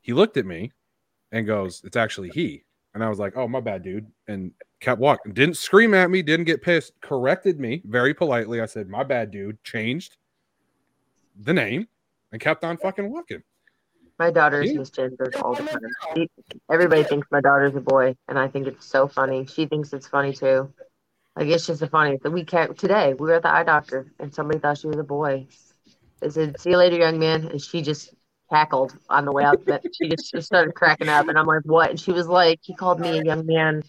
he 0.01 0.13
looked 0.13 0.37
at 0.37 0.45
me 0.45 0.71
and 1.31 1.47
goes, 1.47 1.81
"It's 1.83 1.97
actually 1.97 2.29
he." 2.29 2.65
And 2.93 3.03
I 3.03 3.09
was 3.09 3.19
like, 3.19 3.37
"Oh, 3.37 3.47
my 3.47 3.59
bad, 3.61 3.83
dude," 3.83 4.11
and 4.27 4.51
kept 4.81 4.99
walking. 4.99 5.33
Didn't 5.33 5.55
scream 5.57 5.93
at 5.93 6.09
me, 6.09 6.21
didn't 6.21 6.45
get 6.45 6.61
pissed. 6.61 6.99
Corrected 7.01 7.59
me 7.59 7.81
very 7.85 8.13
politely. 8.13 8.61
I 8.61 8.65
said, 8.65 8.89
"My 8.89 9.03
bad, 9.03 9.31
dude." 9.31 9.63
Changed 9.63 10.17
the 11.41 11.53
name 11.53 11.87
and 12.31 12.41
kept 12.41 12.63
on 12.63 12.77
fucking 12.77 13.09
walking. 13.09 13.43
My 14.17 14.31
daughter 14.31 14.61
is 14.61 14.73
Yeah. 14.73 14.79
misgendered 14.79 15.41
all 15.41 15.53
the 15.53 15.63
time. 15.63 15.79
She, 16.13 16.29
everybody 16.69 17.03
thinks 17.03 17.27
my 17.31 17.39
daughter's 17.39 17.73
a 17.75 17.79
boy, 17.79 18.17
and 18.27 18.37
I 18.37 18.49
think 18.49 18.67
it's 18.67 18.85
so 18.85 19.07
funny. 19.07 19.45
She 19.45 19.65
thinks 19.65 19.93
it's 19.93 20.07
funny 20.07 20.33
too. 20.33 20.73
Like 21.39 21.47
it's 21.47 21.65
just 21.65 21.79
the 21.79 21.87
funniest. 21.87 22.25
We 22.25 22.43
can't 22.43 22.77
today. 22.77 23.13
We 23.13 23.27
were 23.27 23.35
at 23.35 23.43
the 23.43 23.49
eye 23.49 23.63
doctor, 23.63 24.11
and 24.19 24.33
somebody 24.33 24.59
thought 24.59 24.77
she 24.77 24.87
was 24.87 24.97
a 24.97 25.03
boy. 25.03 25.47
They 26.19 26.29
said, 26.29 26.59
"See 26.59 26.71
you 26.71 26.77
later, 26.77 26.97
young 26.97 27.17
man," 27.17 27.47
and 27.47 27.61
she 27.61 27.81
just 27.81 28.13
cackled 28.49 28.97
on 29.09 29.23
the 29.23 29.31
way 29.31 29.45
out. 29.45 29.65
That 29.65 29.85
she 29.95 30.09
just, 30.09 30.33
just 30.33 30.47
started 30.47 30.75
cracking 30.75 31.07
up, 31.07 31.29
and 31.29 31.39
I'm 31.39 31.45
like, 31.45 31.61
"What?" 31.63 31.91
And 31.91 31.97
she 31.97 32.11
was 32.11 32.27
like, 32.27 32.59
"He 32.61 32.75
called 32.75 32.99
me 32.99 33.19
a 33.19 33.23
young 33.23 33.45
man." 33.45 33.83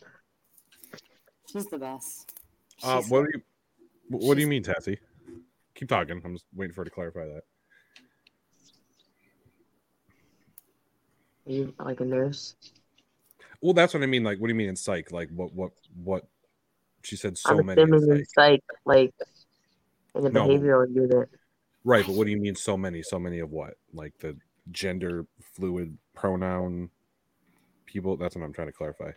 She's 1.51 1.67
the 1.67 1.79
best. 1.79 2.33
Uh, 2.85 3.03
what 3.09 3.25
do 3.25 3.31
you 3.35 3.43
what 4.17 4.37
do 4.37 4.43
you 4.43 4.47
mean, 4.47 4.63
Tassie? 4.63 4.99
Keep 5.75 5.89
talking. 5.89 6.23
I'm 6.25 6.35
just 6.35 6.47
waiting 6.55 6.73
for 6.73 6.83
her 6.83 6.85
to 6.85 6.91
clarify 6.91 7.27
that. 7.27 7.43
Are 11.49 11.53
you 11.53 11.75
like 11.81 11.99
a 11.99 12.05
nurse? 12.05 12.55
Well, 13.61 13.75
that's 13.75 13.93
what 13.93 14.05
I 14.05 14.07
mean. 14.07 14.23
Like, 14.23 14.39
what 14.39 14.47
do 14.47 14.53
you 14.53 14.57
mean 14.59 14.69
in 14.69 14.77
psych? 14.77 15.11
Like, 15.11 15.31
what, 15.35 15.53
what, 15.53 15.73
what? 16.01 16.29
She 17.03 17.17
said 17.17 17.39
so 17.39 17.59
I'm 17.59 17.67
many. 17.67 17.81
in 17.83 17.95
assuming 17.95 18.19
in 18.19 18.25
psych. 18.27 18.35
psych, 18.35 18.63
like 18.85 19.15
in 20.15 20.23
the 20.23 20.31
No. 20.31 20.47
behavioral 20.47 20.95
unit. 20.95 21.29
Right, 21.85 22.05
but 22.07 22.15
what 22.15 22.25
do 22.27 22.31
you 22.31 22.41
mean 22.41 22.55
so 22.55 22.77
many? 22.77 23.03
So 23.03 23.19
many 23.19 23.39
of 23.39 23.51
what? 23.51 23.75
Like 23.93 24.13
the 24.19 24.37
gender 24.71 25.27
fluid 25.55 25.97
pronoun 26.15 26.91
people. 27.87 28.17
That's 28.17 28.37
what 28.37 28.45
I'm 28.45 28.53
trying 28.53 28.69
to 28.69 28.73
clarify. 28.73 29.13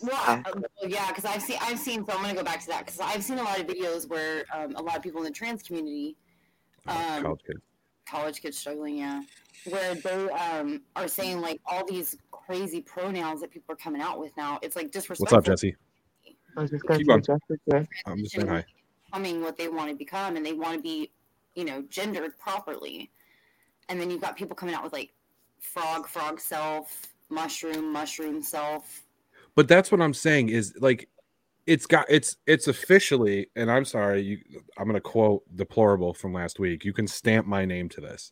Well, 0.00 0.12
I- 0.14 0.42
uh, 0.46 0.52
well, 0.56 0.90
yeah, 0.90 1.08
because 1.08 1.24
I've 1.24 1.42
seen 1.42 1.58
I've 1.60 1.78
seen. 1.78 2.06
So 2.06 2.12
I'm 2.12 2.22
gonna 2.22 2.34
go 2.34 2.42
back 2.44 2.60
to 2.60 2.66
that 2.68 2.86
because 2.86 3.00
I've 3.00 3.22
seen 3.22 3.38
a 3.38 3.42
lot 3.42 3.60
of 3.60 3.66
videos 3.66 4.08
where 4.08 4.44
um, 4.54 4.74
a 4.76 4.82
lot 4.82 4.96
of 4.96 5.02
people 5.02 5.20
in 5.20 5.24
the 5.24 5.30
trans 5.32 5.62
community, 5.62 6.16
Uh, 6.86 6.92
Um, 7.18 7.22
college 7.24 7.40
kids. 7.46 7.60
college 8.08 8.40
kids 8.40 8.56
struggling, 8.58 8.98
yeah, 8.98 9.22
where 9.68 9.94
they 9.96 10.30
um, 10.30 10.80
are 10.96 11.08
saying 11.08 11.40
like 11.40 11.60
all 11.66 11.84
these 11.84 12.16
crazy 12.30 12.80
pronouns 12.80 13.40
that 13.42 13.50
people 13.50 13.72
are 13.74 13.76
coming 13.76 14.00
out 14.00 14.18
with 14.18 14.34
now. 14.36 14.58
It's 14.62 14.76
like 14.76 14.90
disrespectful. 14.92 15.24
What's 15.36 15.46
up, 15.48 15.52
Jesse? 15.52 15.76
I 16.56 16.62
was 16.62 16.70
just 16.70 16.84
going 16.84 17.00
to 17.00 17.04
say 17.04 17.20
Jessica 17.20 17.58
here. 17.66 17.88
I'm 18.06 18.18
just 18.18 18.32
saying 18.34 18.48
hi. 18.48 18.64
becoming 19.06 19.42
what 19.42 19.56
they 19.56 19.68
want 19.68 19.90
to 19.90 19.96
become 19.96 20.36
and 20.36 20.44
they 20.44 20.52
want 20.52 20.76
to 20.76 20.82
be 20.82 21.10
you 21.54 21.64
know 21.64 21.82
gendered 21.88 22.38
properly 22.38 23.10
and 23.88 24.00
then 24.00 24.10
you've 24.10 24.20
got 24.20 24.36
people 24.36 24.54
coming 24.54 24.74
out 24.74 24.84
with 24.84 24.92
like 24.92 25.12
frog 25.60 26.06
frog 26.06 26.40
self 26.40 27.02
mushroom 27.30 27.92
mushroom 27.92 28.42
self 28.42 29.02
But 29.54 29.68
that's 29.68 29.90
what 29.90 30.00
I'm 30.00 30.14
saying 30.14 30.50
is 30.50 30.74
like 30.80 31.08
it's 31.66 31.84
got 31.86 32.06
it's 32.08 32.36
it's 32.46 32.68
officially 32.68 33.48
and 33.56 33.70
I'm 33.70 33.84
sorry 33.84 34.22
you 34.22 34.38
I'm 34.78 34.84
going 34.84 34.94
to 34.94 35.00
quote 35.00 35.42
deplorable 35.54 36.14
from 36.14 36.32
last 36.32 36.58
week. 36.58 36.84
You 36.84 36.92
can 36.92 37.06
stamp 37.06 37.46
my 37.46 37.64
name 37.64 37.88
to 37.90 38.00
this. 38.00 38.30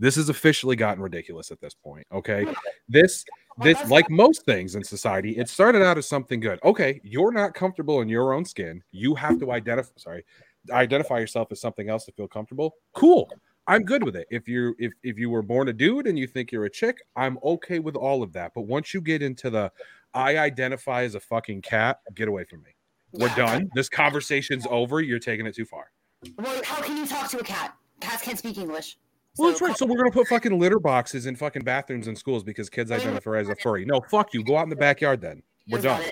This 0.00 0.16
has 0.16 0.28
officially 0.28 0.74
gotten 0.74 1.02
ridiculous 1.02 1.52
at 1.52 1.60
this 1.60 1.74
point, 1.74 2.06
okay? 2.12 2.46
This 2.88 3.24
this 3.58 3.90
like 3.90 4.08
most 4.10 4.44
things 4.44 4.74
in 4.74 4.84
society, 4.84 5.36
it 5.36 5.48
started 5.48 5.82
out 5.82 5.98
as 5.98 6.08
something 6.08 6.40
good. 6.40 6.58
Okay, 6.64 7.00
you're 7.02 7.32
not 7.32 7.54
comfortable 7.54 8.00
in 8.00 8.08
your 8.08 8.32
own 8.32 8.44
skin. 8.44 8.82
You 8.90 9.14
have 9.14 9.38
to 9.40 9.52
identify 9.52 9.90
sorry, 9.96 10.24
identify 10.70 11.18
yourself 11.18 11.48
as 11.52 11.60
something 11.60 11.88
else 11.88 12.04
to 12.06 12.12
feel 12.12 12.28
comfortable. 12.28 12.74
Cool. 12.92 13.30
I'm 13.66 13.82
good 13.82 14.02
with 14.04 14.16
it. 14.16 14.26
If 14.30 14.46
you 14.46 14.74
if 14.78 14.92
if 15.02 15.18
you 15.18 15.30
were 15.30 15.42
born 15.42 15.68
a 15.68 15.72
dude 15.72 16.06
and 16.06 16.18
you 16.18 16.26
think 16.26 16.52
you're 16.52 16.66
a 16.66 16.70
chick, 16.70 16.98
I'm 17.16 17.38
okay 17.42 17.78
with 17.78 17.96
all 17.96 18.22
of 18.22 18.32
that. 18.34 18.52
But 18.54 18.62
once 18.62 18.92
you 18.92 19.00
get 19.00 19.22
into 19.22 19.50
the 19.50 19.72
I 20.12 20.38
identify 20.38 21.02
as 21.02 21.14
a 21.14 21.20
fucking 21.20 21.62
cat, 21.62 22.00
get 22.14 22.28
away 22.28 22.44
from 22.44 22.62
me. 22.62 22.70
We're 23.12 23.34
done. 23.34 23.70
This 23.74 23.88
conversation's 23.88 24.66
over. 24.70 25.00
You're 25.00 25.18
taking 25.18 25.46
it 25.46 25.54
too 25.54 25.64
far. 25.64 25.90
well 26.38 26.62
how 26.64 26.82
can 26.82 26.96
you 26.96 27.06
talk 27.06 27.30
to 27.30 27.38
a 27.38 27.42
cat 27.44 27.74
cats 28.00 28.22
can't 28.22 28.38
speak 28.38 28.58
english 28.58 28.98
Well, 29.38 29.48
that's 29.50 29.60
right. 29.60 29.76
So 29.76 29.84
we're 29.86 29.96
gonna 29.96 30.10
put 30.10 30.28
fucking 30.28 30.58
litter 30.60 30.78
boxes 30.78 31.26
in 31.26 31.34
fucking 31.36 31.64
bathrooms 31.64 32.06
in 32.06 32.14
schools 32.14 32.44
because 32.44 32.70
kids 32.70 32.90
identify 32.92 33.38
as 33.38 33.48
a 33.48 33.56
furry. 33.56 33.84
No, 33.84 34.00
fuck 34.10 34.32
you. 34.32 34.44
Go 34.44 34.56
out 34.56 34.62
in 34.64 34.70
the 34.70 34.76
backyard 34.76 35.20
then. 35.20 35.42
We're 35.68 35.78
Here's 35.78 35.84
done. 35.84 36.10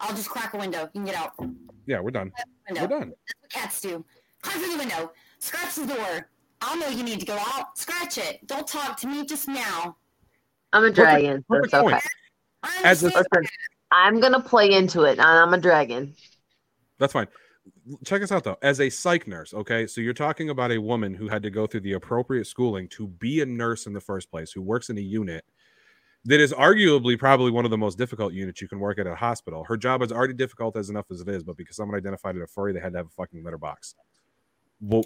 i'll 0.00 0.14
just 0.14 0.28
crack 0.30 0.54
a 0.54 0.56
window 0.58 0.82
you 0.92 1.00
can 1.00 1.04
get 1.04 1.14
out 1.16 1.32
Yeah, 1.86 2.00
we're 2.00 2.10
done. 2.10 2.30
We're 2.70 2.86
done. 2.86 3.10
That's 3.10 3.34
what 3.40 3.50
cats 3.50 3.80
do. 3.80 4.04
Climb 4.42 4.58
through 4.62 4.72
the 4.72 4.78
window. 4.78 5.12
Scratch 5.38 5.74
the 5.74 5.86
door. 5.86 6.28
I'll 6.62 6.78
know 6.78 6.88
you 6.88 7.02
need 7.02 7.20
to 7.20 7.26
go 7.26 7.36
out. 7.36 7.76
Scratch 7.78 8.16
it. 8.18 8.46
Don't 8.46 8.66
talk 8.66 8.96
to 9.00 9.06
me 9.06 9.24
just 9.26 9.46
now. 9.48 9.96
I'm 10.72 10.84
a 10.84 10.88
Perfect- 10.88 10.96
dragon, 10.96 11.38
so 11.42 11.44
perfect 11.48 11.64
it's 11.66 11.74
okay. 11.74 11.82
point. 11.92 12.02
I 12.62 12.80
As 12.84 13.02
a- 13.02 13.06
understand. 13.06 13.26
Listen, 13.42 13.48
I'm 13.92 14.20
gonna 14.20 14.40
play 14.40 14.72
into 14.72 15.02
it, 15.02 15.18
I'm 15.20 15.52
a 15.54 15.58
dragon. 15.58 16.14
That's 16.98 17.12
fine. 17.12 17.26
Check 18.04 18.22
us 18.22 18.32
out 18.32 18.44
though. 18.44 18.58
As 18.62 18.80
a 18.80 18.90
psych 18.90 19.26
nurse, 19.26 19.54
okay, 19.54 19.86
so 19.86 20.00
you're 20.00 20.14
talking 20.14 20.50
about 20.50 20.72
a 20.72 20.78
woman 20.78 21.14
who 21.14 21.28
had 21.28 21.42
to 21.42 21.50
go 21.50 21.66
through 21.66 21.80
the 21.80 21.92
appropriate 21.92 22.46
schooling 22.46 22.88
to 22.88 23.06
be 23.06 23.40
a 23.40 23.46
nurse 23.46 23.86
in 23.86 23.92
the 23.92 24.00
first 24.00 24.30
place, 24.30 24.52
who 24.52 24.62
works 24.62 24.90
in 24.90 24.98
a 24.98 25.02
unit 25.02 25.44
that 26.24 26.40
is 26.40 26.52
arguably 26.52 27.16
probably 27.18 27.52
one 27.52 27.64
of 27.64 27.70
the 27.70 27.78
most 27.78 27.96
difficult 27.96 28.32
units 28.32 28.60
you 28.60 28.68
can 28.68 28.80
work 28.80 28.98
at 28.98 29.06
a 29.06 29.14
hospital. 29.14 29.64
Her 29.64 29.76
job 29.76 30.02
is 30.02 30.10
already 30.10 30.34
difficult 30.34 30.76
as 30.76 30.90
enough 30.90 31.06
as 31.10 31.20
it 31.20 31.28
is, 31.28 31.44
but 31.44 31.56
because 31.56 31.76
someone 31.76 31.96
identified 31.96 32.36
it 32.36 32.42
a 32.42 32.46
furry, 32.48 32.72
they 32.72 32.80
had 32.80 32.92
to 32.92 32.98
have 32.98 33.06
a 33.06 33.10
fucking 33.10 33.44
litter 33.44 33.58
box. 33.58 33.94
Well, 34.80 35.04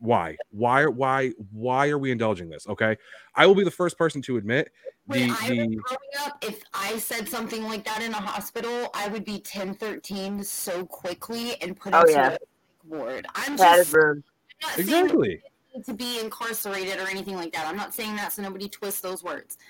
why? 0.00 0.36
Why? 0.50 0.86
Why? 0.86 1.30
Why 1.52 1.88
are 1.90 1.98
we 1.98 2.10
indulging 2.10 2.48
this? 2.48 2.66
Okay, 2.66 2.96
I 3.34 3.46
will 3.46 3.54
be 3.54 3.64
the 3.64 3.70
first 3.70 3.96
person 3.98 4.20
to 4.22 4.38
admit 4.38 4.70
When 5.06 5.20
the 5.20 5.24
I 5.26 5.28
was 5.28 5.48
the 5.48 5.56
growing 5.56 6.26
up, 6.26 6.42
if 6.44 6.62
I 6.74 6.98
said 6.98 7.28
something 7.28 7.64
like 7.64 7.84
that 7.84 8.02
in 8.02 8.12
a 8.12 8.16
hospital, 8.20 8.88
I 8.94 9.08
would 9.08 9.24
be 9.24 9.38
10, 9.40 9.74
13 9.74 10.42
so 10.42 10.84
quickly 10.86 11.60
and 11.62 11.78
put 11.78 11.94
Oh, 11.94 12.00
into 12.00 12.12
yeah. 12.12 12.30
a 12.32 12.38
ward. 12.86 13.26
I'm 13.34 13.56
Cat 13.58 13.76
just 13.76 13.88
is 13.88 13.94
room. 13.94 14.24
not 14.62 14.72
saying 14.72 14.88
exactly. 14.88 15.42
to 15.84 15.94
be 15.94 16.18
incarcerated 16.20 16.98
or 16.98 17.08
anything 17.08 17.36
like 17.36 17.52
that. 17.52 17.66
I'm 17.66 17.76
not 17.76 17.92
saying 17.94 18.16
that 18.16 18.32
so 18.32 18.42
nobody 18.42 18.68
twists 18.68 19.00
those 19.00 19.22
words. 19.22 19.56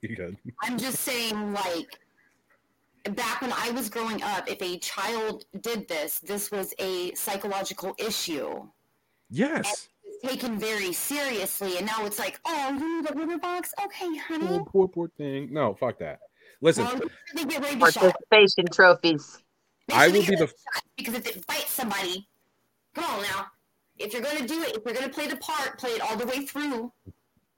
You 0.00 0.16
good? 0.16 0.36
I'm 0.64 0.78
just 0.78 0.98
saying, 0.98 1.52
like, 1.52 1.96
back 3.14 3.40
when 3.40 3.52
I 3.52 3.70
was 3.70 3.88
growing 3.88 4.20
up, 4.20 4.50
if 4.50 4.60
a 4.60 4.76
child 4.80 5.44
did 5.60 5.86
this, 5.86 6.18
this 6.18 6.50
was 6.50 6.74
a 6.80 7.14
psychological 7.14 7.94
issue. 8.00 8.66
Yes. 9.32 9.88
Taken 10.22 10.58
very 10.58 10.92
seriously, 10.92 11.78
and 11.78 11.86
now 11.86 12.04
it's 12.04 12.18
like, 12.18 12.38
oh, 12.44 12.76
you 12.78 13.02
need 13.02 13.10
a 13.10 13.14
litter 13.14 13.38
box? 13.38 13.72
Okay, 13.82 14.16
honey. 14.18 14.46
Oh, 14.48 14.64
poor, 14.70 14.86
poor 14.86 15.08
thing. 15.16 15.52
No, 15.52 15.74
fuck 15.74 15.98
that. 15.98 16.20
Listen, 16.60 16.84
Well, 16.84 17.00
they 17.34 17.44
get 17.46 17.64
rabies 17.64 17.94
shot. 17.94 18.12
Participation 18.30 18.66
trophies. 18.72 19.42
Make 19.88 19.98
I 19.98 20.04
sure 20.04 20.12
will 20.12 20.20
be 20.20 20.26
the- 20.36 20.40
rabies 20.42 20.54
because 20.96 21.14
if 21.14 21.26
it 21.36 21.46
bites 21.46 21.70
somebody, 21.72 22.28
come 22.94 23.04
on 23.04 23.22
now. 23.22 23.46
If 23.98 24.12
you're 24.12 24.22
gonna 24.22 24.46
do 24.46 24.62
it, 24.62 24.76
if 24.76 24.82
you're 24.84 24.94
gonna 24.94 25.08
play 25.08 25.26
the 25.26 25.36
part, 25.38 25.78
play 25.78 25.90
it 25.90 26.02
all 26.02 26.16
the 26.16 26.26
way 26.26 26.46
through. 26.46 26.92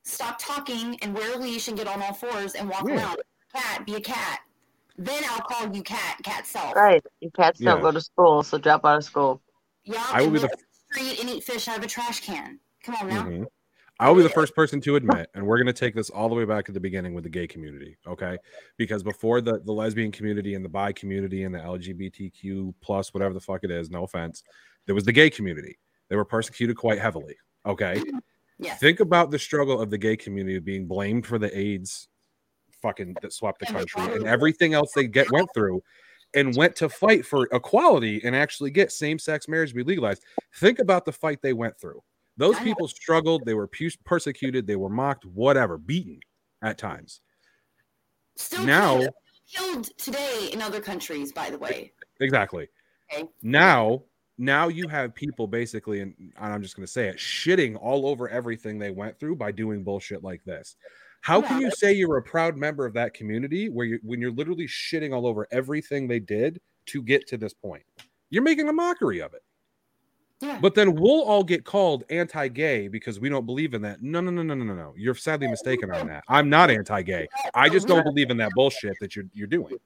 Stop 0.05 0.39
talking 0.39 0.99
and 1.03 1.14
wear 1.14 1.35
a 1.35 1.39
leash 1.39 1.68
and 1.68 1.77
get 1.77 1.87
on 1.87 2.01
all 2.03 2.14
fours 2.14 2.55
and 2.55 2.68
walk 2.68 2.85
Yeah. 2.89 2.97
around. 2.97 3.16
Cat, 3.55 3.85
be 3.85 3.97
a 3.97 4.01
cat. 4.01 4.41
Then 4.97 5.22
I'll 5.29 5.43
call 5.43 5.75
you 5.75 5.83
cat, 5.83 6.18
cat 6.22 6.47
self. 6.47 6.75
Right. 6.75 7.03
And 7.20 7.33
cats 7.35 7.59
don't 7.61 7.83
go 7.83 7.91
to 7.91 8.01
school, 8.01 8.43
so 8.43 8.59
drop 8.59 8.85
out 8.87 8.99
of 8.99 9.05
school. 9.05 9.43
Yeah, 9.85 10.03
I 10.11 10.22
will 10.22 10.31
be 10.31 10.39
the- 10.39 10.47
live 10.47 10.59
the 10.59 10.64
street 10.95 11.21
and 11.21 11.31
eat 11.31 11.45
fish 11.45 11.69
out 11.69 11.79
of 11.79 11.85
a 11.85 11.87
trash 11.87 12.21
can. 12.21 12.59
Come 12.83 12.95
on 12.97 13.09
now. 13.09 13.25
Mhm. 13.25 13.47
I'll 14.01 14.15
be 14.15 14.23
the 14.23 14.29
first 14.29 14.57
person 14.57 14.81
to 14.83 14.97
admit, 14.97 15.31
and 15.35 15.47
we're 15.47 15.57
going 15.57 15.69
to 15.69 15.73
take 15.73 15.95
this 15.95 16.11
all 16.11 16.29
the 16.29 16.35
way 16.35 16.45
back 16.45 16.65
to 16.67 16.73
the 16.73 16.81
beginning 16.81 17.15
with 17.15 17.23
the 17.23 17.31
gay 17.31 17.47
community, 17.47 17.97
okay? 18.09 18.39
Because 18.77 19.05
before 19.05 19.41
the, 19.41 19.61
the 19.61 19.73
lesbian 19.73 20.11
community 20.11 20.55
and 20.55 20.65
the 20.65 20.69
bi 20.69 20.93
community 20.93 21.45
and 21.45 21.55
the 21.55 21.61
LGBTQ 21.61 22.75
plus 22.81 23.15
whatever 23.15 23.33
the 23.33 23.41
fuck 23.41 23.63
it 23.63 23.71
is, 23.71 23.91
no 23.91 24.03
offense, 24.03 24.43
there 24.87 24.97
was 24.97 25.05
the 25.05 25.13
gay 25.13 25.31
community. 25.31 25.79
They 26.09 26.17
were 26.17 26.25
persecuted 26.25 26.77
quite 26.77 26.99
heavily, 26.99 27.37
okay? 27.65 28.03
Yes. 28.59 28.81
Think 28.81 28.99
about 28.99 29.31
the 29.31 29.39
struggle 29.39 29.81
of 29.81 29.91
the 29.91 29.99
gay 29.99 30.17
community 30.17 30.59
being 30.59 30.87
blamed 30.87 31.25
for 31.25 31.39
the 31.39 31.57
AIDS 31.57 32.09
fucking 32.83 33.17
that 33.23 33.33
swept 33.33 33.61
the 33.61 33.67
country 33.67 34.03
and 34.03 34.27
everything 34.27 34.75
else 34.75 34.93
they 34.93 35.07
get 35.07 35.31
went 35.31 35.49
through. 35.55 35.83
And 36.35 36.57
went 36.57 36.76
to 36.76 36.89
fight 36.89 37.24
for 37.24 37.49
equality 37.53 38.20
and 38.24 38.35
actually 38.35 38.70
get 38.70 38.93
same-sex 38.93 39.49
marriage 39.49 39.70
to 39.70 39.74
be 39.76 39.85
legalized. 39.85 40.22
Think 40.57 40.78
about 40.78 41.05
the 41.05 41.12
fight 41.12 41.41
they 41.43 41.53
went 41.53 41.78
through. 41.80 42.03
Those 42.37 42.59
people 42.59 42.89
struggled, 42.89 43.45
they 43.45 43.55
were 43.55 43.70
persecuted, 44.05 44.66
they 44.66 44.76
were 44.76 44.89
mocked, 44.89 45.24
whatever, 45.24 45.78
beaten 45.78 46.18
at 46.62 46.78
times. 46.78 47.20
Still 48.37 48.64
Now- 48.64 48.99
killed, 48.99 49.14
killed 49.49 49.99
today 49.99 50.51
in 50.53 50.61
other 50.61 50.80
countries, 50.80 51.32
by 51.32 51.51
the 51.51 51.59
way. 51.59 51.93
Exactly. 52.20 52.68
Okay. 53.12 53.28
Now, 53.43 54.03
now 54.37 54.66
you 54.66 54.89
have 54.89 55.14
people 55.14 55.47
basically, 55.47 56.01
and 56.01 56.32
I'm 56.37 56.62
just 56.62 56.74
going 56.74 56.87
to 56.87 56.91
say 56.93 57.07
it, 57.07 57.18
shitting 57.18 57.76
all 57.80 58.07
over 58.07 58.28
everything 58.28 58.78
they 58.78 58.91
went 58.91 59.20
through 59.20 59.37
by 59.37 59.53
doing 59.53 59.85
bullshit 59.85 60.24
like 60.24 60.43
this. 60.45 60.74
How 61.25 61.41
can 61.41 61.59
you 61.59 61.70
say 61.70 61.95
you're 61.95 62.18
a 62.18 62.22
proud 62.22 62.55
member 62.55 62.85
of 62.85 62.93
that 62.93 63.14
community 63.14 63.70
where 63.70 63.87
you 63.87 63.99
when 64.03 64.20
you're 64.20 64.31
literally 64.31 64.66
shitting 64.66 65.14
all 65.14 65.27
over 65.27 65.49
everything 65.51 66.07
they 66.07 66.20
did 66.20 66.61
to 66.87 67.01
get 67.01 67.27
to 67.29 67.39
this 67.39 67.55
point? 67.55 67.83
You're 68.29 68.43
making 68.43 68.68
a 68.68 68.75
mockery 68.75 69.22
of 69.22 69.33
it. 69.33 69.43
Yeah. 70.41 70.59
But 70.61 70.75
then 70.75 70.95
we'll 70.95 71.22
all 71.22 71.43
get 71.43 71.64
called 71.64 72.05
anti-gay 72.11 72.89
because 72.89 73.20
we 73.20 73.31
don't 73.31 73.47
believe 73.47 73.72
in 73.72 73.81
that. 73.81 74.03
No, 74.03 74.20
no, 74.20 74.31
no, 74.31 74.43
no, 74.43 74.53
no, 74.53 74.64
no, 74.64 74.75
no. 74.75 74.93
You're 74.99 75.14
sadly 75.14 75.49
mistaken 75.49 75.91
on 75.91 76.07
that. 76.09 76.25
I'm 76.29 76.51
not 76.51 76.70
anti-gay. 76.70 77.27
I 77.55 77.70
just 77.70 77.89
don't 77.89 78.05
believe 78.05 78.29
in 78.29 78.37
that 78.37 78.53
bullshit 78.55 78.93
that 79.01 79.16
you're 79.16 79.25
you're 79.33 79.47
doing. 79.47 79.79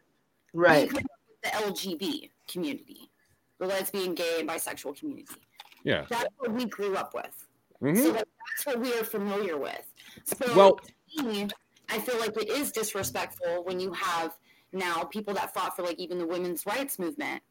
Right. 0.52 0.90
The 0.90 1.48
LGB 1.50 2.30
community, 2.48 3.12
the 3.60 3.66
lesbian, 3.66 4.14
gay, 4.16 4.40
and 4.40 4.48
bisexual 4.48 4.98
community. 4.98 5.36
Yeah. 5.84 6.04
That's 6.08 6.34
what 6.38 6.50
we 6.50 6.64
grew 6.64 6.96
up 6.96 7.14
with. 7.14 7.46
Mhm. 7.80 7.96
So 7.96 8.12
that's 8.12 8.66
what 8.66 8.80
we 8.80 8.92
are 8.94 9.04
familiar 9.04 9.56
with. 9.56 9.86
So 10.24 10.56
Well- 10.56 10.76
to 10.78 10.92
me, 11.16 11.48
I 11.88 11.98
feel 11.98 12.18
like 12.18 12.36
it 12.36 12.48
is 12.48 12.70
disrespectful 12.72 13.64
when 13.64 13.80
you 13.80 13.92
have 13.92 14.36
now 14.72 15.04
people 15.04 15.34
that 15.34 15.54
fought 15.54 15.74
for 15.74 15.82
like 15.82 15.98
even 15.98 16.18
the 16.18 16.26
women's 16.26 16.66
rights 16.66 16.98
movement. 16.98 17.42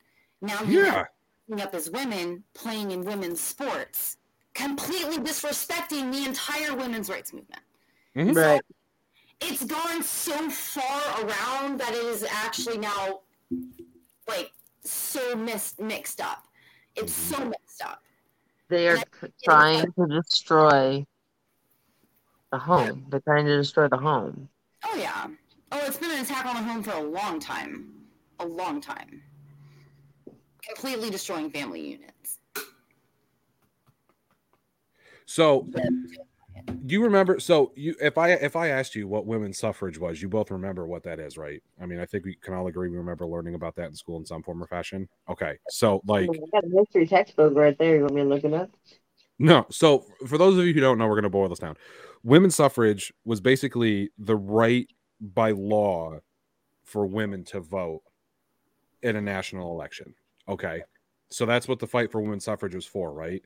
Now 0.42 0.62
you 0.64 0.86
Yeah. 0.86 1.06
have 1.50 1.62
up 1.62 1.74
as 1.74 1.90
women 1.90 2.44
playing 2.54 2.92
in 2.92 3.02
women's 3.02 3.40
sports, 3.42 4.18
completely 4.54 5.18
disrespecting 5.18 6.12
the 6.12 6.26
entire 6.26 6.76
women's 6.76 7.10
rights 7.10 7.32
movement. 7.34 7.62
Mhm. 8.16 8.36
Right. 8.36 8.62
It's 9.40 9.64
gone 9.64 10.04
so 10.04 10.50
far 10.50 11.22
around 11.22 11.80
that 11.80 11.94
it 11.94 12.04
is 12.04 12.24
actually 12.24 12.78
now 12.78 13.22
like 14.28 14.52
so 14.84 15.36
mis- 15.36 15.78
mixed 15.80 16.20
up. 16.20 16.48
It's 16.96 17.14
so 17.14 17.46
mixed 17.46 17.82
up. 17.84 18.04
They 18.68 18.90
are 18.90 19.02
trying 19.44 19.92
to 19.94 20.08
destroy 20.08 21.06
the 22.52 22.58
home. 22.58 23.06
They're 23.10 23.20
trying 23.22 23.46
to 23.46 23.58
destroy 23.58 23.88
the 23.88 23.98
home. 23.98 24.50
Oh 24.86 24.96
yeah. 24.96 25.28
Oh, 25.72 25.82
it's 25.86 25.98
been 25.98 26.12
an 26.12 26.22
attack 26.22 26.46
on 26.46 26.56
the 26.56 26.64
home 26.64 26.84
for 26.84 26.92
a 26.92 27.02
long 27.02 27.40
time. 27.40 27.94
A 28.40 28.46
long 28.46 28.80
time. 28.80 29.22
Completely 30.64 31.10
destroying 31.10 31.50
family 31.50 31.82
units. 31.82 32.40
So 35.26 35.68
do 36.86 36.94
you 36.94 37.04
remember 37.04 37.40
so 37.40 37.72
you 37.76 37.96
if 38.02 38.18
I 38.18 38.32
if 38.32 38.56
I 38.56 38.70
asked 38.70 38.96
you 38.96 39.08
what 39.08 39.26
women's 39.26 39.60
suffrage 39.60 40.00
was, 40.00 40.22
you 40.22 40.30
both 40.30 40.52
remember 40.52 40.88
what 40.88 41.04
that 41.04 41.20
is, 41.20 41.38
right? 41.38 41.62
I 41.82 41.86
mean, 41.86 42.00
I 42.00 42.06
think 42.06 42.26
we 42.26 42.36
can 42.36 42.54
all 42.54 42.68
agree 42.68 42.90
we 42.90 42.98
remember 42.98 43.26
learning 43.26 43.56
about 43.56 43.76
that 43.76 43.88
in 43.88 43.96
school 43.96 44.18
in 44.18 44.26
some 44.26 44.42
form 44.42 44.64
or 44.64 44.68
fashion. 44.68 45.08
Okay. 45.30 45.58
So 45.70 46.02
like 46.08 46.30
oh, 46.30 46.34
I 46.34 46.62
got 46.62 46.64
a 46.64 46.78
history 46.78 47.08
textbook 47.08 47.56
right 47.56 47.78
there. 47.78 47.98
You 47.98 48.02
want 48.04 48.16
me 48.16 48.22
to 48.22 48.28
look 48.28 48.44
it 48.44 48.54
up? 48.54 48.72
no, 49.40 49.66
so 49.70 50.06
for 50.26 50.38
those 50.38 50.58
of 50.58 50.66
you 50.66 50.74
who 50.74 50.80
don't 50.80 50.98
know, 50.98 51.08
we're 51.08 51.16
gonna 51.16 51.30
boil 51.30 51.50
this 51.50 51.60
down. 51.60 51.76
Women's 52.28 52.56
suffrage 52.56 53.14
was 53.24 53.40
basically 53.40 54.10
the 54.18 54.36
right 54.36 54.86
by 55.22 55.52
law 55.52 56.20
for 56.84 57.06
women 57.06 57.46
to 57.46 57.62
vote 57.62 58.02
in 59.02 59.16
a 59.16 59.22
national 59.22 59.72
election. 59.72 60.14
Okay. 60.50 60.84
So 61.30 61.46
that's 61.46 61.70
what 61.70 61.80
the 61.80 61.88
fight 61.88 62.12
for 62.12 62.20
women's 62.20 62.44
suffrage 62.44 62.76
was 62.76 62.86
for, 62.86 63.14
right? 63.14 63.42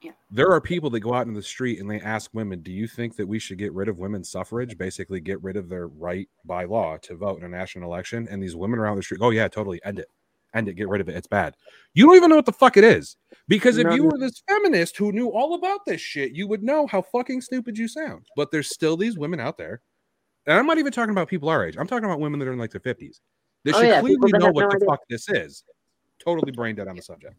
Yeah. 0.00 0.12
There 0.30 0.50
are 0.50 0.62
people 0.62 0.88
that 0.90 1.00
go 1.00 1.12
out 1.12 1.26
in 1.26 1.34
the 1.34 1.42
street 1.42 1.78
and 1.78 1.90
they 1.90 2.00
ask 2.00 2.30
women, 2.32 2.62
Do 2.62 2.72
you 2.72 2.86
think 2.86 3.16
that 3.16 3.28
we 3.28 3.38
should 3.38 3.58
get 3.58 3.74
rid 3.74 3.86
of 3.86 3.98
women's 3.98 4.30
suffrage? 4.30 4.78
Basically, 4.78 5.20
get 5.20 5.42
rid 5.42 5.58
of 5.58 5.68
their 5.68 5.88
right 5.88 6.30
by 6.42 6.64
law 6.64 6.96
to 7.02 7.16
vote 7.16 7.40
in 7.40 7.44
a 7.44 7.50
national 7.50 7.92
election. 7.92 8.28
And 8.30 8.42
these 8.42 8.56
women 8.56 8.78
around 8.78 8.96
the 8.96 9.02
street, 9.02 9.20
Oh, 9.22 9.28
yeah, 9.28 9.48
totally. 9.48 9.78
End 9.84 9.98
it. 9.98 10.08
End 10.56 10.68
it. 10.68 10.74
Get 10.74 10.88
rid 10.88 11.00
of 11.00 11.08
it. 11.08 11.16
It's 11.16 11.26
bad. 11.26 11.54
You 11.94 12.06
don't 12.06 12.16
even 12.16 12.30
know 12.30 12.36
what 12.36 12.46
the 12.46 12.52
fuck 12.52 12.76
it 12.76 12.84
is. 12.84 13.16
Because 13.46 13.76
if 13.76 13.92
you 13.94 14.04
were 14.04 14.18
this 14.18 14.42
feminist 14.48 14.96
who 14.96 15.12
knew 15.12 15.28
all 15.28 15.54
about 15.54 15.80
this 15.86 16.00
shit, 16.00 16.32
you 16.32 16.48
would 16.48 16.62
know 16.62 16.86
how 16.86 17.02
fucking 17.02 17.42
stupid 17.42 17.76
you 17.76 17.86
sound. 17.86 18.26
But 18.36 18.50
there's 18.50 18.70
still 18.70 18.96
these 18.96 19.18
women 19.18 19.38
out 19.38 19.58
there. 19.58 19.82
And 20.46 20.58
I'm 20.58 20.66
not 20.66 20.78
even 20.78 20.92
talking 20.92 21.10
about 21.10 21.28
people 21.28 21.48
our 21.48 21.66
age. 21.66 21.76
I'm 21.78 21.86
talking 21.86 22.06
about 22.06 22.20
women 22.20 22.40
that 22.40 22.48
are 22.48 22.52
in 22.52 22.58
like 22.58 22.70
their 22.70 22.80
50s. 22.80 23.20
They 23.64 23.72
Oh, 23.72 23.80
should 23.80 23.88
yeah, 23.88 24.00
clearly 24.00 24.32
know 24.32 24.50
what 24.50 24.62
no 24.62 24.68
the 24.70 24.76
idea. 24.76 24.86
fuck 24.88 25.00
this 25.10 25.28
is. 25.28 25.64
Totally 26.24 26.52
brain 26.52 26.74
dead 26.76 26.88
on 26.88 26.96
the 26.96 27.02
subject. 27.02 27.34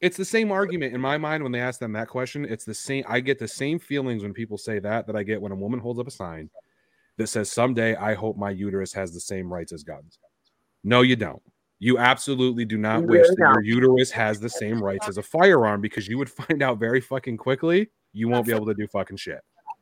It's 0.00 0.16
the 0.16 0.24
same 0.24 0.52
argument 0.52 0.94
in 0.94 1.00
my 1.00 1.18
mind 1.18 1.42
when 1.42 1.50
they 1.52 1.60
ask 1.60 1.80
them 1.80 1.92
that 1.92 2.08
question. 2.08 2.44
It's 2.44 2.64
the 2.64 2.74
same. 2.74 3.04
I 3.08 3.20
get 3.20 3.38
the 3.38 3.48
same 3.48 3.78
feelings 3.78 4.22
when 4.22 4.32
people 4.32 4.56
say 4.56 4.78
that 4.78 5.06
that 5.08 5.16
I 5.16 5.22
get 5.24 5.42
when 5.42 5.50
a 5.52 5.56
woman 5.56 5.80
holds 5.80 5.98
up 5.98 6.06
a 6.06 6.10
sign 6.12 6.48
that 7.16 7.26
says, 7.26 7.50
"Someday 7.50 7.96
I 7.96 8.14
hope 8.14 8.36
my 8.36 8.50
uterus 8.50 8.92
has 8.92 9.12
the 9.12 9.20
same 9.20 9.52
rights 9.52 9.72
as 9.72 9.82
guns." 9.82 10.20
No, 10.84 11.02
you 11.02 11.16
don't. 11.16 11.42
You 11.80 11.98
absolutely 11.98 12.64
do 12.64 12.76
not 12.76 13.00
You 13.02 13.06
wish 13.06 13.20
really 13.22 13.36
that 13.38 13.62
your 13.62 13.62
uterus 13.62 14.10
has 14.10 14.40
the 14.40 14.48
same 14.50 14.82
rights 14.82 15.08
as 15.08 15.16
a 15.18 15.22
firearm 15.22 15.80
because 15.80 16.08
you 16.08 16.18
would 16.18 16.30
find 16.42 16.62
out 16.62 16.78
very 16.78 17.00
fucking 17.00 17.36
quickly 17.36 17.88
you 18.12 18.28
won't 18.28 18.46
be 18.46 18.52
able 18.52 18.66
to 18.66 18.74
do 18.74 18.86
fucking 18.88 19.16
shit. 19.16 19.40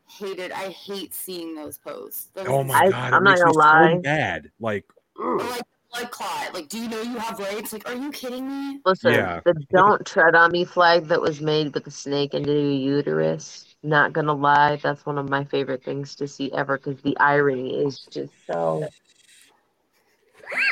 Hated. 0.08 0.52
I 0.52 0.68
hate 0.70 1.14
seeing 1.14 1.54
those 1.54 1.78
posts. 1.78 2.26
Those 2.34 2.46
Oh 2.48 2.62
my 2.64 2.74
I- 2.74 2.90
god, 2.90 3.12
I'm 3.14 3.24
not 3.24 3.38
gonna 3.38 3.52
lie. 3.52 3.88
so 3.90 3.94
lie. 3.96 4.00
mad. 4.02 4.50
Like, 4.60 4.84
Or 5.18 5.38
like 5.38 5.62
blood 5.92 6.10
clot. 6.10 6.52
Like, 6.54 6.68
do 6.68 6.78
you 6.78 6.88
know 6.88 7.00
you 7.00 7.16
have 7.18 7.38
rights? 7.38 7.72
Like, 7.72 7.88
are 7.88 7.94
you 7.94 8.10
kidding 8.12 8.46
me? 8.48 8.80
Listen, 8.84 9.12
Yeah. 9.14 9.40
the 9.44 9.54
"Don't 9.70 10.04
Tread 10.06 10.34
on 10.34 10.52
Me" 10.52 10.64
flag 10.64 11.06
that 11.06 11.20
was 11.20 11.40
made 11.40 11.72
with 11.74 11.84
the 11.84 11.90
snake 11.90 12.34
into 12.34 12.52
your 12.52 12.96
uterus. 12.98 13.74
Not 13.82 14.12
gonna 14.12 14.34
lie, 14.34 14.76
that's 14.82 15.06
one 15.06 15.16
of 15.18 15.28
my 15.28 15.44
favorite 15.44 15.82
things 15.84 16.14
to 16.16 16.28
see 16.28 16.52
ever 16.52 16.76
because 16.78 17.00
the 17.02 17.16
irony 17.18 17.74
is 17.84 18.00
just 18.00 18.32
so 18.46 18.86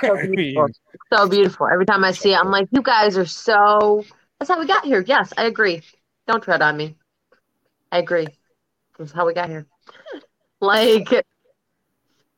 so 0.01 0.17
beautiful. 0.31 0.69
So 1.13 1.29
beautiful. 1.29 1.69
Every 1.73 1.87
time 1.87 2.05
I 2.05 2.13
see 2.13 2.33
it, 2.33 2.39
I'm 2.39 2.51
like, 2.51 2.69
you 2.71 2.83
guys 2.83 3.17
are 3.17 3.27
so. 3.27 4.05
That's 4.39 4.51
how 4.51 4.59
we 4.59 4.67
got 4.67 4.85
here. 4.85 5.05
Yes, 5.07 5.33
I 5.37 5.45
agree. 5.45 5.83
Don't 6.27 6.43
tread 6.43 6.63
on 6.63 6.77
me. 6.77 6.97
I 7.93 7.99
agree. 7.99 8.27
That's 8.99 9.13
how 9.13 9.27
we 9.27 9.35
got 9.35 9.49
here. 9.49 9.67
Like 10.61 11.13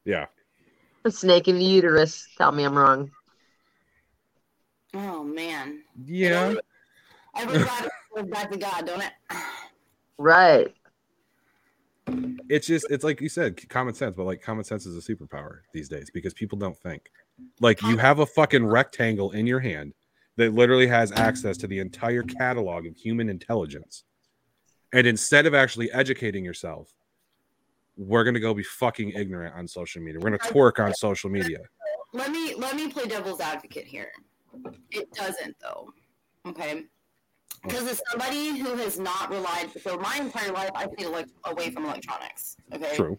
yeah. 0.05 0.27
the 1.05 1.13
snake 1.13 1.47
in 1.47 1.59
the 1.59 1.65
uterus. 1.65 2.27
Tell 2.37 2.51
me 2.51 2.65
I'm 2.65 2.77
wrong. 2.77 3.13
Oh 4.95 5.23
man. 5.23 5.83
Yeah. 6.05 6.55
Everybody 7.37 7.89
goes 8.17 8.27
back 8.27 8.51
to 8.51 8.59
God, 8.59 8.87
don't 8.87 9.03
it? 9.03 9.13
Right. 10.19 10.75
it's 12.49 12.67
just 12.67 12.87
it's 12.91 13.05
like 13.05 13.21
you 13.21 13.29
said 13.29 13.69
common 13.69 13.93
sense 13.93 14.17
but 14.17 14.25
like 14.25 14.41
common 14.41 14.65
sense 14.65 14.87
is 14.87 14.97
a 14.97 15.15
superpower 15.15 15.59
these 15.75 15.91
days 15.91 16.09
because 16.11 16.33
people 16.33 16.57
don't 16.57 16.79
think 16.79 17.11
like 17.61 17.83
you 17.83 17.97
have 17.97 18.19
a 18.19 18.27
fucking 18.27 18.65
rectangle 18.65 19.31
in 19.33 19.47
your 19.47 19.61
hand 19.61 19.93
that 20.37 20.55
literally 20.55 20.87
has 20.87 21.13
access 21.13 21.57
to 21.57 21.67
the 21.67 21.79
entire 21.79 22.23
catalog 22.23 22.87
of 22.87 22.97
human 22.97 23.29
intelligence 23.29 24.05
and 24.93 25.07
instead 25.07 25.47
of 25.47 25.55
actually 25.55 25.91
educating 25.93 26.45
yourself 26.45 26.93
we're 27.97 28.25
gonna 28.25 28.41
go 28.41 28.53
be 28.53 28.63
fucking 28.63 29.11
ignorant 29.11 29.55
on 29.55 29.67
social 29.67 30.03
media 30.03 30.21
we're 30.21 30.31
gonna 30.31 30.53
twerk 30.53 30.85
on 30.85 30.93
social 30.95 31.31
media 31.31 31.59
Let 32.13 32.31
me 32.31 32.55
let 32.55 32.77
me 32.77 32.89
play 32.89 33.07
devil's 33.07 33.41
advocate 33.41 33.87
here. 33.87 34.11
It 34.91 35.13
doesn't 35.13 35.57
though. 35.61 35.91
Okay. 36.47 36.85
Oh. 36.85 37.69
Because 37.69 37.87
as 37.89 38.01
somebody 38.11 38.59
who 38.59 38.75
has 38.77 38.99
not 38.99 39.29
relied 39.31 39.71
for 39.73 39.99
my 39.99 40.17
entire 40.17 40.53
life, 40.53 40.71
I 40.75 40.87
stayed 40.95 41.09
like 41.09 41.27
away 41.45 41.71
from 41.71 41.85
electronics. 41.85 42.57
Okay. 42.73 42.95
true 42.97 43.19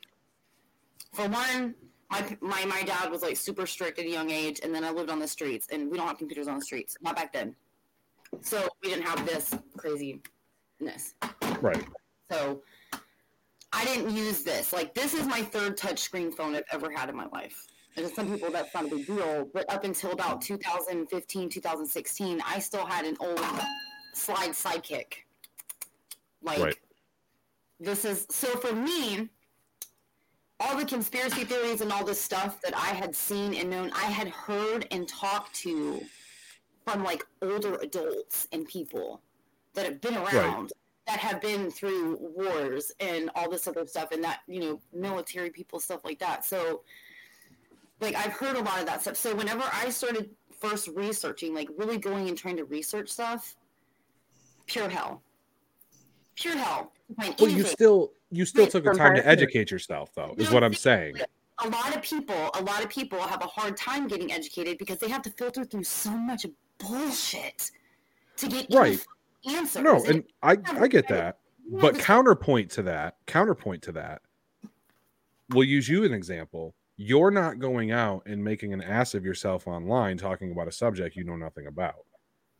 For 1.13 1.27
one, 1.27 1.75
my, 2.09 2.37
my 2.41 2.65
my 2.65 2.83
dad 2.83 3.11
was 3.11 3.21
like 3.21 3.35
super 3.37 3.65
strict 3.65 3.99
at 3.99 4.05
a 4.05 4.09
young 4.09 4.29
age, 4.29 4.61
and 4.63 4.73
then 4.73 4.83
I 4.83 4.91
lived 4.91 5.09
on 5.09 5.19
the 5.19 5.27
streets, 5.27 5.67
and 5.71 5.91
we 5.91 5.97
don't 5.97 6.07
have 6.07 6.17
computers 6.17 6.47
on 6.47 6.55
the 6.59 6.65
streets, 6.65 6.95
not 7.01 7.15
back 7.15 7.33
then. 7.33 7.55
So 8.41 8.67
we 8.83 8.89
didn't 8.89 9.05
have 9.05 9.25
this 9.25 9.55
craziness. 9.77 11.15
right 11.61 11.85
So 12.29 12.61
I 13.73 13.85
didn't 13.85 14.15
use 14.15 14.43
this. 14.43 14.73
Like 14.73 14.93
this 14.93 15.13
is 15.13 15.25
my 15.25 15.41
third 15.41 15.77
touchscreen 15.77 16.33
phone 16.33 16.55
I've 16.55 16.63
ever 16.71 16.91
had 16.91 17.09
in 17.09 17.15
my 17.15 17.27
life. 17.27 17.67
And 17.95 18.07
to 18.07 18.13
some 18.13 18.31
people 18.31 18.51
that's 18.51 18.73
not 18.73 18.85
a 18.85 18.89
big 18.89 19.07
deal, 19.07 19.49
but 19.53 19.71
up 19.73 19.83
until 19.83 20.11
about 20.11 20.41
2015, 20.41 21.49
2016, 21.49 22.41
I 22.45 22.59
still 22.59 22.85
had 22.85 23.05
an 23.05 23.17
old 23.19 23.41
slide 24.13 24.51
sidekick. 24.51 25.13
Like 26.41 26.59
Right. 26.59 26.77
this 27.79 28.05
is 28.05 28.27
so 28.29 28.47
for 28.57 28.73
me, 28.73 29.29
all 30.59 30.77
the 30.77 30.85
conspiracy 30.85 31.43
theories 31.43 31.81
and 31.81 31.91
all 31.91 32.03
this 32.03 32.19
stuff 32.19 32.61
that 32.61 32.75
I 32.75 32.87
had 32.93 33.15
seen 33.15 33.53
and 33.53 33.69
known, 33.69 33.91
I 33.93 34.05
had 34.05 34.27
heard 34.27 34.87
and 34.91 35.07
talked 35.07 35.53
to 35.57 36.01
from 36.85 37.03
like 37.03 37.25
older 37.41 37.75
adults 37.75 38.47
and 38.51 38.67
people 38.67 39.21
that 39.73 39.85
have 39.85 40.01
been 40.01 40.17
around 40.17 40.73
that 41.05 41.19
have 41.19 41.39
been 41.41 41.71
through 41.71 42.17
wars 42.19 42.91
and 42.99 43.29
all 43.35 43.49
this 43.49 43.67
other 43.67 43.85
stuff 43.85 44.11
and 44.11 44.23
that 44.23 44.39
you 44.47 44.59
know 44.59 44.81
military 44.93 45.49
people 45.49 45.79
stuff 45.79 46.03
like 46.03 46.19
that 46.19 46.43
so 46.43 46.81
like 47.99 48.15
I've 48.15 48.33
heard 48.33 48.55
a 48.55 48.61
lot 48.61 48.79
of 48.79 48.85
that 48.85 49.01
stuff. 49.01 49.15
So 49.15 49.35
whenever 49.35 49.63
I 49.73 49.89
started 49.89 50.29
first 50.59 50.87
researching, 50.89 51.53
like 51.53 51.69
really 51.77 51.97
going 51.97 52.27
and 52.29 52.37
trying 52.37 52.57
to 52.57 52.65
research 52.65 53.09
stuff, 53.09 53.55
pure 54.65 54.89
hell, 54.89 55.21
pure 56.35 56.57
hell. 56.57 56.91
Well, 57.39 57.49
you 57.49 57.63
still 57.63 58.11
you 58.31 58.45
still 58.45 58.67
took 58.67 58.83
the 58.83 58.93
time 58.93 59.15
to 59.15 59.25
educate 59.27 59.71
yourself, 59.71 60.11
though, 60.15 60.35
is 60.37 60.51
what 60.51 60.63
I'm 60.63 60.73
saying. 60.73 61.15
a 61.59 61.69
lot 61.69 61.95
of 61.95 62.01
people, 62.01 62.49
a 62.53 62.61
lot 62.61 62.83
of 62.83 62.89
people 62.89 63.19
have 63.19 63.41
a 63.41 63.47
hard 63.47 63.75
time 63.77 64.07
getting 64.07 64.31
educated 64.31 64.77
because 64.77 64.97
they 64.99 65.09
have 65.09 65.21
to 65.23 65.31
filter 65.31 65.63
through 65.63 65.83
so 65.83 66.11
much 66.11 66.45
bullshit 66.77 67.71
to 68.37 68.47
get 68.47 68.67
Right. 68.71 69.03
answers. 69.49 69.81
No, 69.83 70.03
and 70.05 70.23
I 70.43 70.57
I 70.65 70.87
get 70.87 71.07
that. 71.07 71.39
But 71.69 71.99
counterpoint 71.99 72.71
to 72.71 72.83
that, 72.83 73.17
counterpoint 73.25 73.83
to 73.83 73.91
that, 73.93 74.21
we'll 75.49 75.65
use 75.65 75.89
you 75.89 76.03
an 76.05 76.13
example. 76.13 76.75
You're 76.95 77.31
not 77.31 77.59
going 77.59 77.91
out 77.91 78.23
and 78.25 78.43
making 78.43 78.73
an 78.73 78.81
ass 78.81 79.13
of 79.13 79.23
yourself 79.25 79.67
online 79.67 80.17
talking 80.17 80.51
about 80.51 80.67
a 80.67 80.71
subject 80.71 81.15
you 81.15 81.23
know 81.23 81.35
nothing 81.35 81.67
about. 81.67 82.05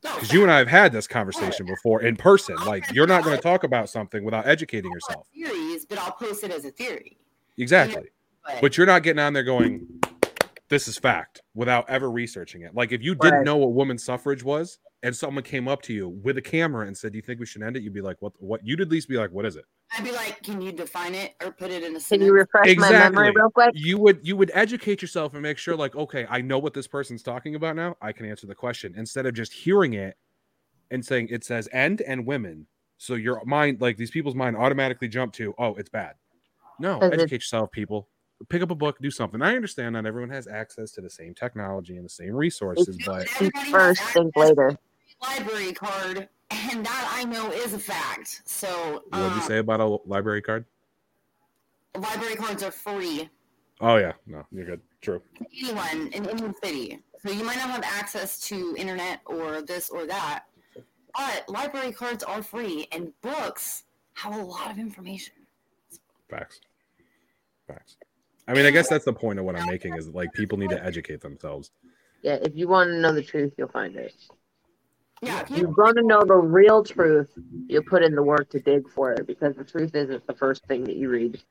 Because 0.01 0.31
you 0.31 0.43
and 0.43 0.51
I 0.51 0.59
have 0.59 0.67
had 0.67 0.91
this 0.91 1.07
conversation 1.07 1.65
before 1.65 2.01
in 2.01 2.15
person. 2.15 2.55
Like, 2.65 2.83
you're 2.93 3.07
not 3.07 3.23
going 3.23 3.35
to 3.35 3.41
talk 3.41 3.63
about 3.63 3.89
something 3.89 4.23
without 4.23 4.47
educating 4.47 4.91
yourself. 4.91 5.27
theories, 5.33 5.85
but 5.85 5.97
I'll 5.97 6.11
post 6.11 6.43
it 6.43 6.51
as 6.51 6.65
a 6.65 6.71
theory. 6.71 7.17
Exactly. 7.57 8.09
But 8.61 8.77
you're 8.77 8.87
not 8.87 9.03
getting 9.03 9.19
on 9.19 9.33
there 9.33 9.43
going, 9.43 9.85
this 10.69 10.87
is 10.87 10.97
fact 10.97 11.41
without 11.55 11.89
ever 11.89 12.09
researching 12.11 12.61
it. 12.63 12.73
Like, 12.75 12.91
if 12.91 13.01
you 13.01 13.15
didn't 13.15 13.37
Right. 13.39 13.45
know 13.45 13.57
what 13.57 13.73
women's 13.73 14.03
suffrage 14.03 14.43
was 14.43 14.79
and 15.03 15.15
someone 15.15 15.43
came 15.43 15.67
up 15.67 15.81
to 15.83 15.93
you 15.93 16.09
with 16.09 16.37
a 16.37 16.41
camera 16.41 16.87
and 16.87 16.97
said, 16.97 17.11
Do 17.13 17.17
you 17.17 17.21
think 17.21 17.39
we 17.39 17.45
should 17.45 17.63
end 17.63 17.77
it? 17.77 17.83
You'd 17.83 17.93
be 17.93 18.01
like, 18.01 18.17
What? 18.19 18.33
What? 18.39 18.61
You'd 18.65 18.81
at 18.81 18.89
least 18.89 19.07
be 19.07 19.17
like, 19.17 19.31
What 19.31 19.45
is 19.45 19.55
it? 19.55 19.65
I'd 19.97 20.03
be 20.03 20.11
like, 20.11 20.43
can 20.43 20.61
you 20.61 20.73
define 20.73 21.15
it 21.15 21.35
or 21.41 21.51
put 21.51 21.71
it 21.71 21.81
in 21.81 21.95
a 21.95 21.99
Sentence? 21.99 22.09
Can 22.09 22.19
sentence? 22.19 22.25
you 22.27 22.33
refresh 22.33 22.75
my 22.75 22.91
memory 22.91 23.31
real 23.31 23.49
quick? 23.49 23.71
you 23.73 23.97
would 23.97 24.19
you 24.21 24.35
would 24.35 24.51
educate 24.53 25.01
yourself 25.01 25.33
and 25.33 25.41
make 25.41 25.57
sure 25.57 25.77
like 25.77 25.95
okay 25.95 26.27
i 26.29 26.41
know 26.41 26.59
what 26.59 26.73
this 26.73 26.87
person's 26.87 27.23
talking 27.23 27.55
about 27.55 27.75
now 27.77 27.95
i 28.01 28.11
can 28.11 28.25
answer 28.25 28.45
the 28.47 28.53
question 28.55 28.93
instead 28.97 29.25
of 29.25 29.33
just 29.33 29.53
hearing 29.53 29.93
it 29.93 30.17
and 30.91 31.05
saying 31.05 31.27
it 31.31 31.45
says 31.45 31.69
end 31.71 32.01
and 32.01 32.25
women 32.25 32.67
so 32.97 33.13
your 33.13 33.41
mind 33.45 33.79
like 33.79 33.95
these 33.95 34.11
people's 34.11 34.35
mind 34.35 34.57
automatically 34.57 35.07
jump 35.07 35.31
to 35.31 35.53
oh 35.57 35.73
it's 35.75 35.89
bad 35.89 36.15
no 36.79 36.99
educate 36.99 37.35
yourself 37.37 37.71
people 37.71 38.09
pick 38.49 38.61
up 38.61 38.71
a 38.71 38.75
book 38.75 38.97
do 39.01 39.09
something 39.11 39.41
i 39.41 39.55
understand 39.55 39.93
not 39.93 40.05
everyone 40.05 40.29
has 40.29 40.47
access 40.47 40.91
to 40.91 41.01
the 41.01 41.09
same 41.09 41.33
technology 41.33 41.95
and 41.95 42.05
the 42.05 42.09
same 42.09 42.33
resources 42.33 42.97
but 43.05 43.27
Think 43.29 43.55
Everybody 43.55 43.71
has 43.71 43.99
first, 43.99 44.13
think 44.13 44.35
later. 44.35 44.77
Library 45.21 45.73
card, 45.73 46.29
and 46.51 46.85
that 46.85 47.11
I 47.11 47.23
know 47.23 47.51
is 47.51 47.73
a 47.73 47.79
fact. 47.79 48.43
So, 48.45 49.03
what 49.09 49.11
did 49.11 49.33
you 49.35 49.41
um, 49.41 49.47
say 49.47 49.57
about 49.57 49.79
a 49.79 49.97
library 50.05 50.41
card 50.41 50.65
library 51.97 52.35
cards 52.35 52.63
are 52.63 52.71
free 52.71 53.29
oh 53.81 53.95
yeah 53.97 54.13
no 54.25 54.45
you're 54.51 54.65
good 54.65 54.81
true 55.01 55.21
anyone 55.55 56.07
in 56.13 56.27
any 56.27 56.53
city. 56.63 56.99
So 57.23 57.31
you 57.31 57.43
might 57.43 57.57
not 57.57 57.69
have 57.69 57.83
access 57.83 58.39
to 58.41 58.75
internet 58.77 59.21
or 59.25 59.61
this 59.63 59.89
or 59.89 60.05
that, 60.05 60.45
but 61.15 61.49
library 61.49 61.91
cards 61.91 62.23
are 62.23 62.43
free, 62.43 62.87
and 62.91 63.11
books 63.21 63.83
have 64.13 64.35
a 64.35 64.43
lot 64.43 64.69
of 64.71 64.77
information. 64.77 65.33
facts 66.29 66.61
facts 67.67 67.97
i 68.47 68.53
mean 68.53 68.65
i 68.65 68.71
guess 68.71 68.87
that's 68.89 69.05
the 69.05 69.13
point 69.13 69.39
of 69.39 69.45
what 69.45 69.55
i'm 69.55 69.67
making 69.67 69.95
is 69.95 70.07
like 70.09 70.31
people 70.33 70.57
need 70.57 70.69
to 70.69 70.83
educate 70.83 71.21
themselves 71.21 71.71
Yeah, 72.23 72.39
if 72.41 72.55
you 72.55 72.67
want 72.67 72.89
to 72.89 72.99
know 72.99 73.13
the 73.13 73.23
truth, 73.23 73.53
you'll 73.57 73.67
find 73.67 73.95
it. 73.95 74.13
Yeah, 75.21 75.41
if 75.41 75.51
If 75.51 75.57
you 75.57 75.67
you 75.67 75.75
want 75.77 75.97
to 75.97 76.03
know 76.03 76.23
the 76.25 76.35
real 76.35 76.83
truth, 76.83 77.31
you'll 77.67 77.83
put 77.83 78.03
in 78.03 78.15
the 78.15 78.23
work 78.23 78.49
to 78.49 78.59
dig 78.59 78.89
for 78.89 79.13
it 79.13 79.25
because 79.25 79.55
the 79.55 79.63
truth 79.63 79.95
isn't 79.95 80.25
the 80.27 80.33
first 80.33 80.65
thing 80.65 80.83
that 80.85 80.95
you 80.95 81.09
read. 81.09 81.41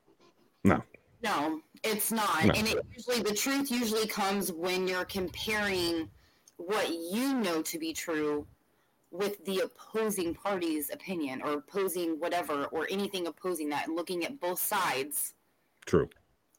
No. 0.63 0.83
No, 1.23 1.61
it's 1.83 2.11
not. 2.11 2.45
No. 2.45 2.53
And 2.53 2.67
it 2.67 2.85
usually 2.95 3.21
the 3.21 3.33
truth 3.33 3.71
usually 3.71 4.07
comes 4.07 4.51
when 4.51 4.87
you're 4.87 5.05
comparing 5.05 6.09
what 6.57 6.89
you 6.89 7.33
know 7.35 7.61
to 7.61 7.79
be 7.79 7.93
true 7.93 8.45
with 9.11 9.43
the 9.45 9.59
opposing 9.61 10.33
party's 10.33 10.89
opinion 10.91 11.41
or 11.41 11.53
opposing 11.53 12.19
whatever 12.19 12.65
or 12.65 12.87
anything 12.89 13.27
opposing 13.27 13.69
that 13.69 13.87
and 13.87 13.95
looking 13.95 14.25
at 14.25 14.39
both 14.39 14.59
sides 14.59 15.33
true 15.85 16.09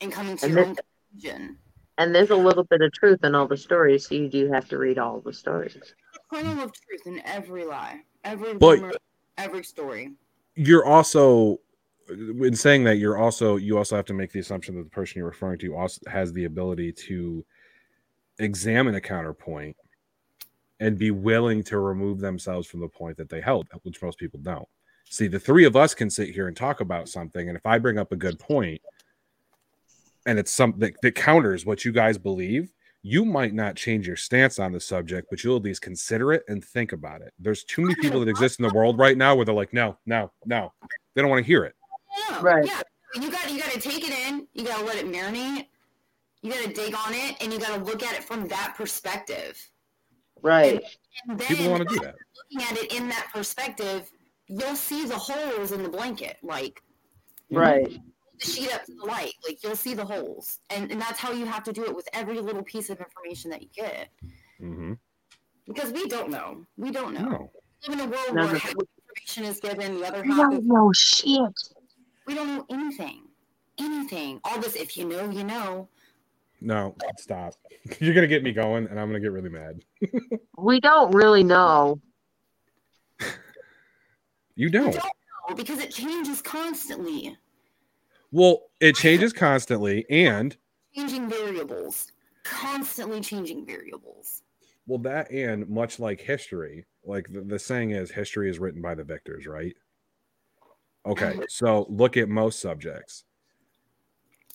and 0.01 0.12
coming 0.12 0.36
to 0.38 0.46
And 0.46 0.55
your 0.55 0.64
this- 0.64 0.68
own 0.70 0.76
conclusion. 1.12 1.59
And 1.99 2.14
there's 2.14 2.30
a 2.30 2.36
little 2.36 2.62
bit 2.64 2.80
of 2.80 2.92
truth 2.92 3.24
in 3.24 3.34
all 3.34 3.49
the 3.49 3.57
stories, 3.57 4.07
so 4.09 4.14
you 4.14 4.28
do 4.28 4.51
have 4.53 4.68
to 4.68 4.78
read 4.78 4.99
all 4.99 5.20
the 5.20 5.32
stories. 5.32 5.76
A 5.76 6.34
kernel 6.34 6.61
of 6.64 6.72
truth 6.72 7.07
in 7.07 7.20
every 7.26 7.64
lie, 7.64 8.03
every 8.22 8.55
But- 8.55 8.78
rumor, 8.78 8.92
every 9.36 9.64
story. 9.64 10.14
you're 10.55 10.84
also 10.84 11.59
in 12.09 12.55
saying 12.57 12.84
that 12.84 12.96
you're 12.96 13.18
also 13.18 13.57
you 13.57 13.76
also 13.76 13.94
have 13.94 14.07
to 14.07 14.14
make 14.14 14.32
the 14.32 14.38
assumption 14.38 14.74
that 14.76 14.82
the 14.84 14.88
person 14.90 15.18
you're 15.18 15.26
referring 15.28 15.59
to 15.59 15.76
also 15.76 16.01
has 16.11 16.32
the 16.32 16.44
ability 16.46 16.90
to 16.90 17.44
examine 18.38 18.94
a 18.94 19.01
counterpoint 19.01 19.76
and 20.80 20.96
be 20.96 21.11
willing 21.11 21.62
to 21.64 21.78
remove 21.78 22.18
themselves 22.20 22.66
from 22.66 22.80
the 22.80 22.88
point 22.88 23.16
that 23.18 23.28
they 23.28 23.42
held 23.42 23.68
which 23.82 24.01
most 24.01 24.18
people 24.18 24.40
don't 24.40 24.66
see 25.05 25.26
the 25.28 25.38
three 25.38 25.64
of 25.66 25.76
us 25.76 25.92
can 25.94 26.09
sit 26.09 26.30
here 26.30 26.49
and 26.49 26.57
talk 26.57 26.80
about 26.80 27.11
something 27.11 27.49
and 27.49 27.59
if 27.59 27.66
i 27.66 27.78
bring 27.78 27.99
up 27.99 28.11
a 28.11 28.16
good 28.16 28.38
point 28.38 28.80
and 30.29 30.39
it's 30.39 30.53
something 30.53 30.81
that, 30.81 30.95
that 31.03 31.14
counters 31.14 31.66
what 31.66 31.85
you 31.85 31.93
guys 31.93 32.18
believe 32.18 32.72
you 33.03 33.24
might 33.24 33.55
not 33.55 33.76
change 33.76 34.07
your 34.07 34.16
stance 34.16 34.59
on 34.59 34.72
the 34.72 34.81
subject 34.81 35.29
but 35.31 35.43
you'll 35.43 35.57
at 35.57 35.62
least 35.62 35.83
consider 35.83 36.33
it 36.33 36.43
and 36.49 36.64
think 36.64 36.93
about 36.93 37.22
it 37.22 37.33
there's 37.39 37.64
too 37.64 37.83
many 37.83 37.95
people 37.97 38.20
that 38.20 38.29
exist 38.29 38.61
in 38.61 38.66
the 38.66 38.74
world 38.74 38.99
right 38.99 39.16
now 39.16 39.35
where 39.35 39.45
they're 39.45 39.55
like 39.55 39.72
no 39.72 39.97
no 40.07 40.31
no 40.47 40.72
they 41.14 41.22
don't 41.22 41.31
want 41.31 41.43
to 41.43 41.47
hear 41.47 41.64
it 41.64 41.74
Yeah, 42.31 42.41
Right. 42.43 42.66
Yeah, 42.66 42.83
you 43.20 43.31
got 43.31 43.51
you 43.51 43.59
got 43.59 43.72
to 43.72 43.81
take 43.81 44.07
it 44.07 44.14
in. 44.29 44.47
You 44.53 44.64
got 44.64 44.79
to 44.79 44.85
let 44.85 44.97
it 44.97 45.07
marinate. 45.07 45.66
You 46.43 46.53
got 46.53 46.64
to 46.64 46.72
dig 46.72 46.95
on 46.95 47.14
it, 47.14 47.37
and 47.41 47.53
you 47.53 47.59
got 47.59 47.76
to 47.76 47.85
look 47.85 48.03
at 48.03 48.14
it 48.14 48.22
from 48.22 48.47
that 48.49 48.74
perspective. 48.76 49.59
Right. 50.41 50.81
And 51.26 51.39
then, 51.39 51.49
people 51.49 51.70
want 51.70 51.89
to 51.89 51.95
do 51.95 52.01
that 52.05 52.14
looking 52.51 52.70
at 52.70 52.83
it 52.83 52.93
in 52.93 53.09
that 53.09 53.29
perspective, 53.33 54.11
you'll 54.47 54.76
see 54.76 55.05
the 55.05 55.16
holes 55.16 55.72
in 55.72 55.83
the 55.83 55.89
blanket, 55.89 56.39
like 56.43 56.83
Right. 57.51 57.99
The 58.41 58.47
sheet 58.47 58.72
up 58.74 58.84
to 58.84 58.95
the 58.95 59.05
light. 59.07 59.32
Like 59.47 59.62
you'll 59.62 59.76
see 59.76 59.95
the 59.95 60.05
holes, 60.05 60.59
and 60.70 60.91
and 60.91 61.01
that's 61.01 61.18
how 61.18 61.32
you 61.32 61.47
have 61.47 61.64
to 61.64 61.72
do 61.72 61.84
it 61.84 61.95
with 61.95 62.09
every 62.12 62.41
little 62.41 62.62
piece 62.62 62.91
of 62.91 62.99
information 63.01 63.51
that 63.51 63.62
you 63.62 63.68
get, 63.74 64.09
mm-hmm. 64.61 64.95
because 65.66 65.93
we 65.93 66.07
don't 66.09 66.30
know. 66.30 66.64
We 66.76 66.91
don't 66.91 67.14
know. 67.14 67.28
no 67.28 67.51
We 67.89 67.95
live 67.95 68.01
in 68.01 68.09
a 68.09 68.11
world 68.11 68.34
No, 68.34 68.43
where 68.45 68.53
but- 68.53 68.61
half 68.62 68.74
information 68.74 69.45
is 69.45 69.61
given, 69.61 70.01
the 70.01 70.07
other 70.07 70.24
You 70.24 70.34
half 70.34 70.51
don't 70.51 70.61
is 70.61 70.66
know 70.66 70.93
shit. 70.93 71.74
we 72.26 72.34
don't 72.34 72.49
know 72.49 72.66
anything. 72.70 73.22
Anything. 73.78 74.41
All 74.45 74.59
this, 74.61 74.74
if 74.74 74.97
you 74.97 75.05
know, 75.09 75.30
you 75.30 75.45
know. 75.45 75.89
no 76.61 76.95
stop 77.18 77.55
you're 78.01 78.12
gonna 78.14 78.26
get 78.26 78.43
me 78.43 78.53
going 78.53 78.89
and 78.89 78.99
i'm 78.99 79.07
gonna 79.09 79.20
get 79.20 79.30
really 79.30 79.49
mad 79.49 79.80
We 80.59 80.80
don't 80.80 81.14
really 81.14 81.45
know. 81.45 82.01
you 84.57 84.68
don't 84.68 84.93
don't 84.93 85.05
know 85.49 85.55
because 85.55 85.78
it 85.78 85.93
changes 85.93 86.43
constantly. 86.43 87.36
Well 88.31 88.70
it 88.81 88.95
changes 88.95 89.33
constantly 89.33 90.05
and 90.11 90.57
Changing 90.95 91.29
variables. 91.29 92.12
Constantly 92.45 93.20
changing 93.20 93.66
variables. 93.66 94.43
Well, 94.87 94.99
that 95.01 95.31
and 95.31 95.68
much 95.68 96.01
like 96.01 96.20
history, 96.20 96.87
like 97.05 97.29
the, 97.31 97.43
the 97.43 97.59
saying 97.59 97.91
is, 97.91 98.11
history 98.11 98.51
is 98.51 98.59
written 98.59 98.81
by 98.81 98.95
the 98.95 99.05
victors, 99.05 99.47
right? 99.47 99.76
Okay, 101.07 101.33
mm-hmm. 101.33 101.43
so 101.49 101.87
look 101.89 102.16
at 102.16 102.29
most 102.29 102.61
subjects. 102.61 103.24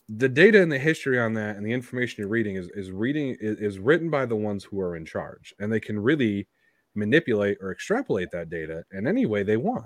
The 0.09 0.27
data 0.27 0.61
and 0.61 0.71
the 0.71 0.79
history 0.79 1.19
on 1.19 1.33
that 1.35 1.55
and 1.55 1.65
the 1.65 1.71
information 1.71 2.21
you're 2.21 2.29
reading 2.29 2.55
is 2.55 2.67
is 2.75 2.91
reading 2.91 3.37
is, 3.39 3.57
is 3.59 3.79
written 3.79 4.09
by 4.09 4.25
the 4.25 4.35
ones 4.35 4.63
who 4.63 4.81
are 4.81 4.95
in 4.95 5.05
charge, 5.05 5.53
and 5.59 5.71
they 5.71 5.79
can 5.79 5.97
really 5.97 6.47
manipulate 6.95 7.57
or 7.61 7.71
extrapolate 7.71 8.31
that 8.31 8.49
data 8.49 8.83
in 8.91 9.07
any 9.07 9.25
way 9.25 9.43
they 9.43 9.57
want. 9.57 9.85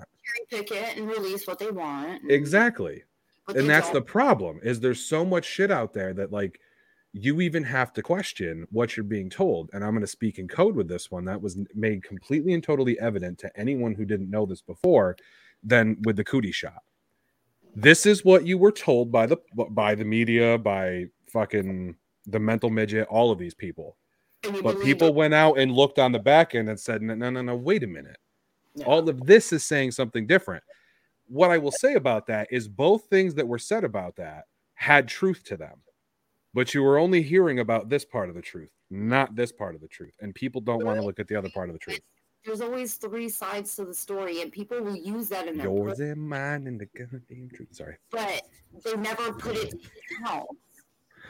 Pick 0.50 0.72
it 0.72 0.96
and 0.96 1.08
release 1.08 1.46
what 1.46 1.58
they 1.58 1.70
want. 1.70 2.22
Exactly. 2.30 3.04
And 3.56 3.68
that's 3.68 3.88
the 3.88 3.94
don't. 3.94 4.06
problem 4.06 4.60
is 4.62 4.80
there's 4.80 5.04
so 5.04 5.24
much 5.24 5.44
shit 5.44 5.70
out 5.70 5.92
there 5.92 6.12
that 6.14 6.32
like 6.32 6.60
you 7.12 7.40
even 7.40 7.64
have 7.64 7.92
to 7.94 8.02
question 8.02 8.66
what 8.70 8.96
you're 8.96 9.04
being 9.04 9.30
told 9.30 9.70
and 9.72 9.82
i'm 9.82 9.90
going 9.92 10.00
to 10.02 10.06
speak 10.06 10.38
in 10.38 10.46
code 10.46 10.76
with 10.76 10.88
this 10.88 11.10
one 11.10 11.24
that 11.24 11.40
was 11.40 11.58
made 11.74 12.02
completely 12.02 12.52
and 12.52 12.62
totally 12.62 12.98
evident 13.00 13.38
to 13.38 13.50
anyone 13.58 13.94
who 13.94 14.04
didn't 14.04 14.30
know 14.30 14.44
this 14.46 14.60
before 14.62 15.16
than 15.62 15.96
with 16.04 16.16
the 16.16 16.24
cootie 16.24 16.52
shot 16.52 16.82
this 17.74 18.06
is 18.06 18.24
what 18.24 18.46
you 18.46 18.58
were 18.58 18.72
told 18.72 19.10
by 19.10 19.26
the 19.26 19.36
by 19.70 19.94
the 19.94 20.04
media 20.04 20.58
by 20.58 21.04
fucking 21.32 21.94
the 22.26 22.38
mental 22.38 22.70
midget 22.70 23.06
all 23.08 23.30
of 23.30 23.38
these 23.38 23.54
people 23.54 23.96
but 24.62 24.80
people 24.82 25.08
it. 25.08 25.14
went 25.14 25.34
out 25.34 25.58
and 25.58 25.72
looked 25.72 25.98
on 25.98 26.12
the 26.12 26.18
back 26.18 26.54
end 26.54 26.68
and 26.68 26.78
said 26.78 27.02
no 27.02 27.14
no 27.14 27.30
no 27.30 27.40
no 27.42 27.56
wait 27.56 27.82
a 27.82 27.86
minute 27.86 28.18
Yeah. 28.74 28.84
all 28.84 29.08
of 29.08 29.26
this 29.26 29.52
is 29.52 29.64
saying 29.64 29.92
something 29.92 30.26
different. 30.26 30.62
What 31.28 31.50
I 31.50 31.58
will 31.58 31.72
say 31.72 31.94
about 31.94 32.26
that 32.26 32.48
is 32.50 32.68
both 32.68 33.04
things 33.04 33.34
that 33.34 33.46
were 33.46 33.58
said 33.58 33.84
about 33.84 34.16
that 34.16 34.44
had 34.74 35.08
truth 35.08 35.44
to 35.44 35.56
them, 35.56 35.82
but 36.54 36.72
you 36.74 36.82
were 36.82 36.98
only 36.98 37.22
hearing 37.22 37.58
about 37.60 37.88
this 37.88 38.04
part 38.04 38.28
of 38.28 38.34
the 38.34 38.42
truth, 38.42 38.70
not 38.90 39.36
this 39.36 39.52
part 39.52 39.74
of 39.74 39.80
the 39.80 39.88
truth. 39.88 40.14
And 40.20 40.34
people 40.34 40.60
don't 40.60 40.84
want 40.84 40.98
to 40.98 41.04
look 41.04 41.20
at 41.20 41.28
the 41.28 41.36
other 41.36 41.50
part 41.50 41.68
of 41.68 41.74
the 41.74 41.78
truth. 41.78 42.00
There's 42.44 42.60
always 42.60 42.94
three 42.94 43.28
sides 43.28 43.76
to 43.76 43.84
the 43.84 43.94
story, 43.94 44.40
and 44.40 44.50
people 44.50 44.80
will 44.80 44.96
use 44.96 45.28
that 45.28 45.48
in 45.48 45.58
their 45.58 45.66
Yours 45.66 46.00
and 46.00 46.28
mine 46.28 46.66
and 46.66 46.80
the 46.80 46.86
goddamn 46.86 47.50
truth. 47.54 47.74
Sorry. 47.74 47.96
but 48.10 48.42
they 48.84 48.94
never 48.96 49.32
put 49.32 49.56
it 49.56 49.74
down. 50.24 50.46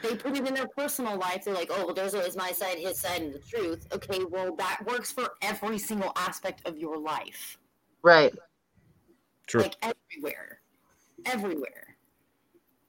they 0.01 0.15
put 0.15 0.37
it 0.37 0.47
in 0.47 0.53
their 0.53 0.67
personal 0.77 1.17
life. 1.17 1.43
They're 1.43 1.53
like, 1.53 1.71
oh, 1.73 1.87
well, 1.87 1.95
there's 1.95 2.13
always 2.13 2.37
my 2.37 2.51
side, 2.51 2.77
his 2.77 2.99
side, 2.99 3.21
and 3.21 3.33
the 3.33 3.39
truth. 3.39 3.87
Okay, 3.91 4.23
well, 4.29 4.55
that 4.55 4.81
works 4.85 5.11
for 5.11 5.31
every 5.41 5.79
single 5.79 6.13
aspect 6.15 6.65
of 6.65 6.77
your 6.77 6.97
life. 6.97 7.57
Right. 8.01 8.33
True. 9.49 9.63
Like 9.63 9.75
everywhere. 9.81 10.61
Everywhere. 11.25 11.95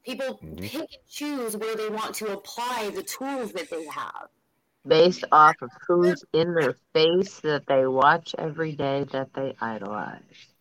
People 0.04 0.38
Mhm. 0.38 0.58
pick 0.60 0.74
and 0.74 1.06
choose 1.08 1.56
where 1.56 1.74
they 1.74 1.88
want 1.88 2.14
to 2.16 2.32
apply 2.32 2.90
the 2.90 3.02
tools 3.02 3.52
that 3.52 3.70
they 3.70 3.86
have. 3.86 4.28
Based 4.86 5.24
off 5.32 5.56
of 5.62 5.70
who's 5.86 6.22
in 6.34 6.54
their 6.54 6.74
face 6.92 7.40
that 7.40 7.66
they 7.66 7.86
watch 7.86 8.34
every 8.38 8.76
day 8.76 9.04
that 9.04 9.32
they 9.32 9.56
idolize. 9.60 10.54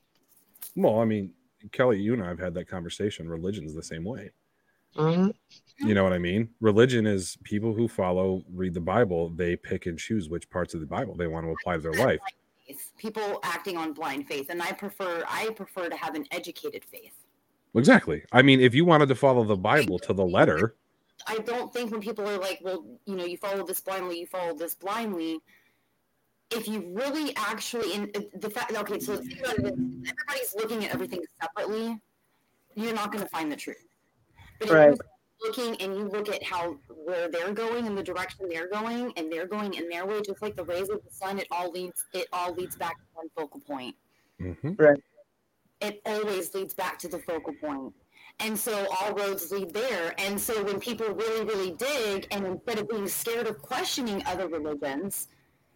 Well, 0.75 0.99
I 0.99 1.05
mean, 1.05 1.33
Kelly, 1.73 1.99
you 1.99 2.13
and 2.13 2.23
I 2.23 2.29
have 2.29 2.39
had 2.39 2.53
that 2.53 2.69
conversation. 2.69 3.29
Religion's 3.29 3.73
the 3.73 3.83
same 3.83 4.05
way. 4.05 4.31
hmm 4.95 5.29
You 5.77 5.93
know 5.93 6.03
what 6.03 6.13
I 6.13 6.17
mean? 6.17 6.49
Religion 6.61 7.05
is 7.05 7.37
people 7.43 7.73
who 7.73 7.87
follow, 7.87 8.43
read 8.53 8.73
the 8.73 8.81
Bible, 8.81 9.29
they 9.29 9.55
pick 9.55 9.85
and 9.85 9.99
choose 9.99 10.29
which 10.29 10.49
parts 10.49 10.73
of 10.73 10.79
the 10.79 10.87
Bible 10.87 11.15
they 11.15 11.27
want 11.27 11.45
to 11.45 11.51
apply 11.51 11.75
to 11.75 11.81
their 11.81 11.93
life. 11.93 12.21
Faith. 12.70 12.91
People 12.97 13.39
acting 13.43 13.78
on 13.78 13.93
blind 13.93 14.28
faith. 14.28 14.49
And 14.49 14.61
I 14.61 14.72
prefer 14.72 15.24
I 15.28 15.49
prefer 15.55 15.89
to 15.89 15.95
have 15.95 16.15
an 16.15 16.26
educated 16.32 16.86
faith. 16.86 17.13
Exactly. 17.76 18.24
I 18.32 18.41
mean, 18.41 18.61
if 18.61 18.74
you 18.74 18.86
wanted 18.86 19.07
to 19.09 19.15
follow 19.15 19.43
the 19.43 19.55
Bible 19.55 19.99
to 19.99 20.13
the 20.13 20.26
letter, 20.26 20.76
I 21.28 21.38
don't 21.39 21.72
think 21.74 21.91
when 21.91 22.01
people 22.01 22.28
are 22.28 22.38
like, 22.38 22.59
well, 22.63 22.86
you 23.05 23.15
know, 23.15 23.26
you 23.26 23.38
follow 23.38 23.65
this 23.65 23.82
blindly, 23.82 24.20
you 24.20 24.28
follow 24.28 24.55
this 24.55 24.74
blindly. 24.76 25.39
If 26.51 26.67
you 26.67 26.91
really 26.93 27.36
actually, 27.36 27.93
in 27.93 28.11
uh, 28.15 28.22
the 28.39 28.49
fact, 28.49 28.72
okay, 28.76 28.99
so 28.99 29.17
think 29.17 29.39
about 29.39 29.59
it, 29.59 29.65
everybody's 29.65 30.55
looking 30.55 30.86
at 30.86 30.91
everything 30.91 31.22
separately. 31.39 31.99
You're 32.76 32.95
not 32.95 33.11
going 33.11 33.24
to 33.24 33.30
find 33.30 33.51
the 33.51 33.55
truth. 33.55 33.86
But 34.59 34.70
if 34.70 34.74
Right. 34.74 34.97
You're 35.41 35.49
looking 35.49 35.81
and 35.81 35.95
you 35.97 36.09
look 36.09 36.29
at 36.29 36.43
how 36.43 36.77
where 37.05 37.29
they're 37.29 37.53
going 37.53 37.87
and 37.87 37.97
the 37.97 38.03
direction 38.03 38.47
they're 38.49 38.69
going, 38.69 39.13
and 39.17 39.31
they're 39.31 39.47
going 39.47 39.73
in 39.73 39.89
their 39.89 40.05
way, 40.05 40.21
just 40.21 40.41
like 40.41 40.55
the 40.55 40.65
rays 40.65 40.89
of 40.89 41.03
the 41.03 41.11
sun, 41.11 41.39
it 41.39 41.47
all 41.51 41.71
leads 41.71 42.05
it 42.13 42.27
all 42.33 42.53
leads 42.53 42.75
back 42.75 42.97
to 42.97 43.05
one 43.13 43.29
focal 43.35 43.59
point 43.61 43.95
mhm, 44.41 44.77
it 45.81 46.01
always 46.05 46.53
leads 46.53 46.73
back 46.73 46.99
to 46.99 47.07
the 47.07 47.19
focal 47.19 47.53
point. 47.53 47.93
And 48.39 48.57
so 48.57 48.87
all 48.99 49.13
roads 49.13 49.51
lead 49.51 49.73
there. 49.73 50.13
And 50.17 50.39
so 50.39 50.63
when 50.63 50.79
people 50.79 51.07
really, 51.07 51.45
really 51.45 51.71
dig, 51.71 52.27
and 52.31 52.45
instead 52.45 52.79
of 52.79 52.89
being 52.89 53.07
scared 53.07 53.47
of 53.47 53.61
questioning 53.61 54.23
other 54.25 54.47
religions, 54.47 55.27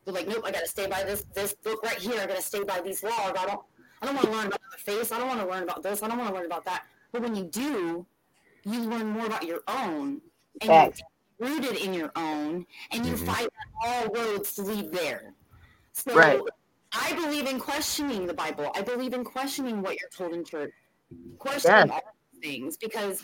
they're 0.05 0.14
like, 0.14 0.28
nope, 0.28 0.43
I 0.45 0.51
gotta 0.51 0.68
stay 0.68 0.88
by 0.88 1.03
this 1.03 1.26
this 1.34 1.53
book 1.53 1.84
right 1.84 1.97
here. 1.97 2.20
I 2.22 2.26
gotta 2.28 2.41
stay 2.41 2.64
by 2.64 2.82
these 2.82 3.03
laws. 3.03 3.34
I 3.38 3.45
don't 3.45 3.61
I 4.01 4.05
don't 4.05 4.16
want 4.16 4.28
to 4.28 4.32
learn 4.34 4.47
about 4.47 4.61
the 4.72 4.91
face. 4.91 5.11
I 5.11 5.20
don't 5.20 5.28
want 5.28 5.41
to 5.41 5.47
learn 5.47 5.64
about 5.64 5.84
this. 5.84 6.03
I 6.03 6.07
don't 6.07 6.18
want 6.18 6.30
to 6.30 6.36
learn 6.36 6.45
about 6.45 6.66
that. 6.66 6.86
But 7.11 7.22
when 7.22 7.36
you 7.36 7.45
do, 7.45 8.05
you 8.66 8.82
learn 8.82 9.07
more 9.09 9.26
about 9.26 9.43
your 9.43 9.61
own, 9.68 10.22
and 10.61 10.68
Facts. 10.70 11.01
you're 11.39 11.49
rooted 11.49 11.76
in 11.78 11.93
your 11.93 12.11
own, 12.16 12.66
and 12.91 13.05
you 13.05 13.14
Mhm. 13.14 13.26
find 13.26 13.49
that 13.49 13.68
all 13.84 14.05
roads 14.14 14.57
lead 14.57 14.91
there. 14.91 15.34
So 15.93 16.16
Right. 16.16 16.41
I 16.91 17.14
believe 17.14 17.47
in 17.47 17.59
questioning 17.59 18.28
the 18.28 18.34
Bible. 18.34 18.72
I 18.76 18.82
believe 18.82 19.14
in 19.14 19.24
questioning 19.24 19.82
what 19.82 19.99
you're 19.99 20.09
told 20.09 20.34
in 20.34 20.43
church, 20.45 20.74
questioning 21.39 21.89
all 21.91 22.01
things 22.41 22.78
because 22.78 23.24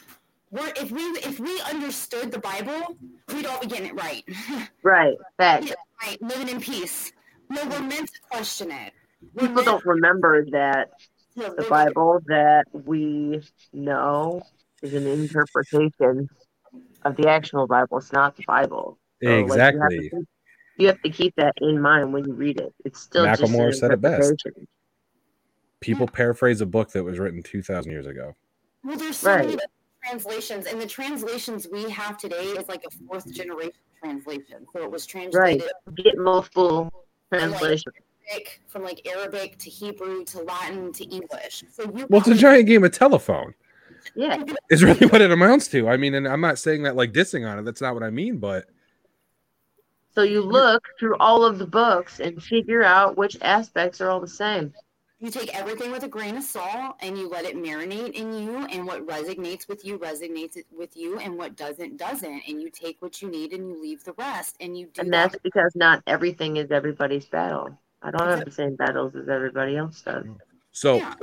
we're 0.51 0.71
if 0.75 0.89
we 0.91 1.01
if 1.19 1.39
we 1.39 1.61
understood 1.61 2.31
the 2.31 2.39
Bible, 2.39 2.97
we'd 3.27 3.45
all 3.45 3.59
be 3.59 3.67
getting 3.67 3.87
it 3.87 3.95
right, 3.95 4.23
Right. 4.83 5.17
Facts. 5.37 5.71
right, 6.03 6.21
living 6.21 6.49
in 6.49 6.59
peace. 6.61 7.11
No, 7.49 7.63
we're 7.67 7.81
meant 7.81 8.11
to 8.13 8.19
question 8.31 8.71
it. 8.71 8.93
We're 9.33 9.47
People 9.47 9.63
don't 9.63 9.85
remember 9.85 10.45
that 10.51 10.91
the. 11.35 11.65
Bible 11.69 12.19
that 12.27 12.65
we 12.73 13.41
know 13.73 14.41
is 14.81 14.93
an 14.93 15.07
interpretation 15.07 16.29
of 17.03 17.15
the 17.15 17.27
actual 17.29 17.67
Bible. 17.67 17.97
It's 17.97 18.11
not 18.11 18.35
the 18.35 18.43
Bible. 18.47 18.97
So, 19.23 19.29
like, 19.29 19.37
you 19.37 19.41
have 19.41 19.49
to 19.49 19.95
exactly. 19.95 20.09
keep- 20.09 20.27
You 20.77 20.87
have 20.87 21.01
to 21.01 21.09
keep 21.09 21.35
that 21.35 21.53
in 21.59 21.81
mind 21.81 22.13
when 22.13 22.25
you 22.25 22.33
read 22.33 22.59
it. 22.59 22.73
It's 22.85 23.01
still 23.01 23.25
just 23.25 23.41
an 23.41 23.49
Macklemore 23.49 23.75
said 23.75 23.91
it 23.91 23.99
best. 24.01 24.29
interpretation. 24.31 24.67
People 25.81 26.07
paraphrase 26.07 26.61
a 26.61 26.65
book 26.65 26.91
that 26.91 27.03
was 27.03 27.19
written 27.19 27.41
2,000 27.43 27.91
years 27.91 28.05
ago. 28.07 28.35
Well, 28.83 28.97
there's 28.97 29.17
so 29.17 29.37
many 29.37 29.57
translations, 30.05 30.67
and 30.67 30.79
the 30.81 30.87
translations 30.87 31.67
we 31.71 31.89
have 31.89 32.17
today 32.17 32.43
is 32.43 32.67
like 32.69 32.83
a 32.85 32.91
fourth 33.05 33.29
generation 33.33 33.73
translation. 34.01 34.65
So 34.71 34.83
it 34.83 34.91
was 34.91 35.05
translated. 35.05 35.63
Right. 35.65 35.71
translated 35.85 36.05
Get 36.05 36.17
multiple 36.17 36.91
translations. 37.31 37.83
Arabic, 38.31 38.61
from 38.67 38.83
like 38.83 39.05
Arabic 39.05 39.57
to 39.57 39.69
Hebrew 39.69 40.23
to 40.25 40.43
Latin 40.43 40.93
to 40.93 41.03
English. 41.03 41.63
So 41.71 41.83
you 41.83 42.07
Well, 42.09 42.21
it's 42.21 42.29
a 42.29 42.35
giant 42.35 42.67
game 42.67 42.83
of 42.85 42.91
telephone. 42.91 43.53
Yeah. 44.15 44.43
Is 44.69 44.83
really 44.83 45.07
what 45.07 45.21
it 45.21 45.31
amounts 45.31 45.67
to. 45.69 45.87
I 45.89 45.97
mean, 45.97 46.13
and 46.15 46.27
I'm 46.27 46.41
not 46.41 46.59
saying 46.59 46.83
that 46.83 46.95
like 46.95 47.13
dissing 47.13 47.49
on 47.49 47.59
it. 47.59 47.63
That's 47.63 47.81
not 47.81 47.93
what 47.93 48.03
I 48.03 48.09
mean. 48.09 48.37
But 48.37 48.65
So 50.15 50.23
you 50.23 50.41
look 50.41 50.83
through 50.99 51.15
all 51.17 51.45
of 51.45 51.59
the 51.59 51.67
books 51.67 52.19
and 52.19 52.41
figure 52.41 52.83
out 52.83 53.17
which 53.17 53.37
aspects 53.41 54.01
are 54.01 54.09
all 54.09 54.19
the 54.19 54.27
same. 54.27 54.73
you 55.19 55.29
take 55.29 55.53
everything 55.57 55.91
with 55.91 56.03
a 56.03 56.07
grain 56.07 56.37
of 56.37 56.43
salt 56.43 56.95
and 57.01 57.17
you 57.17 57.29
let 57.29 57.45
it 57.45 57.55
marinate 57.55 58.13
in 58.13 58.33
you 58.33 58.65
and 58.71 58.85
what 58.85 59.05
resonates 59.05 59.67
with 59.67 59.83
you 59.85 59.97
resonates 59.99 60.57
with 60.75 60.95
you 60.95 61.19
and 61.19 61.37
what 61.37 61.55
doesn't 61.57 61.97
doesn't 61.97 62.41
and 62.47 62.61
you 62.61 62.69
take 62.69 63.01
what 63.01 63.21
you 63.21 63.29
need 63.29 63.51
and 63.53 63.69
you 63.69 63.81
leave 63.81 64.03
the 64.05 64.13
rest 64.13 64.55
and 64.61 64.77
you 64.77 64.87
do 64.93 65.01
And 65.01 65.13
that. 65.13 65.31
that's 65.31 65.41
because 65.43 65.71
not 65.75 66.01
everything 66.07 66.57
is 66.57 66.71
everybody's 66.71 67.25
battle. 67.25 67.77
I 68.01 68.11
don't 68.11 68.27
have 68.29 68.45
the 68.45 68.51
same 68.51 68.75
battles 68.77 69.13
as 69.15 69.27
everybody 69.27 69.75
else 69.75 70.01
does. 70.01 70.25
so 70.71 70.95
Yeah. 70.97 71.13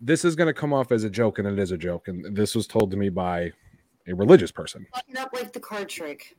This 0.00 0.24
is 0.24 0.34
going 0.36 0.46
to 0.46 0.54
come 0.54 0.72
off 0.72 0.92
as 0.92 1.04
a 1.04 1.10
joke, 1.10 1.38
and 1.38 1.48
it 1.48 1.58
is 1.58 1.72
a 1.72 1.78
joke. 1.78 2.08
And 2.08 2.36
this 2.36 2.54
was 2.54 2.66
told 2.66 2.90
to 2.90 2.96
me 2.96 3.08
by 3.08 3.52
a 4.06 4.14
religious 4.14 4.52
person. 4.52 4.86
Fucking 4.94 5.16
up 5.16 5.30
like 5.32 5.52
the 5.52 5.60
card 5.60 5.88
trick. 5.88 6.36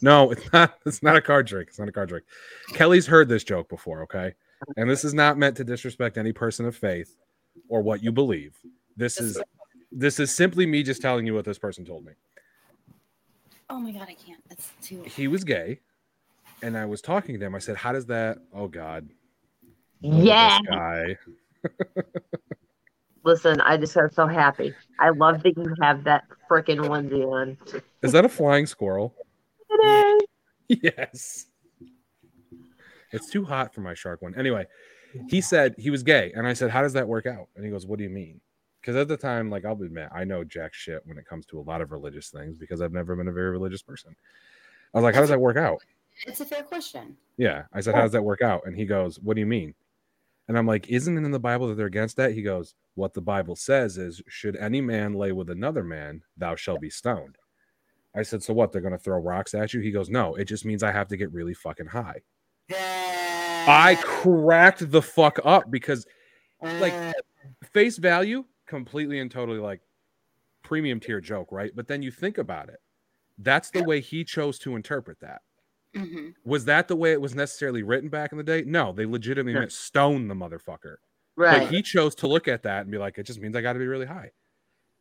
No, 0.00 0.30
it's 0.32 0.52
not. 0.52 0.78
It's 0.86 1.02
not 1.02 1.16
a 1.16 1.22
card 1.22 1.46
trick. 1.46 1.68
It's 1.68 1.78
not 1.78 1.88
a 1.88 1.92
card 1.92 2.08
trick. 2.08 2.24
Kelly's 2.72 3.06
heard 3.06 3.28
this 3.28 3.44
joke 3.44 3.68
before, 3.68 4.02
okay? 4.02 4.34
And 4.76 4.88
this 4.88 5.04
is 5.04 5.14
not 5.14 5.38
meant 5.38 5.56
to 5.58 5.64
disrespect 5.64 6.16
any 6.18 6.32
person 6.32 6.66
of 6.66 6.74
faith 6.76 7.16
or 7.68 7.82
what 7.82 8.02
you 8.02 8.10
believe. 8.12 8.56
This 8.96 9.20
is 9.20 9.40
this 9.92 10.18
is 10.18 10.34
simply 10.34 10.66
me 10.66 10.82
just 10.82 11.00
telling 11.02 11.26
you 11.26 11.34
what 11.34 11.44
this 11.44 11.58
person 11.58 11.84
told 11.84 12.04
me. 12.04 12.12
Oh 13.70 13.78
my 13.78 13.92
god, 13.92 14.08
I 14.08 14.14
can't. 14.14 14.42
That's 14.48 14.72
too. 14.82 15.02
He 15.02 15.28
was 15.28 15.44
gay, 15.44 15.80
and 16.62 16.76
I 16.76 16.84
was 16.86 17.00
talking 17.00 17.38
to 17.38 17.46
him. 17.46 17.54
I 17.54 17.58
said, 17.58 17.76
"How 17.76 17.92
does 17.92 18.06
that?" 18.06 18.38
Oh 18.52 18.68
God, 18.68 19.08
oh, 20.04 20.22
Yeah. 20.22 20.58
this 20.58 20.68
guy. 20.68 21.18
Listen, 23.24 23.60
I 23.62 23.76
just 23.78 23.94
got 23.94 24.14
so 24.14 24.26
happy. 24.26 24.74
I 25.00 25.10
love 25.10 25.42
that 25.42 25.56
you 25.56 25.74
have 25.80 26.04
that 26.04 26.24
freaking 26.50 26.78
onesie 26.80 27.24
on. 27.26 27.56
Is 28.02 28.12
that 28.12 28.24
a 28.24 28.28
flying 28.28 28.66
squirrel? 28.66 29.14
Today. 29.70 30.18
yes. 30.68 31.46
It's 33.12 33.30
too 33.30 33.44
hot 33.44 33.74
for 33.74 33.80
my 33.80 33.94
shark 33.94 34.20
one. 34.20 34.34
Anyway, 34.34 34.66
he 35.28 35.40
said 35.40 35.74
he 35.78 35.90
was 35.90 36.02
gay, 36.02 36.32
and 36.34 36.46
I 36.46 36.52
said, 36.52 36.70
"How 36.70 36.82
does 36.82 36.92
that 36.94 37.06
work 37.06 37.26
out?" 37.26 37.48
And 37.54 37.64
he 37.64 37.70
goes, 37.70 37.86
"What 37.86 37.98
do 37.98 38.04
you 38.04 38.10
mean?" 38.10 38.40
Because 38.80 38.96
at 38.96 39.08
the 39.08 39.16
time, 39.16 39.50
like 39.50 39.64
I'll 39.64 39.80
admit, 39.80 40.08
I 40.12 40.24
know 40.24 40.44
jack 40.44 40.74
shit 40.74 41.00
when 41.06 41.16
it 41.16 41.24
comes 41.26 41.46
to 41.46 41.60
a 41.60 41.62
lot 41.62 41.80
of 41.80 41.92
religious 41.92 42.28
things 42.28 42.58
because 42.58 42.82
I've 42.82 42.92
never 42.92 43.14
been 43.16 43.28
a 43.28 43.32
very 43.32 43.50
religious 43.50 43.82
person. 43.82 44.16
I 44.92 44.98
was 44.98 45.04
like, 45.04 45.14
"How 45.14 45.20
does 45.20 45.30
that 45.30 45.40
work 45.40 45.56
out?" 45.56 45.80
It's 46.26 46.40
a 46.40 46.44
fair 46.44 46.62
question. 46.62 47.16
Yeah, 47.36 47.64
I 47.72 47.80
said, 47.80 47.94
"How 47.94 48.02
does 48.02 48.12
that 48.12 48.24
work 48.24 48.42
out?" 48.42 48.62
And 48.66 48.76
he 48.76 48.84
goes, 48.84 49.18
"What 49.20 49.34
do 49.34 49.40
you 49.40 49.46
mean?" 49.46 49.74
And 50.46 50.58
I'm 50.58 50.66
like, 50.66 50.88
"Isn't 50.88 51.16
it 51.16 51.24
in 51.24 51.30
the 51.30 51.40
Bible 51.40 51.68
that 51.68 51.76
they're 51.76 51.86
against 51.86 52.16
that?" 52.16 52.32
He 52.32 52.42
goes, 52.42 52.74
"What 52.94 53.14
the 53.14 53.22
Bible 53.22 53.56
says 53.56 53.96
is, 53.98 54.22
should 54.28 54.56
any 54.56 54.80
man 54.80 55.14
lay 55.14 55.32
with 55.32 55.48
another 55.50 55.82
man, 55.82 56.22
thou 56.36 56.54
shalt 56.54 56.80
be 56.80 56.90
stoned." 56.90 57.38
I 58.14 58.22
said, 58.22 58.42
"So 58.42 58.52
what? 58.52 58.70
They're 58.70 58.82
going 58.82 58.92
to 58.92 58.98
throw 58.98 59.18
rocks 59.18 59.54
at 59.54 59.72
you?" 59.72 59.80
He 59.80 59.90
goes, 59.90 60.10
"No, 60.10 60.34
it 60.34 60.44
just 60.44 60.64
means 60.64 60.82
I 60.82 60.92
have 60.92 61.08
to 61.08 61.16
get 61.16 61.32
really 61.32 61.54
fucking 61.54 61.86
high." 61.86 62.20
I 62.70 63.96
cracked 64.02 64.90
the 64.90 65.00
fuck 65.00 65.38
up 65.44 65.70
because 65.70 66.06
like 66.60 66.94
face 67.72 67.96
value, 67.96 68.44
completely 68.66 69.20
and 69.20 69.30
totally 69.30 69.58
like 69.58 69.80
premium 70.62 71.00
tier 71.00 71.20
joke, 71.20 71.52
right? 71.52 71.72
But 71.74 71.88
then 71.88 72.02
you 72.02 72.10
think 72.10 72.38
about 72.38 72.68
it. 72.68 72.80
That's 73.38 73.70
the 73.70 73.82
way 73.82 74.00
he 74.00 74.24
chose 74.24 74.58
to 74.60 74.76
interpret 74.76 75.20
that. 75.20 75.42
Hmm 75.94 76.28
Was 76.44 76.64
that 76.66 76.88
the 76.88 76.96
way 76.96 77.12
it 77.12 77.20
was 77.20 77.34
necessarily 77.34 77.82
written 77.82 78.08
back 78.08 78.32
in 78.32 78.38
the 78.38 78.44
day? 78.44 78.62
No, 78.66 78.92
they 78.92 79.06
legitimately 79.06 79.52
No. 79.54 79.60
meant 79.60 79.72
stone 79.72 80.28
the 80.28 80.34
motherfucker. 80.34 80.96
Right. 81.36 81.62
But 81.62 81.70
he 81.70 81.82
chose 81.82 82.14
to 82.16 82.26
look 82.28 82.46
at 82.48 82.62
that 82.62 82.82
and 82.82 82.90
be 82.90 82.98
like, 82.98 83.18
it 83.18 83.24
just 83.24 83.40
means 83.40 83.56
I 83.56 83.60
got 83.60 83.72
to 83.74 83.78
be 83.78 83.86
really 83.86 84.06
high. 84.06 84.30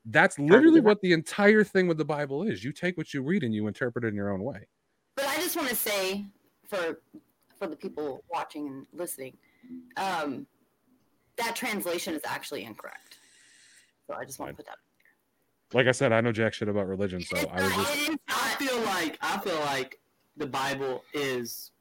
That's 0.06 0.38
literally 0.38 0.82
what 0.82 1.00
the 1.02 1.14
entire 1.14 1.64
thing 1.64 1.88
with 1.88 1.98
the 1.98 2.06
Bible 2.06 2.44
is. 2.44 2.64
You 2.64 2.72
take 2.74 2.98
what 2.98 3.14
you 3.14 3.22
read 3.22 3.44
and 3.44 3.54
you 3.54 3.68
interpret 3.68 4.04
it 4.04 4.10
in 4.10 4.16
your 4.16 4.32
own 4.34 4.44
way. 4.44 4.68
But 5.16 5.28
I 5.28 5.36
just 5.38 5.56
want 5.56 5.70
to 5.70 5.76
say 5.76 6.26
for 6.68 7.00
for 7.58 7.68
the 7.68 7.76
people 7.76 8.24
watching 8.30 8.68
and 8.68 8.88
listening, 8.92 9.38
um, 9.96 10.46
that 11.38 11.56
translation 11.56 12.14
is 12.16 12.22
actually 12.26 12.64
incorrect. 12.66 13.18
So 14.08 14.16
I 14.16 14.26
just 14.26 14.40
want 14.40 14.50
to 14.52 14.56
put 14.58 14.66
that. 14.66 14.78
Like 15.74 15.88
I 15.88 15.92
said, 15.92 16.12
I 16.12 16.20
know 16.20 16.32
jack 16.34 16.54
shit 16.54 16.68
about 16.68 16.88
religion, 16.88 17.22
so 17.22 17.38
It's 17.38 17.46
I 17.52 17.62
was 17.62 17.72
not- 17.78 17.88
just 17.94 18.18
I 18.28 18.56
feel 18.58 18.82
like 18.82 19.18
I 19.22 19.38
feel 19.40 19.60
like 19.62 20.00
the 20.38 20.48
Bible 20.48 21.04
is 21.14 21.72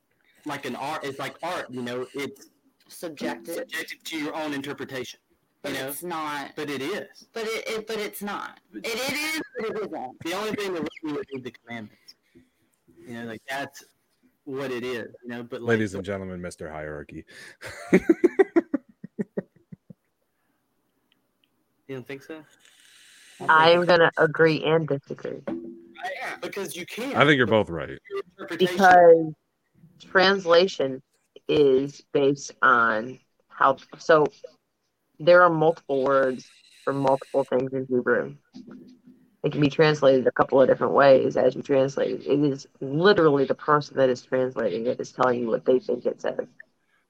like 0.47 0.67
an 0.67 0.77
art. 0.77 1.05
It's 1.05 1.19
like 1.19 1.37
art. 1.43 1.67
You 1.71 1.83
know, 1.83 2.07
it's 2.15 2.49
subjective. 2.89 3.55
subjective 3.55 4.03
to 4.05 4.19
your 4.19 4.35
own 4.35 4.53
interpretation. 4.53 5.21
but 5.63 5.73
You 5.73 5.79
know? 5.79 5.89
it's 5.89 6.03
not. 6.03 6.53
But 6.57 6.71
it 6.71 6.83
is. 6.83 7.27
But 7.33 7.45
it, 7.45 7.69
it 7.69 7.87
but 7.87 7.99
it's 7.99 8.23
not. 8.23 8.61
It, 8.75 8.87
it 8.87 9.13
is, 9.13 9.43
but 9.59 9.69
it 9.71 9.77
isn't. 9.77 10.21
The 10.25 10.33
only 10.35 10.53
thing 10.53 10.75
that 10.75 10.89
we 11.03 11.13
would 11.13 11.27
be 11.33 11.41
the 11.41 11.51
commandments. 11.51 12.15
You 13.07 13.15
know, 13.15 13.25
like 13.25 13.43
that's 13.49 13.85
what 14.45 14.71
it 14.71 14.85
is. 14.85 15.15
You 15.23 15.29
know, 15.31 15.43
but 15.43 15.63
like, 15.63 15.71
Ladies 15.71 15.95
and 15.95 16.05
gentlemen, 16.05 16.41
Mr. 16.41 16.71
Hierarchy. 16.71 17.25
you 17.93 18.01
don't 21.89 22.07
think 22.07 22.23
so? 22.23 22.43
I'm 23.49 23.87
gonna 23.87 24.11
agree 24.19 24.63
and 24.63 24.87
disagree 24.87 25.41
Right? 26.03 26.41
because 26.41 26.77
you 26.77 26.87
can't. 26.87 27.17
I 27.17 27.25
think 27.25 27.37
you're 27.37 27.47
both 27.47 27.71
right. 27.71 27.99
Because 28.59 29.33
translation 30.01 31.03
is 31.49 32.03
based 32.13 32.53
on 32.63 33.19
how. 33.49 33.77
So 33.99 34.27
there 35.19 35.43
are 35.43 35.51
multiple 35.51 36.05
words 36.05 36.47
for 36.85 36.93
multiple 36.93 37.45
things 37.45 37.73
in 37.73 37.87
Hebrew. 37.89 38.35
It 39.45 39.51
can 39.51 39.61
be 39.61 39.71
translated 39.71 40.27
a 40.27 40.33
couple 40.33 40.61
of 40.61 40.69
different 40.69 40.93
ways 40.93 41.37
as 41.37 41.57
you 41.57 41.63
translate 41.63 42.21
it. 42.21 42.27
It 42.27 42.41
is 42.45 42.67
literally 42.81 43.45
the 43.45 43.55
person 43.55 43.97
that 43.97 44.09
is 44.09 44.23
translating 44.23 44.87
it 44.87 45.01
is 45.01 45.13
telling 45.13 45.41
you 45.41 45.49
what 45.49 45.65
they 45.65 45.81
think 45.81 46.07
it 46.07 46.21
says. 46.21 46.47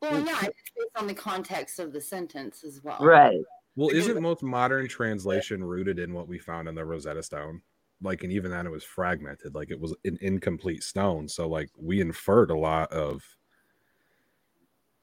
Well, 0.00 0.18
yeah, 0.24 0.38
it's 0.42 0.72
based 0.76 0.96
on 0.96 1.06
the 1.06 1.14
context 1.14 1.78
of 1.78 1.92
the 1.92 2.00
sentence 2.00 2.64
as 2.64 2.82
well. 2.82 2.98
Right. 3.00 3.40
Well, 3.76 3.90
isn't 3.90 4.20
most 4.20 4.42
modern 4.42 4.88
translation 4.88 5.62
rooted 5.62 5.98
in 5.98 6.12
what 6.12 6.28
we 6.28 6.38
found 6.38 6.68
in 6.68 6.74
the 6.74 6.84
Rosetta 6.84 7.22
Stone? 7.22 7.62
Like, 8.02 8.24
and 8.24 8.32
even 8.32 8.50
then, 8.50 8.66
it 8.66 8.70
was 8.70 8.84
fragmented. 8.84 9.54
Like, 9.54 9.70
it 9.70 9.80
was 9.80 9.94
an 10.04 10.18
incomplete 10.20 10.82
stone. 10.82 11.28
So, 11.28 11.48
like, 11.48 11.70
we 11.76 12.00
inferred 12.00 12.50
a 12.50 12.58
lot 12.58 12.90
of 12.92 13.22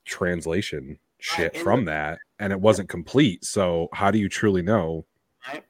translation 0.05 0.99
shit 1.19 1.53
and 1.53 1.63
from 1.63 1.85
the- 1.85 1.91
that, 1.91 2.19
and 2.39 2.51
it 2.51 2.59
wasn't 2.59 2.89
complete. 2.89 3.45
So, 3.45 3.89
how 3.93 4.11
do 4.11 4.17
you 4.19 4.29
truly 4.29 4.61
know 4.61 5.05
Right. 5.47 5.63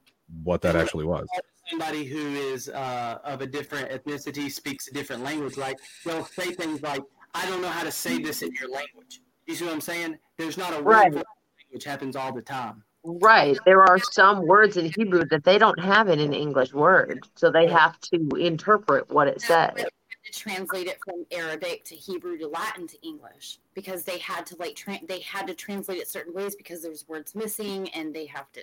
what 0.44 0.62
that 0.62 0.76
actually 0.76 1.06
was? 1.06 1.28
somebody 1.70 2.04
who 2.04 2.34
is 2.34 2.68
uh, 2.70 3.20
of 3.24 3.42
a 3.42 3.46
different 3.46 3.92
ethnicity 3.92 4.52
speaks 4.52 4.88
a 4.88 4.92
different 4.92 5.22
language, 5.24 5.56
like 5.56 5.78
They'll 6.04 6.26
say 6.26 6.52
things 6.52 6.82
like, 6.82 7.04
"I 7.36 7.48
don't 7.48 7.62
know 7.62 7.70
how 7.70 7.84
to 7.84 7.92
say 7.92 8.20
this 8.20 8.42
in 8.42 8.52
your 8.54 8.70
language." 8.70 9.22
You 9.46 9.54
see 9.54 9.66
what 9.66 9.74
I'm 9.76 9.82
saying? 9.82 10.18
There's 10.38 10.58
not 10.58 10.74
a 10.74 10.82
Right. 10.82 11.14
word 11.14 11.24
which 11.70 11.84
happens 11.84 12.16
all 12.16 12.34
the 12.34 12.42
time. 12.42 12.84
Right. 13.04 13.58
There 13.66 13.82
are 13.84 13.98
some 14.00 14.46
words 14.46 14.76
in 14.78 14.86
Hebrew 14.96 15.24
that 15.26 15.44
they 15.44 15.58
don't 15.58 15.80
have 15.80 16.10
in 16.10 16.20
an 16.20 16.34
English 16.34 16.74
word. 16.74 17.26
So 17.36 17.50
they 17.50 17.68
have 17.68 18.00
to 18.02 18.30
interpret 18.38 19.10
what 19.10 19.28
it 19.28 19.42
says. 19.42 19.72
They 19.76 19.82
had 19.84 19.90
to 20.26 20.32
translate 20.34 20.88
it 20.88 20.98
from 21.06 21.26
Arabic 21.32 21.86
to 21.86 21.96
Hebrew 21.96 22.38
to 22.40 22.48
Latin 22.48 22.88
to 22.88 23.02
English 23.08 23.60
because 23.74 24.04
they 24.04 24.18
had 24.20 24.46
to 24.48 24.56
like 24.58 24.76
tra- 24.76 25.00
they 25.08 25.22
had 25.22 25.48
to 25.48 25.54
translate 25.54 26.00
it 26.00 26.08
certain 26.10 26.34
ways 26.34 26.56
because 26.56 26.82
there's 26.82 27.08
words 27.08 27.36
missing 27.36 27.90
and 27.92 28.14
they 28.14 28.26
have 28.26 28.52
to. 28.52 28.62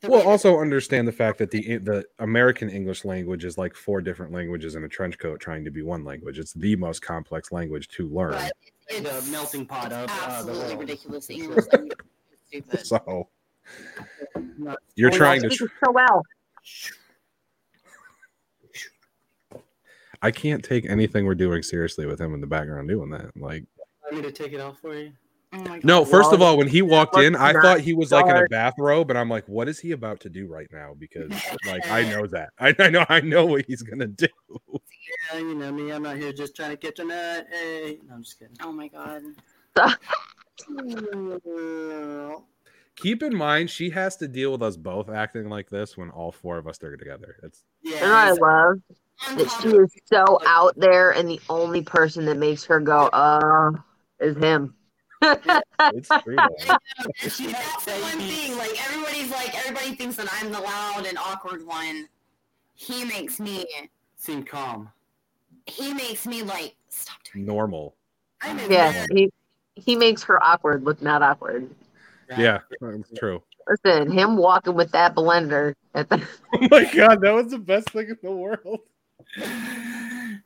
the 0.00 0.08
Well, 0.08 0.20
way 0.20 0.24
that- 0.24 0.30
also 0.30 0.60
understand 0.60 1.08
the 1.08 1.12
fact 1.12 1.38
that 1.38 1.50
the 1.50 1.78
the 1.78 2.04
American 2.20 2.70
English 2.70 3.04
language 3.04 3.44
is 3.44 3.58
like 3.58 3.74
four 3.74 4.00
different 4.00 4.32
languages 4.32 4.76
in 4.76 4.84
a 4.84 4.88
trench 4.88 5.18
coat 5.18 5.40
trying 5.40 5.64
to 5.64 5.72
be 5.72 5.82
one 5.82 6.04
language. 6.04 6.38
It's 6.38 6.52
the 6.52 6.76
most 6.76 7.02
complex 7.02 7.50
language 7.50 7.88
to 7.88 8.08
learn. 8.08 8.30
but 8.32 8.52
The 9.02 9.28
melting 9.32 9.66
pot 9.66 9.92
of 9.92 10.08
uh, 10.08 10.14
the 10.18 10.24
absolutely 10.26 10.66
world. 10.68 10.80
ridiculous. 10.80 11.30
English 11.30 11.64
language 11.72 11.92
is 11.98 12.06
stupid. 12.74 12.86
So 12.86 13.26
you're 14.94 15.10
We 15.10 15.16
trying 15.16 15.42
to. 15.42 15.48
Tr- 15.48 15.64
so 15.84 15.92
well. 15.92 16.22
I 20.22 20.30
can't 20.30 20.64
take 20.64 20.88
anything 20.88 21.26
we're 21.26 21.34
doing 21.34 21.62
seriously 21.62 22.06
with 22.06 22.20
him 22.20 22.32
in 22.34 22.40
the 22.40 22.46
background 22.46 22.88
doing 22.88 23.10
that. 23.10 23.36
Like, 23.36 23.64
Want 24.04 24.16
me 24.16 24.22
to 24.22 24.32
take 24.32 24.52
it 24.52 24.60
off 24.60 24.78
for 24.80 24.94
you? 24.94 25.12
Oh 25.54 25.80
no. 25.82 26.04
First 26.04 26.32
of 26.32 26.42
all, 26.42 26.56
when 26.56 26.66
he 26.66 26.82
walked 26.82 27.16
in, 27.16 27.36
I 27.36 27.52
thought 27.52 27.80
he 27.80 27.94
was 27.94 28.12
like 28.12 28.26
in 28.26 28.36
a 28.36 28.48
bathrobe, 28.48 29.10
and 29.10 29.18
I'm 29.18 29.28
like, 29.28 29.46
what 29.48 29.68
is 29.68 29.78
he 29.78 29.92
about 29.92 30.20
to 30.20 30.28
do 30.28 30.46
right 30.46 30.68
now? 30.72 30.94
Because 30.98 31.32
like 31.64 31.88
I 31.88 32.02
know 32.10 32.26
that. 32.26 32.50
I, 32.58 32.74
I 32.78 32.90
know. 32.90 33.04
I 33.08 33.20
know 33.20 33.46
what 33.46 33.64
he's 33.66 33.82
gonna 33.82 34.06
do. 34.06 34.26
Yeah, 35.32 35.38
you 35.38 35.54
know 35.54 35.72
me. 35.72 35.90
I'm 35.90 36.02
not 36.02 36.16
here 36.16 36.32
just 36.32 36.56
trying 36.56 36.70
to 36.70 36.76
catch 36.76 36.98
a 36.98 37.04
nut. 37.04 37.46
Hey, 37.50 37.98
no, 38.06 38.14
I'm 38.14 38.22
just 38.22 38.38
kidding. 38.38 38.56
Oh 38.62 38.72
my 38.72 38.88
god. 38.88 39.22
Keep 42.96 43.22
in 43.24 43.36
mind, 43.36 43.70
she 43.70 43.90
has 43.90 44.16
to 44.18 44.28
deal 44.28 44.52
with 44.52 44.62
us 44.62 44.76
both 44.76 45.10
acting 45.10 45.48
like 45.48 45.68
this 45.68 45.96
when 45.96 46.10
all 46.10 46.30
four 46.30 46.58
of 46.58 46.68
us 46.68 46.82
are 46.82 46.96
together. 46.96 47.36
It's 47.42 47.64
Yeah, 47.82 48.04
And 48.04 48.12
I 48.12 48.30
love 48.30 48.80
that 49.36 49.50
she 49.60 49.68
is 49.68 49.92
so 50.04 50.38
out 50.46 50.78
there, 50.78 51.10
and 51.10 51.28
the 51.28 51.40
only 51.48 51.82
person 51.82 52.24
that 52.26 52.36
makes 52.36 52.64
her 52.64 52.78
go, 52.78 53.06
uh, 53.08 53.72
is 54.20 54.36
him. 54.36 54.74
it's 55.22 56.08
true. 56.22 56.36
though. 56.36 56.76
She 57.28 57.50
has 57.50 57.84
That's 57.84 58.02
one 58.02 58.18
thing. 58.18 58.56
Like 58.56 58.78
everybody's 58.88 59.30
like 59.30 59.56
everybody 59.58 59.94
thinks 59.94 60.16
that 60.16 60.28
I'm 60.32 60.52
the 60.52 60.60
loud 60.60 61.06
and 61.06 61.18
awkward 61.18 61.66
one. 61.66 62.08
He 62.74 63.04
makes 63.04 63.40
me. 63.40 63.66
seem 64.16 64.44
calm. 64.44 64.90
He 65.66 65.94
makes 65.94 66.26
me 66.26 66.42
like 66.42 66.76
stop 66.88 67.16
doing. 67.32 67.46
Normal. 67.46 67.96
I'm 68.42 68.58
Yeah, 68.70 69.06
he 69.10 69.30
he 69.76 69.96
makes 69.96 70.22
her 70.24 70.42
awkward 70.42 70.84
look 70.84 71.02
not 71.02 71.22
awkward. 71.22 71.70
right? 72.30 72.38
Yeah, 72.38 72.60
it's 72.80 73.10
true. 73.18 73.42
Listen, 73.68 74.10
him 74.10 74.36
walking 74.36 74.74
with 74.74 74.90
that 74.92 75.14
blender 75.14 75.74
at 75.94 76.08
the 76.08 76.16
Oh 76.54 76.68
my 76.70 76.84
god, 76.94 77.20
that 77.22 77.32
was 77.32 77.50
the 77.50 77.58
best 77.58 77.90
thing 77.90 78.08
in 78.08 78.18
the 78.22 78.30
world. 78.30 78.80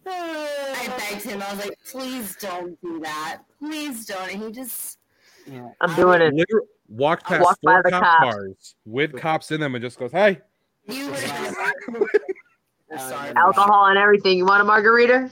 I 0.07 0.95
begged 0.99 1.25
him. 1.25 1.43
I 1.43 1.53
was 1.53 1.67
like, 1.67 1.79
please 1.91 2.37
don't 2.37 2.81
do 2.81 3.01
that. 3.01 3.41
Please 3.59 4.07
don't. 4.07 4.33
And 4.33 4.43
he 4.43 4.53
just. 4.53 4.99
Yeah. 5.47 5.69
I'm 5.81 5.95
doing 5.95 6.21
it. 6.23 6.35
Literally 6.35 6.67
walked 6.89 7.25
past 7.25 7.43
walked 7.43 7.63
by 7.63 7.73
four 7.73 7.83
the 7.85 7.91
cop 7.91 8.03
cops. 8.03 8.35
cars 8.35 8.75
with 8.85 9.17
cops 9.17 9.51
in 9.51 9.61
them 9.61 9.75
and 9.75 9.83
just 9.83 9.99
goes, 9.99 10.13
"Hi." 10.13 10.41
You 10.87 11.11
would 11.11 11.21
have 11.21 11.57
We're 11.89 12.99
sorry. 12.99 13.33
Alcohol 13.37 13.87
and 13.87 13.99
everything. 13.99 14.39
You 14.39 14.47
want 14.47 14.63
a 14.63 14.65
margarita? 14.65 15.31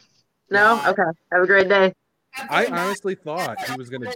No? 0.51 0.81
Okay. 0.87 1.03
Have 1.33 1.43
a 1.43 1.47
great 1.47 1.69
day. 1.69 1.93
I 2.51 2.67
honestly 2.67 3.15
thought 3.25 3.63
he 3.65 3.77
was 3.77 3.89
gonna. 3.91 4.13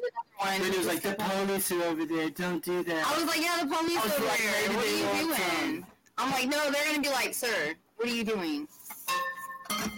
And 0.47 0.65
it 0.65 0.77
was 0.77 0.87
like 0.87 1.03
the 1.03 1.15
police 1.15 1.71
are 1.73 1.83
over 1.85 2.05
there. 2.05 2.31
Don't 2.31 2.65
do 2.65 2.83
that. 2.85 3.07
I 3.07 3.19
was 3.19 3.27
like, 3.27 3.41
yeah, 3.41 3.59
the 3.63 3.75
police 3.75 3.99
I 3.99 4.03
was 4.05 4.13
over 4.15 4.27
like, 4.27 4.39
there. 4.39 4.77
What 4.77 4.87
are 4.87 4.89
you 4.89 5.27
doing? 5.27 5.37
some. 5.37 5.87
I'm 6.19 6.31
like, 6.33 6.49
no, 6.49 6.71
they're 6.71 6.85
gonna 6.87 7.01
be 7.01 7.09
like, 7.11 7.35
sir, 7.35 7.75
what 7.97 8.09
are 8.09 8.13
you 8.13 8.25
doing? 8.25 8.69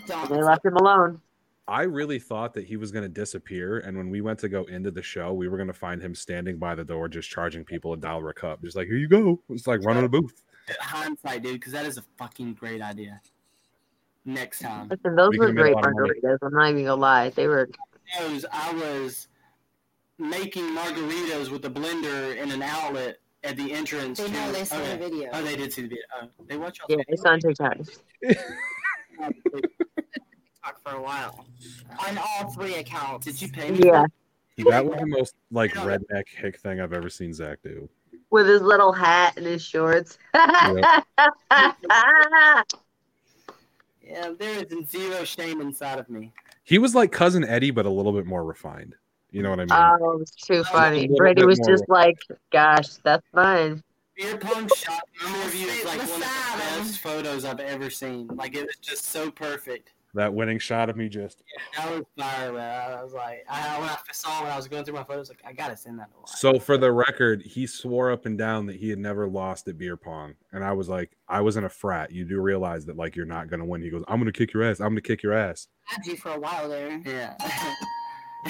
Don't. 0.06 0.28
They 0.30 0.42
left 0.42 0.64
him 0.64 0.76
alone. 0.76 1.20
I 1.68 1.82
really 1.82 2.18
thought 2.18 2.54
that 2.54 2.64
he 2.66 2.76
was 2.76 2.90
gonna 2.90 3.08
disappear, 3.08 3.78
and 3.78 3.96
when 3.96 4.10
we 4.10 4.20
went 4.20 4.38
to 4.40 4.48
go 4.48 4.64
into 4.64 4.90
the 4.90 5.02
show, 5.02 5.32
we 5.32 5.48
were 5.48 5.56
gonna 5.58 5.72
find 5.72 6.02
him 6.02 6.14
standing 6.14 6.58
by 6.58 6.74
the 6.74 6.84
door, 6.84 7.08
just 7.08 7.30
charging 7.30 7.64
people 7.64 7.92
a 7.92 7.96
dollar 7.96 8.28
a 8.30 8.34
cup, 8.34 8.62
just 8.62 8.76
like, 8.76 8.88
"Here 8.88 8.96
you 8.96 9.08
go." 9.08 9.40
It's 9.48 9.66
like 9.66 9.84
running 9.84 10.04
a 10.04 10.08
booth. 10.08 10.42
Hindsight, 10.80 11.42
dude, 11.42 11.54
because 11.54 11.72
that 11.72 11.86
is 11.86 11.98
a 11.98 12.02
fucking 12.18 12.54
great 12.54 12.82
idea. 12.82 13.20
Next 14.24 14.60
time. 14.60 14.88
Listen, 14.88 15.16
those 15.16 15.30
We 15.30 15.38
were 15.38 15.46
could've 15.46 15.56
made 15.56 15.60
a 15.60 15.64
great 15.64 15.74
lot 15.76 15.86
of 15.86 15.92
money. 15.94 16.10
margaritas. 16.22 16.38
I'm 16.42 16.52
not 16.54 16.70
even 16.70 16.84
gonna 16.84 17.00
lie. 17.00 17.30
They 17.30 17.48
were 17.48 17.68
knows 18.18 18.44
I 18.50 18.72
was 18.72 19.28
making 20.18 20.64
margaritas 20.76 21.50
with 21.50 21.64
a 21.64 21.70
blender 21.70 22.36
in 22.36 22.50
an 22.50 22.62
outlet 22.62 23.18
at 23.44 23.56
the 23.56 23.72
entrance. 23.72 24.18
They 24.18 24.26
to, 24.26 24.32
know 24.32 24.52
they 24.52 24.64
saw 24.64 24.76
okay. 24.76 24.92
the 24.92 24.96
video. 24.98 25.30
Oh, 25.32 25.42
they 25.42 25.56
did 25.56 25.72
see 25.72 25.82
the 25.82 25.88
video. 25.88 26.04
Oh, 26.20 26.28
they 26.46 26.56
watch 26.56 26.78
all 26.80 26.86
yeah, 26.96 27.02
it's 27.08 27.24
on 27.24 27.40
TikTok. 27.40 27.78
TikTok 28.22 28.44
for 30.84 30.96
a 30.96 31.02
while 31.02 31.46
on 32.06 32.18
all 32.18 32.50
three 32.52 32.74
accounts. 32.76 33.26
Did 33.26 33.42
you 33.42 33.48
pay 33.48 33.70
me? 33.70 33.80
Yeah. 33.84 34.06
That 34.68 34.84
was 34.86 35.00
the 35.00 35.06
most 35.06 35.34
like 35.50 35.72
redneck 35.72 36.28
hick 36.28 36.60
thing 36.60 36.80
I've 36.80 36.92
ever 36.92 37.08
seen 37.08 37.32
Zach 37.32 37.58
do. 37.62 37.88
With 38.30 38.46
his 38.46 38.62
little 38.62 38.92
hat 38.92 39.34
and 39.36 39.46
his 39.46 39.62
shorts. 39.62 40.18
Yeah, 44.12 44.32
there 44.38 44.62
is 44.62 44.90
zero 44.90 45.24
shame 45.24 45.62
inside 45.62 45.98
of 45.98 46.10
me. 46.10 46.32
He 46.64 46.78
was 46.78 46.94
like 46.94 47.12
cousin 47.12 47.44
Eddie, 47.44 47.70
but 47.70 47.86
a 47.86 47.90
little 47.90 48.12
bit 48.12 48.26
more 48.26 48.44
refined. 48.44 48.94
You 49.30 49.42
know 49.42 49.50
what 49.50 49.60
I 49.60 49.64
mean? 49.64 49.98
Oh, 50.02 50.18
it's 50.20 50.32
too 50.32 50.62
funny. 50.64 51.02
little 51.02 51.16
Brady 51.16 51.44
was 51.44 51.58
more- 51.60 51.68
just 51.68 51.88
like, 51.88 52.18
gosh, 52.50 52.88
that's 53.02 53.26
fine. 53.34 53.82
Beer 54.14 54.36
pong 54.36 54.68
shot 54.76 55.02
in 55.26 55.32
the 55.32 55.38
review 55.38 55.68
is 55.68 55.84
like 55.86 55.98
one 55.98 56.06
of 56.10 56.18
the 56.18 56.58
best 56.58 56.98
photos 56.98 57.44
I've 57.46 57.60
ever 57.60 57.88
seen. 57.88 58.26
Like 58.28 58.54
it 58.54 58.66
was 58.66 58.76
just 58.76 59.06
so 59.06 59.30
perfect. 59.30 59.94
That 60.14 60.32
winning 60.34 60.58
shot 60.58 60.90
of 60.90 60.96
me 60.96 61.08
just 61.08 61.42
Yeah, 61.76 61.84
That 61.86 61.94
was 61.96 62.04
fire, 62.18 62.52
man. 62.52 62.90
I 62.98 63.02
was 63.02 63.12
like, 63.14 63.44
I, 63.48 63.78
when 63.80 63.88
I 63.88 63.96
saw 64.12 64.42
when 64.42 64.50
I 64.52 64.56
was 64.56 64.68
going 64.68 64.84
through 64.84 64.94
my 64.94 65.04
photos, 65.04 65.28
like 65.28 65.40
I 65.46 65.52
gotta 65.52 65.76
send 65.76 65.98
that 66.00 66.10
to 66.12 66.16
Wyatt. 66.18 66.28
So 66.28 66.58
for 66.58 66.76
the 66.76 66.92
record, 66.92 67.42
he 67.42 67.66
swore 67.66 68.10
up 68.12 68.26
and 68.26 68.36
down 68.36 68.66
that 68.66 68.76
he 68.76 68.90
had 68.90 68.98
never 68.98 69.26
lost 69.28 69.66
at 69.68 69.78
beer 69.78 69.96
pong, 69.96 70.34
and 70.52 70.62
I 70.64 70.72
was 70.72 70.88
like, 70.88 71.16
I 71.28 71.40
was 71.40 71.56
in 71.56 71.64
a 71.64 71.68
frat. 71.68 72.12
You 72.12 72.24
do 72.24 72.40
realize 72.40 72.84
that 72.86 72.96
like 72.96 73.16
you're 73.16 73.24
not 73.26 73.48
gonna 73.48 73.64
win. 73.64 73.80
He 73.82 73.90
goes, 73.90 74.04
I'm 74.08 74.18
gonna 74.18 74.32
kick 74.32 74.52
your 74.52 74.62
ass. 74.64 74.80
I'm 74.80 74.88
gonna 74.90 75.00
kick 75.00 75.22
your 75.22 75.32
ass. 75.32 75.68
had 75.84 76.04
you 76.06 76.16
for 76.16 76.30
a 76.32 76.38
while 76.40 76.68
there. 76.68 77.00
yeah. 77.06 77.34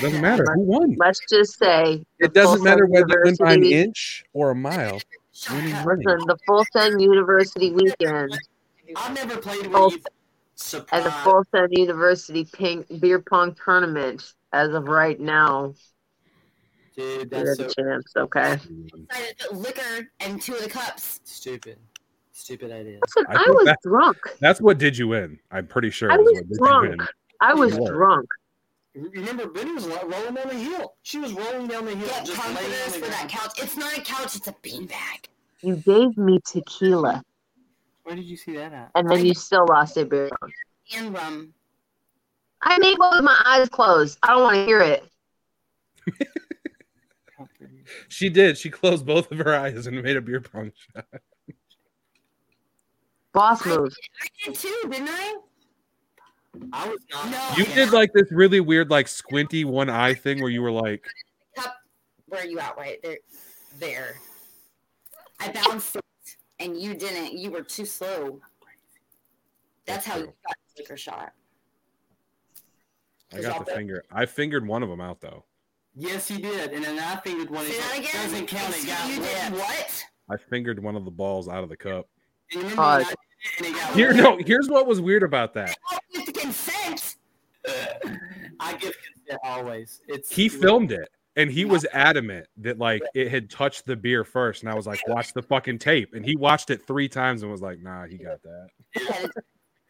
Doesn't 0.01 0.23
matter 0.23 0.47
who 0.55 0.63
won. 0.63 0.97
Let's 0.99 1.21
just 1.29 1.59
say 1.59 2.03
It 2.19 2.33
doesn't 2.33 2.63
matter 2.65 2.87
whether 2.87 3.07
you 3.09 3.21
win 3.25 3.37
by 3.39 3.53
an 3.53 3.63
inch 3.65 4.25
or 4.33 4.51
a 4.51 4.55
mile. 4.55 4.99
Shut 5.35 5.55
Winning 5.57 5.75
up. 5.75 5.85
money. 5.87 6.03
Listen, 6.07 6.27
the 6.27 6.39
Full 6.47 6.65
Send 6.73 7.01
University 7.01 7.73
weekend 7.73 8.39
I've 8.97 9.15
never 9.15 9.37
played 9.37 9.71
Full- 9.71 9.91
with 9.91 10.07
you. 10.73 10.79
and 10.79 11.05
Surprise. 11.05 11.05
the 11.05 11.11
Full 11.11 11.45
Send 11.55 11.69
University 11.73 12.45
ping, 12.53 12.85
beer 13.01 13.21
pong 13.21 13.55
tournament 13.65 14.23
as 14.53 14.71
of 14.75 14.85
right 14.89 15.19
now 15.21 15.75
Dude, 16.95 17.31
We're 17.33 17.57
that's 17.57 17.57
the 17.59 17.69
so 17.71 17.83
champs. 17.83 18.13
Okay. 18.17 18.57
Decided 18.57 19.39
to 19.39 19.49
put 19.49 19.57
liquor 19.57 20.09
in 20.27 20.39
two 20.39 20.55
of 20.55 20.63
the 20.63 20.69
cups. 20.69 21.21
stupid. 21.25 21.79
Stupid 22.33 22.71
idea. 22.71 22.99
Listen, 23.07 23.25
I 23.31 23.35
I, 23.47 23.51
was 23.51 23.65
that- 23.65 23.79
drunk. 23.83 24.19
That's 24.41 24.61
what 24.61 24.77
did 24.79 24.99
you 24.99 25.15
in. 25.15 25.39
I'm 25.51 25.67
pretty 25.67 25.89
sure. 25.91 26.13
I 26.13 26.17
was 26.19 26.33
what 26.35 26.49
did 26.49 26.59
drunk. 26.59 26.85
You 26.85 26.91
win. 26.99 27.09
I 27.41 27.55
was 27.55 27.75
You 27.75 27.83
were. 27.83 27.93
drunk. 27.93 28.27
Remember, 28.95 29.47
Benny 29.47 29.73
was 29.73 29.87
rolling 29.87 30.35
down 30.35 30.49
the 30.49 30.55
hill. 30.55 30.95
She 31.03 31.19
was 31.19 31.33
rolling 31.33 31.67
down 31.67 31.87
the 31.87 31.97
hill, 31.97 32.09
Get 32.09 32.27
just 32.27 32.39
laying 32.39 32.57
on 32.59 32.63
comforters 32.65 32.97
for 32.97 33.07
that 33.11 33.29
couch. 33.31 33.53
It's 33.63 33.77
not 33.79 33.97
a 33.97 34.01
couch, 34.03 34.37
it's 34.37 34.49
a 34.49 34.53
beanbag. 34.63 35.27
You 35.63 35.77
gave 35.77 36.19
me 36.19 36.41
tequila, 36.45 37.23
Where 38.05 38.17
did 38.17 38.25
you 38.25 38.37
see 38.37 38.55
that 38.55 38.73
at? 38.73 38.91
and 38.95 39.09
then 39.09 39.25
you 39.25 39.35
still 39.35 39.67
lost 39.69 39.97
it, 39.97 40.11
beer. 40.11 40.31
And 40.95 41.15
rum. 41.15 41.55
I 42.63 42.79
made 42.79 42.99
one 42.99 43.17
with 43.17 43.25
my 43.25 43.41
eyes 43.45 43.69
closed. 43.69 44.19
I 44.23 44.29
don't 44.29 44.43
want 44.43 44.55
to 44.57 44.65
hear 44.65 44.81
it. 44.81 45.09
She 48.09 48.29
did. 48.29 48.59
She 48.59 48.71
closed 48.71 49.07
both 49.07 49.31
of 49.33 49.39
her 49.39 49.55
eyes 49.55 49.87
and 49.87 50.01
made 50.03 50.17
a 50.17 50.21
beer 50.21 50.41
pong 50.41 50.73
shot. 50.75 51.07
Boss 53.33 53.65
move. 53.65 53.95
I 54.21 54.27
did 54.45 54.55
too, 54.55 54.83
didn't 54.91 55.09
I? 55.09 55.37
I 56.73 56.89
was 56.89 57.01
not. 57.11 57.31
No. 57.31 57.57
You 57.57 57.65
yeah. 57.69 57.75
did 57.75 57.93
like 57.93 58.13
this 58.13 58.31
really 58.31 58.61
weird, 58.61 58.91
like 58.91 59.09
squinty 59.09 59.65
one 59.65 59.89
eye 59.89 60.15
thing 60.15 60.41
where 60.43 60.51
you 60.51 60.61
were 60.61 60.71
like, 60.71 61.07
Cup. 61.57 61.75
Where 62.27 62.43
are 62.43 62.47
you 62.47 62.59
at? 62.59 62.77
Right 62.77 63.01
there. 63.03 63.19
There. 63.79 64.17
I 65.41 65.51
bounced 65.51 65.97
it, 65.97 66.03
and 66.63 66.77
you 66.77 66.95
didn't. 66.95 67.33
You 67.33 67.51
were 67.51 67.63
too 67.63 67.85
slow. 67.85 68.41
That's, 69.87 70.05
That's 70.05 70.07
how 70.07 70.17
you 70.19 70.27
got 70.27 70.55
the 70.77 70.83
liquor 70.83 70.97
shot. 70.97 71.33
I 73.35 73.41
got 73.41 73.65
the 73.67 73.73
finger. 73.73 74.05
I 74.13 74.27
fingered 74.27 74.67
one 74.67 74.83
of 74.83 74.89
them 74.89 75.01
out 75.01 75.21
though. 75.21 75.45
Yes, 75.95 76.29
he 76.29 76.41
did. 76.41 76.73
And 76.73 76.85
then 76.85 76.99
I 76.99 77.17
fingered 77.17 77.51
one. 77.51 77.67
Say 77.67 77.79
that 77.79 77.99
again. 77.99 78.11
Doesn't 78.31 78.47
count. 78.47 78.69
It 78.71 78.85
Excuse- 78.85 78.97
got 78.97 79.11
you 79.11 79.17
did 79.21 79.53
what? 79.59 80.05
I 80.31 80.37
fingered 80.37 80.83
one 80.83 80.97
of 80.97 81.05
the 81.05 81.11
balls 81.11 81.49
out 81.49 81.63
of 81.63 81.69
the 81.69 81.77
cup. 81.77 82.09
And 82.53 82.63
you 82.63 82.69
remember 82.69 82.77
Pause. 82.77 83.05
when 83.05 83.07
I 83.07 83.15
did 83.59 83.77
it 83.77 83.87
and 83.87 83.97
Here, 83.97 84.13
no. 84.13 84.39
Here's 84.39 84.69
what 84.69 84.87
was 84.87 85.01
weird 85.01 85.23
about 85.23 85.53
that. 85.55 85.77
With 86.15 86.33
consent. 86.35 87.17
I 88.61 88.73
give 88.75 88.95
consent 89.03 89.41
always. 89.45 90.01
It's 90.09 90.31
He 90.35 90.49
filmed 90.49 90.93
it, 90.93 91.09
and 91.37 91.51
he 91.51 91.65
was 91.65 91.87
adamant 91.93 92.47
that 92.59 92.79
like 92.79 93.03
it 93.15 93.31
had 93.31 93.51
touched 93.51 93.87
the 93.87 93.97
beer 93.97 94.25
first. 94.25 94.63
And 94.63 94.71
I 94.71 94.75
was 94.75 94.87
like, 94.87 95.01
watch 95.09 95.33
the 95.33 95.43
fucking 95.43 95.79
tape. 95.79 96.15
And 96.15 96.25
he 96.25 96.37
watched 96.37 96.71
it 96.71 96.87
three 96.87 97.09
times 97.09 97.43
and 97.43 97.51
was 97.51 97.63
like, 97.63 97.81
nah, 97.81 98.07
he 98.07 98.19
got 98.19 98.39
that. 98.43 98.69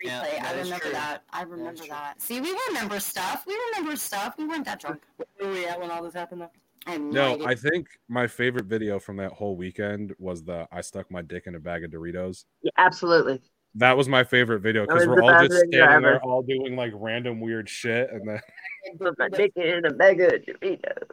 Yeah, 0.03 0.25
Yeah, 0.35 0.45
I 0.49 0.61
remember 0.61 0.85
true. 0.85 0.93
that. 0.93 1.23
I 1.31 1.43
remember 1.43 1.79
true. 1.79 1.89
that. 1.89 2.21
See, 2.21 2.41
we 2.41 2.57
remember 2.69 2.99
stuff. 3.01 3.45
We 3.47 3.57
remember 3.71 3.97
stuff. 3.97 4.35
We 4.37 4.47
weren't 4.47 4.65
that 4.65 4.81
drunk. 4.81 5.03
Where 5.17 5.49
were 5.49 5.55
we 5.55 5.65
at 5.67 5.81
when 5.81 5.91
all 5.91 6.03
this 6.03 6.15
happened? 6.15 6.43
Though? 6.43 6.51
I 6.87 6.97
no, 6.99 7.37
No. 7.37 7.47
I 7.47 7.55
think 7.55 7.87
my 8.09 8.27
favorite 8.27 8.65
video 8.67 8.99
from 8.99 9.17
that 9.19 9.31
whole 9.33 9.57
weekend 9.57 10.13
was 10.19 10.43
the 10.43 10.67
I 10.73 10.81
stuck 10.81 11.11
my 11.11 11.23
dick 11.23 11.45
in 11.47 11.55
a 11.55 11.61
bag 11.61 11.85
of 11.85 11.91
Doritos. 11.93 12.45
Yeah, 12.63 12.73
absolutely. 12.79 13.41
That 13.77 13.97
was 13.97 14.09
my 14.09 14.23
favorite 14.25 14.61
video 14.61 14.85
because 14.87 15.07
we're 15.07 15.23
all 15.23 15.47
just 15.47 15.65
video 15.65 15.87
standing 15.87 16.03
there, 16.03 16.21
all 16.23 16.43
doing 16.43 16.77
like 16.77 16.93
random 16.95 17.41
weird 17.41 17.69
shit, 17.69 18.11
and 18.11 18.29
then 18.29 18.41
Put 18.99 19.19
my 19.19 19.29
dick 19.29 19.53
in 19.57 19.87
a 19.87 19.91
bag 19.93 20.21
of 20.21 20.33
Doritos. 20.33 21.11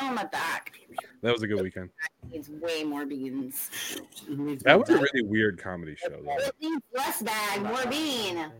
Oh, 0.00 0.12
my 0.12 0.24
back. 0.24 0.72
that 1.22 1.32
was 1.32 1.42
a 1.42 1.46
good 1.46 1.60
weekend. 1.60 1.90
Needs 2.30 2.48
way 2.48 2.84
more 2.84 3.04
beans. 3.06 3.70
That 4.64 4.78
was 4.78 4.88
a 4.90 4.94
really 4.98 5.22
weird 5.22 5.58
comedy 5.58 5.96
show. 5.96 6.08
Though. 6.10 6.36
It 6.38 6.54
needs 6.60 6.82
less 6.94 7.22
bag, 7.22 7.62
more 7.62 7.84
bean. 7.86 8.50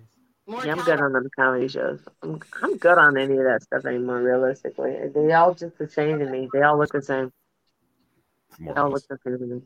More 0.47 0.65
Yeah, 0.65 0.73
I'm 0.73 0.81
good 0.85 1.01
on 1.01 1.13
them 1.13 1.29
comedy 1.39 1.69
shows. 1.69 2.01
I'm, 2.23 2.41
I'm 2.63 2.77
good 2.79 2.97
on 2.99 3.17
any 3.19 3.37
of 3.37 3.45
that 3.45 3.63
stuff 3.63 3.85
anymore, 3.85 4.21
realistically. 4.23 4.97
They 5.15 5.33
all 5.33 5.55
just 5.55 5.77
the 5.79 5.89
same 5.89 6.19
to 6.21 6.27
me. 6.27 6.49
They 6.53 6.63
all 6.63 6.79
look 6.79 6.91
the 6.93 7.03
same. 7.03 7.33
More 8.59 8.75
They 8.75 8.81
all 8.81 8.87
or 8.89 8.91
look 8.93 9.07
the 9.09 9.19
same 9.25 9.39
to 9.39 9.47
me. 9.47 9.63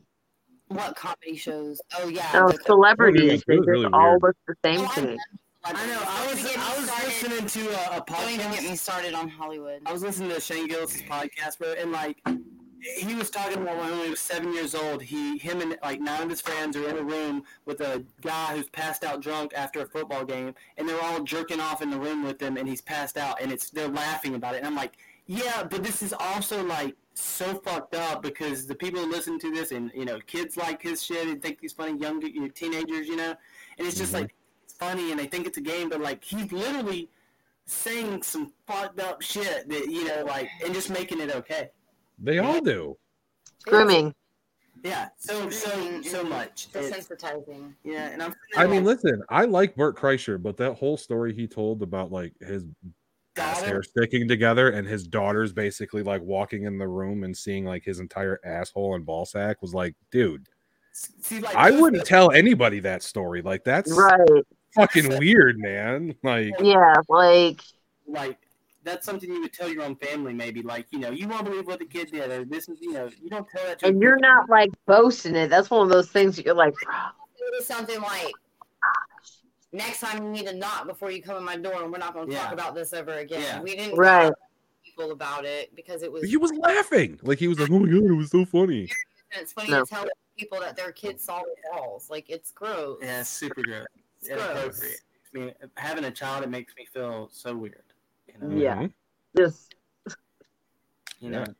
What 0.67 0.95
comedy 0.95 1.35
shows? 1.37 1.81
Oh, 1.99 2.07
yeah. 2.07 2.29
Oh, 2.33 2.47
no, 2.47 2.57
celebrities. 2.65 3.23
It 3.23 3.31
was 3.31 3.43
They 3.47 3.59
really 3.59 3.83
just 3.85 3.93
all 3.93 4.09
weird. 4.11 4.21
look 4.23 4.35
the 4.47 4.55
same 4.65 4.81
Oh, 4.81 4.91
to 4.95 5.01
me. 5.07 5.17
I 5.65 5.85
know. 5.87 5.99
I 6.05 6.27
was 6.27 6.35
Don't 6.35 6.39
even 6.39 6.45
get 6.45 6.57
me 6.57 6.63
I 6.63 6.77
was 6.77 6.89
started. 6.89 7.05
listening 7.07 7.47
to 7.47 7.69
a, 7.93 7.97
a 7.97 8.03
Don't 8.05 8.29
even 8.31 8.51
get 8.51 8.63
me 8.63 8.75
started 8.75 9.13
on 9.13 9.29
Hollywood. 9.29 9.81
I 9.85 9.93
was 9.93 10.03
listening 10.03 10.29
to 10.29 10.41
Shane 10.41 10.67
Gillis' 10.67 11.01
podcast, 11.03 11.59
bro, 11.59 11.73
and 11.73 11.91
like 11.91 12.17
he 12.97 13.15
was 13.15 13.29
talking 13.29 13.61
about 13.61 13.77
when 13.77 14.03
he 14.03 14.09
was 14.09 14.19
seven 14.19 14.51
years 14.53 14.75
old. 14.75 15.01
He, 15.01 15.37
him, 15.37 15.61
and 15.61 15.77
like 15.81 16.01
nine 16.01 16.23
of 16.23 16.29
his 16.29 16.41
friends 16.41 16.75
are 16.75 16.87
in 16.89 16.97
a 16.97 17.01
room 17.03 17.43
with 17.65 17.79
a 17.79 18.03
guy 18.21 18.55
who's 18.57 18.67
passed 18.69 19.05
out 19.05 19.21
drunk 19.21 19.53
after 19.55 19.79
a 19.81 19.85
football 19.85 20.25
game, 20.25 20.53
and 20.77 20.87
they're 20.89 21.01
all 21.01 21.21
jerking 21.23 21.61
off 21.61 21.81
in 21.81 21.89
the 21.89 21.99
room 21.99 22.23
with 22.25 22.41
him, 22.41 22.57
and 22.57 22.67
he's 22.67 22.81
passed 22.81 23.15
out, 23.17 23.41
and 23.41 23.49
it's 23.51 23.69
they're 23.69 23.87
laughing 23.87 24.35
about 24.35 24.55
it, 24.55 24.57
and 24.57 24.67
I'm 24.67 24.75
like, 24.75 24.97
yeah, 25.27 25.63
but 25.63 25.81
this 25.81 26.03
is 26.03 26.13
also 26.19 26.61
like 26.65 26.93
so 27.13 27.55
fucked 27.63 27.95
up 27.95 28.21
because 28.21 28.67
the 28.67 28.75
people 28.75 28.99
who 28.99 29.09
listen 29.09 29.39
to 29.39 29.49
this, 29.53 29.71
and 29.71 29.91
you 29.95 30.03
know, 30.03 30.19
kids 30.27 30.57
like 30.57 30.81
his 30.81 31.01
shit 31.01 31.25
and 31.25 31.41
think 31.41 31.59
he's 31.61 31.71
funny, 31.71 31.97
young 31.97 32.21
you 32.21 32.41
know, 32.41 32.47
teenagers, 32.49 33.07
you 33.07 33.15
know, 33.15 33.33
and 33.77 33.87
it's 33.87 33.97
just 33.97 34.11
Mhm. 34.11 34.21
like 34.23 34.25
it's 34.25 34.42
funny, 34.83 35.11
and 35.11 35.19
they 35.19 35.25
think 35.25 35.47
it's 35.47 35.57
a 35.57 35.61
game, 35.61 35.89
but 35.89 36.01
like 36.01 36.23
he's 36.23 36.51
literally 36.51 37.09
saying 37.65 38.21
some 38.23 38.51
fucked 38.67 38.99
up 38.99 39.21
shit 39.21 39.67
that 39.69 39.85
you 39.89 40.07
know, 40.07 40.23
like, 40.25 40.49
and 40.63 40.73
just 40.73 40.89
making 40.89 41.19
it 41.19 41.33
okay. 41.35 41.69
They 42.19 42.39
all 42.39 42.61
do. 42.61 42.97
Grooming. 43.65 44.13
Yeah, 44.83 45.07
so 45.17 45.49
so 45.49 46.01
so 46.01 46.23
much. 46.23 46.67
It's- 46.75 47.07
Desensitizing. 47.07 47.73
yeah, 47.85 48.09
and 48.09 48.21
I'm. 48.21 48.33
I 48.57 48.67
mean, 48.67 48.83
listen, 48.83 49.21
I 49.29 49.45
like 49.45 49.75
Bert 49.75 49.95
Kreischer, 49.97 50.41
but 50.41 50.57
that 50.57 50.73
whole 50.73 50.97
story 50.97 51.33
he 51.33 51.47
told 51.47 51.81
about 51.81 52.11
like 52.11 52.33
his 52.41 52.65
ass 53.37 53.59
Daughter? 53.61 53.65
hair 53.67 53.83
sticking 53.83 54.27
together 54.27 54.69
and 54.69 54.87
his 54.87 55.07
daughter's 55.07 55.53
basically 55.53 56.03
like 56.03 56.21
walking 56.21 56.65
in 56.65 56.77
the 56.77 56.87
room 56.87 57.23
and 57.23 57.35
seeing 57.35 57.65
like 57.65 57.83
his 57.83 57.99
entire 57.99 58.39
asshole 58.45 58.93
and 58.93 59.05
ball 59.05 59.25
sack 59.25 59.59
was 59.61 59.73
like, 59.73 59.95
dude, 60.11 60.47
see, 60.91 61.39
like 61.39 61.55
I 61.55 61.71
wouldn't 61.71 62.05
tell 62.05 62.31
anybody 62.31 62.79
that 62.81 63.01
story. 63.01 63.41
Like 63.41 63.63
that's 63.63 63.89
Right. 63.91 64.43
Fucking 64.75 65.17
weird, 65.19 65.57
man. 65.59 66.15
Like 66.23 66.53
Yeah, 66.59 66.95
like 67.09 67.61
like 68.07 68.37
that's 68.83 69.05
something 69.05 69.31
you 69.31 69.41
would 69.41 69.53
tell 69.53 69.69
your 69.71 69.83
own 69.83 69.95
family, 69.95 70.33
maybe. 70.33 70.61
Like 70.61 70.87
you 70.91 70.99
know, 70.99 71.11
you 71.11 71.27
won't 71.27 71.45
believe 71.45 71.65
what 71.67 71.79
the 71.79 71.85
kid 71.85 72.11
did, 72.11 72.29
or 72.31 72.45
this 72.45 72.67
is 72.69 72.79
you 72.81 72.91
know, 72.93 73.09
you 73.21 73.29
don't 73.29 73.47
tell 73.49 73.63
that 73.65 73.79
to. 73.79 73.87
and 73.87 74.01
you're 74.01 74.19
not 74.19 74.49
like 74.49 74.69
boasting 74.85 75.35
it. 75.35 75.49
That's 75.49 75.69
one 75.69 75.81
of 75.83 75.89
those 75.89 76.09
things 76.09 76.35
that 76.35 76.45
you're 76.45 76.55
like, 76.55 76.73
It 76.73 77.61
is 77.61 77.65
something 77.67 77.99
like, 78.01 78.31
next 79.71 79.99
time 80.01 80.23
you 80.23 80.29
need 80.31 80.47
to 80.47 80.55
knock 80.55 80.85
before 80.87 81.11
you 81.11 81.21
come 81.21 81.37
in 81.37 81.43
my 81.43 81.55
door, 81.57 81.81
and 81.83 81.91
we're 81.91 81.97
not 81.97 82.13
going 82.13 82.27
to 82.27 82.33
Yeah. 82.33 82.43
talk 82.43 82.53
about 82.53 82.75
this 82.75 82.93
ever 82.93 83.13
again. 83.13 83.41
Yeah. 83.41 83.61
We 83.61 83.75
didn't 83.75 83.97
Right. 83.97 84.23
tell 84.23 84.35
people 84.83 85.11
about 85.11 85.45
it 85.45 85.73
because 85.75 86.03
it 86.03 86.11
was. 86.11 86.23
he 86.29 86.37
was 86.37 86.51
laughing. 86.53 87.19
Like 87.23 87.39
he 87.39 87.47
was 87.47 87.59
like, 87.59 87.71
Oh 87.71 87.79
my 87.79 87.87
god, 87.89 88.03
it 88.03 88.11
was 88.11 88.31
so 88.31 88.45
funny. 88.45 88.89
and 89.31 89.41
it's 89.41 89.53
funny 89.53 89.71
No. 89.71 89.83
to 89.83 89.89
tell 89.89 90.05
people 90.37 90.59
that 90.59 90.75
their 90.75 90.91
kids 90.91 91.23
saw 91.23 91.39
the 91.39 91.55
walls. 91.71 92.09
Like 92.09 92.29
it's 92.29 92.51
gross. 92.51 92.99
Yeah, 93.01 93.21
it's 93.21 93.29
super 93.29 93.61
gross. 93.61 93.85
It's 94.23 94.29
Inappropriate. 94.29 94.63
gross. 94.79 95.01
I 95.35 95.37
mean, 95.37 95.53
having 95.75 96.05
a 96.05 96.11
child, 96.11 96.43
it 96.43 96.49
makes 96.49 96.73
me 96.77 96.85
feel 96.85 97.27
so 97.31 97.55
weird. 97.55 97.83
You 98.27 98.47
know? 98.47 98.55
Yeah. 98.55 98.75
Mhm. 98.83 98.93
just 99.37 99.75
You 101.19 101.29
know. 101.29 101.39
Yeah. 101.39 101.53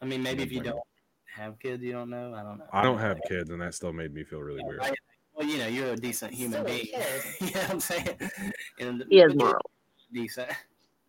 I 0.00 0.04
mean, 0.06 0.22
maybe 0.22 0.42
if 0.42 0.50
you 0.50 0.60
don't 0.62 0.80
have 1.26 1.58
kids, 1.60 1.82
you 1.82 1.92
don't 1.92 2.10
know. 2.10 2.34
I 2.34 2.42
don't 2.42 2.58
know. 2.58 2.66
I 2.72 2.82
don't 2.82 2.98
have 2.98 3.20
kids, 3.28 3.50
and 3.50 3.60
that 3.60 3.74
still 3.74 3.92
made 3.92 4.12
me 4.12 4.24
feel 4.24 4.40
really 4.40 4.62
weird. 4.64 4.78
Right. 4.80 4.98
Well, 5.34 5.46
you 5.46 5.58
know, 5.58 5.66
you're 5.66 5.92
a 5.92 5.96
decent 5.96 6.32
human 6.34 6.64
Still 6.64 6.64
being. 6.64 6.86
kid. 6.92 7.22
you 7.40 7.46
know 7.52 7.60
what 7.60 7.70
I'm 7.70 7.80
saying? 7.80 8.18
And 8.80 9.04
he 9.08 9.18
has 9.18 9.34
but. 9.34 9.60
Decent. 10.12 10.50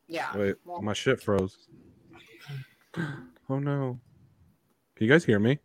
Yeah. 0.07 0.35
Wait, 0.37 0.55
Well, 0.63 0.81
my 0.81 0.93
shit 0.93 1.21
froze. 1.21 1.57
Oh 3.49 3.59
no. 3.59 3.99
Can 4.95 5.07
you 5.07 5.11
guys 5.11 5.25
hear 5.25 5.39
me? 5.39 5.59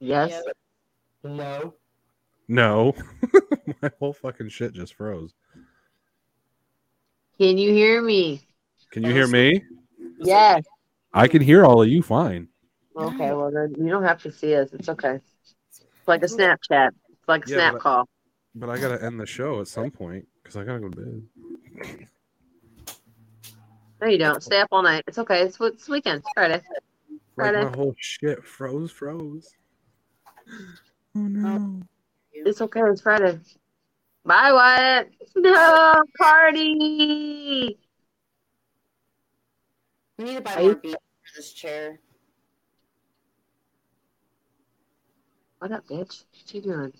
Yes. 0.00 0.42
No. 1.22 1.74
No. 2.48 2.94
my 3.82 3.90
whole 3.98 4.12
fucking 4.12 4.48
shit 4.48 4.72
just 4.72 4.94
froze. 4.94 5.34
Can 7.38 7.58
you 7.58 7.70
hear 7.72 8.00
me? 8.02 8.42
Can 8.90 9.02
you 9.02 9.12
hear 9.12 9.26
me? 9.26 9.62
Yes. 10.20 10.64
I 11.12 11.28
can 11.28 11.42
hear 11.42 11.64
all 11.64 11.82
of 11.82 11.88
you 11.88 12.02
fine. 12.02 12.48
Okay, 12.96 13.32
well 13.32 13.50
then 13.50 13.74
you 13.78 13.90
don't 13.90 14.04
have 14.04 14.22
to 14.22 14.32
see 14.32 14.54
us. 14.54 14.72
It's 14.72 14.88
okay. 14.88 15.20
It's 15.68 15.84
like 16.06 16.22
a 16.22 16.26
Snapchat. 16.26 16.88
It's 17.10 17.28
like 17.28 17.46
a 17.46 17.50
Yeah, 17.50 17.56
snap 17.56 17.72
but- 17.74 17.82
call. 17.82 18.08
But 18.54 18.70
I 18.70 18.78
gotta 18.78 19.04
end 19.04 19.20
the 19.20 19.26
show 19.26 19.60
at 19.60 19.68
some 19.68 19.90
point 19.90 20.26
because 20.42 20.56
I 20.56 20.64
gotta 20.64 20.80
go 20.80 20.88
to 20.88 20.96
bed. 20.96 22.08
No, 24.00 24.06
you 24.08 24.16
don't. 24.16 24.42
Stay 24.42 24.60
up 24.60 24.68
all 24.72 24.82
night. 24.82 25.04
It's 25.06 25.18
okay. 25.18 25.42
It's, 25.42 25.60
it's 25.60 25.88
weekend. 25.90 26.20
It's 26.20 26.28
Friday. 26.34 26.54
Like 26.54 27.22
Friday. 27.34 27.64
my 27.64 27.76
whole 27.76 27.94
shit 27.98 28.42
froze, 28.44 28.90
froze. 28.90 29.54
Oh 31.14 31.20
no. 31.20 31.82
It's 32.32 32.62
okay. 32.62 32.80
It's 32.80 33.02
Friday. 33.02 33.38
Bye, 34.26 34.52
Wyatt. 34.52 35.12
No 35.36 35.94
party. 36.18 37.78
We 40.18 40.24
need 40.24 40.34
to 40.36 40.40
buy 40.40 40.54
Are 40.54 40.62
more 40.62 40.80
you- 40.82 40.90
for 40.92 41.36
this 41.36 41.52
chair. 41.52 42.00
What 45.58 45.70
up, 45.72 45.86
bitch? 45.86 46.24
What 46.32 46.54
you 46.54 46.60
doing? 46.60 46.92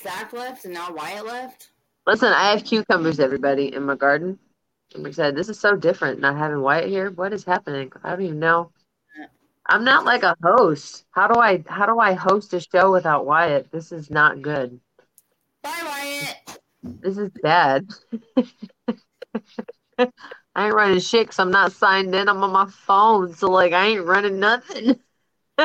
Zach 0.00 0.32
left, 0.32 0.64
and 0.64 0.74
now 0.74 0.92
Wyatt 0.92 1.26
left. 1.26 1.70
Listen, 2.06 2.32
I 2.32 2.50
have 2.50 2.64
cucumbers, 2.64 3.20
everybody, 3.20 3.72
in 3.74 3.84
my 3.84 3.94
garden. 3.94 4.38
I'm 4.94 5.06
excited. 5.06 5.36
This 5.36 5.48
is 5.48 5.60
so 5.60 5.76
different 5.76 6.20
not 6.20 6.36
having 6.36 6.60
Wyatt 6.60 6.88
here. 6.88 7.10
What 7.10 7.32
is 7.32 7.44
happening? 7.44 7.92
I 8.02 8.10
don't 8.10 8.22
even 8.22 8.38
know. 8.40 8.72
I'm 9.70 9.84
not 9.84 10.04
like 10.04 10.24
a 10.24 10.36
host. 10.42 11.04
How 11.12 11.28
do 11.28 11.38
I 11.38 11.62
how 11.68 11.86
do 11.86 12.00
I 12.00 12.14
host 12.14 12.52
a 12.54 12.60
show 12.60 12.90
without 12.90 13.24
Wyatt? 13.24 13.70
This 13.70 13.92
is 13.92 14.10
not 14.10 14.42
good. 14.42 14.80
Bye, 15.62 15.70
Wyatt. 15.84 16.58
This 16.82 17.16
is 17.16 17.30
bad. 17.40 17.88
I 19.98 20.66
ain't 20.66 20.74
running 20.74 20.98
shit 20.98 21.28
because 21.28 21.38
I'm 21.38 21.52
not 21.52 21.70
signed 21.70 22.12
in. 22.16 22.28
I'm 22.28 22.42
on 22.42 22.50
my 22.50 22.66
phone, 22.66 23.32
so 23.32 23.48
like 23.48 23.72
I 23.72 23.86
ain't 23.86 24.04
running 24.04 24.40
nothing. 24.40 24.98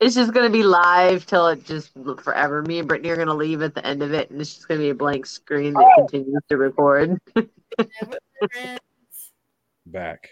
it's 0.00 0.14
just 0.14 0.32
gonna 0.32 0.48
be 0.48 0.62
live 0.62 1.26
till 1.26 1.48
it 1.48 1.66
just 1.66 1.90
forever. 2.22 2.62
Me 2.62 2.78
and 2.78 2.88
Brittany 2.88 3.10
are 3.10 3.16
gonna 3.16 3.34
leave 3.34 3.60
at 3.60 3.74
the 3.74 3.86
end 3.86 4.02
of 4.02 4.14
it, 4.14 4.30
and 4.30 4.40
it's 4.40 4.54
just 4.54 4.68
gonna 4.68 4.80
be 4.80 4.88
a 4.88 4.94
blank 4.94 5.26
screen 5.26 5.74
that 5.74 5.92
oh. 5.98 6.00
continues 6.00 6.42
to 6.48 6.56
record. 6.56 7.20
Back. 9.90 10.28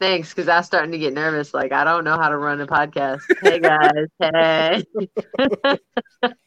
Thanks, 0.00 0.32
because 0.32 0.48
I'm 0.48 0.62
starting 0.62 0.92
to 0.92 0.98
get 0.98 1.12
nervous. 1.12 1.52
Like 1.52 1.72
I 1.72 1.84
don't 1.84 2.04
know 2.04 2.16
how 2.16 2.28
to 2.28 2.36
run 2.36 2.60
a 2.60 2.66
podcast. 2.66 3.22
Hey 3.42 3.58
guys, 3.58 4.06
hey. 4.20 4.84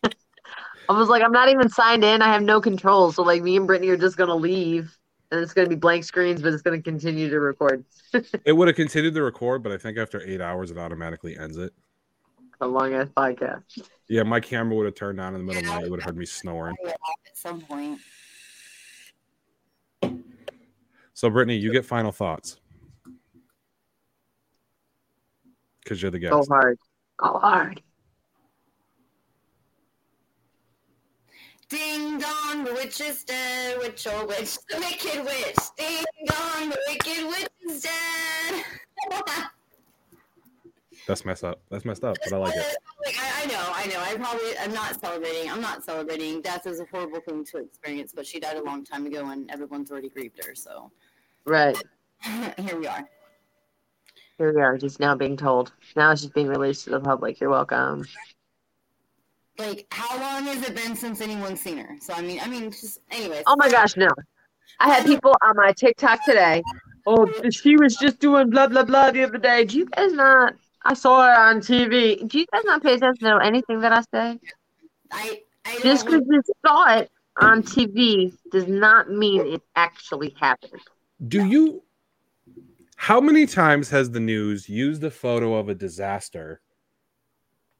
I 0.89 0.93
was 0.93 1.09
like, 1.09 1.21
I'm 1.21 1.31
not 1.31 1.49
even 1.49 1.69
signed 1.69 2.03
in. 2.03 2.21
I 2.21 2.31
have 2.31 2.43
no 2.43 2.61
control. 2.61 3.11
So 3.11 3.23
like 3.23 3.41
me 3.43 3.57
and 3.57 3.67
Brittany 3.67 3.89
are 3.89 3.97
just 3.97 4.17
gonna 4.17 4.35
leave, 4.35 4.97
and 5.31 5.41
it's 5.41 5.53
gonna 5.53 5.69
be 5.69 5.75
blank 5.75 6.05
screens, 6.05 6.41
but 6.41 6.53
it's 6.53 6.61
gonna 6.61 6.81
continue 6.81 7.29
to 7.29 7.39
record. 7.39 7.85
It 8.45 8.53
would 8.53 8.67
have 8.67 8.75
continued 8.75 9.13
to 9.13 9.23
record, 9.23 9.63
but 9.63 9.71
I 9.71 9.77
think 9.77 9.97
after 9.97 10.21
eight 10.25 10.41
hours, 10.41 10.71
it 10.71 10.77
automatically 10.77 11.37
ends 11.37 11.57
it. 11.57 11.73
A 12.59 12.67
long 12.67 12.93
ass 12.93 13.07
podcast. 13.15 13.63
Yeah, 14.07 14.23
my 14.23 14.39
camera 14.39 14.75
would 14.75 14.85
have 14.85 14.95
turned 14.95 15.19
on 15.19 15.35
in 15.35 15.41
the 15.41 15.45
middle 15.45 15.61
of 15.61 15.65
the 15.65 15.73
night. 15.73 15.85
You 15.85 15.91
would 15.91 16.01
have 16.01 16.07
heard 16.07 16.17
me 16.17 16.25
snoring. 16.25 16.75
At 16.85 16.97
some 17.33 17.61
point. 17.61 17.99
So, 21.21 21.29
Brittany, 21.29 21.55
you 21.55 21.71
get 21.71 21.85
final 21.85 22.11
thoughts 22.11 22.57
because 25.83 26.01
you're 26.01 26.09
the 26.09 26.17
Go 26.17 26.39
guest. 26.39 26.49
hard. 26.49 26.79
Go 27.17 27.37
hard. 27.37 27.79
Ding 31.69 32.17
dong, 32.17 32.63
the 32.63 32.73
witch 32.73 32.99
is 33.01 33.23
dead. 33.23 33.77
Witch, 33.77 34.07
oh 34.09 34.25
witch, 34.25 34.57
the 34.67 34.77
wicked 34.79 35.23
witch. 35.23 35.55
Ding 35.77 36.03
dong, 36.25 36.69
the 36.69 36.79
wicked 36.87 37.27
witch 37.27 37.49
is 37.69 37.83
dead. 37.83 38.65
That's 41.07 41.23
messed 41.23 41.43
up. 41.43 41.61
That's 41.69 41.85
messed 41.85 42.03
up, 42.03 42.17
but 42.23 42.33
I 42.33 42.37
like 42.37 42.55
it. 42.55 42.77
Like, 43.05 43.15
I, 43.19 43.43
I 43.43 43.45
know, 43.45 43.71
I 43.71 43.85
know. 43.85 43.99
I 43.99 44.15
probably, 44.15 44.57
I'm 44.57 44.73
not 44.73 44.99
celebrating. 44.99 45.51
I'm 45.51 45.61
not 45.61 45.83
celebrating. 45.83 46.41
Death 46.41 46.65
is 46.65 46.79
a 46.79 46.85
horrible 46.91 47.19
thing 47.19 47.45
to 47.45 47.57
experience, 47.59 48.11
but 48.11 48.25
she 48.25 48.39
died 48.39 48.57
a 48.57 48.63
long 48.63 48.83
time 48.83 49.05
ago, 49.05 49.29
and 49.29 49.51
everyone's 49.51 49.91
already 49.91 50.09
grieved 50.09 50.43
her. 50.43 50.55
So 50.55 50.91
Right. 51.45 51.81
here 52.57 52.79
we 52.79 52.87
are. 52.87 53.07
Here 54.37 54.53
we 54.53 54.61
are, 54.61 54.77
just 54.77 54.99
now 54.99 55.15
being 55.15 55.37
told. 55.37 55.71
Now 55.95 56.11
it's 56.11 56.21
just 56.21 56.33
being 56.33 56.47
released 56.47 56.85
to 56.85 56.89
the 56.91 56.99
public. 56.99 57.39
You're 57.39 57.49
welcome. 57.49 58.05
Like, 59.57 59.85
how 59.91 60.19
long 60.19 60.45
has 60.45 60.67
it 60.67 60.75
been 60.75 60.95
since 60.95 61.21
anyone's 61.21 61.61
seen 61.61 61.77
her? 61.77 61.95
So 61.99 62.13
I 62.13 62.21
mean, 62.21 62.39
I 62.41 62.47
mean, 62.47 62.71
just 62.71 62.99
anyways. 63.11 63.43
Oh 63.45 63.55
my 63.55 63.69
gosh, 63.69 63.95
no. 63.95 64.09
I 64.79 64.89
had 64.89 65.05
people 65.05 65.35
on 65.43 65.55
my 65.55 65.73
TikTok 65.73 66.25
today. 66.25 66.63
Oh, 67.05 67.31
she 67.51 67.75
was 67.77 67.95
just 67.97 68.19
doing 68.19 68.49
blah 68.49 68.67
blah 68.67 68.83
blah 68.83 69.11
the 69.11 69.23
other 69.23 69.37
day. 69.37 69.65
Do 69.65 69.77
you 69.77 69.85
guys 69.85 70.13
not? 70.13 70.55
I 70.83 70.95
saw 70.95 71.21
her 71.21 71.39
on 71.39 71.59
TV. 71.59 72.27
Do 72.27 72.39
you 72.39 72.45
guys 72.51 72.63
not 72.65 72.81
pay 72.81 72.95
attention 72.95 73.27
to 73.27 73.37
anything 73.43 73.81
that 73.81 73.93
I 73.93 74.01
say? 74.01 74.39
I, 75.11 75.41
I 75.65 75.79
Just 75.81 76.05
because 76.05 76.23
you 76.27 76.41
saw 76.65 76.97
it 76.97 77.11
on 77.39 77.61
TV 77.61 78.33
does 78.51 78.67
not 78.67 79.11
mean 79.11 79.45
it 79.45 79.61
actually 79.75 80.35
happened. 80.39 80.81
Do 81.27 81.45
you? 81.45 81.83
How 82.95 83.19
many 83.19 83.45
times 83.45 83.89
has 83.89 84.11
the 84.11 84.19
news 84.19 84.67
used 84.67 85.03
a 85.03 85.11
photo 85.11 85.55
of 85.55 85.69
a 85.69 85.75
disaster 85.75 86.61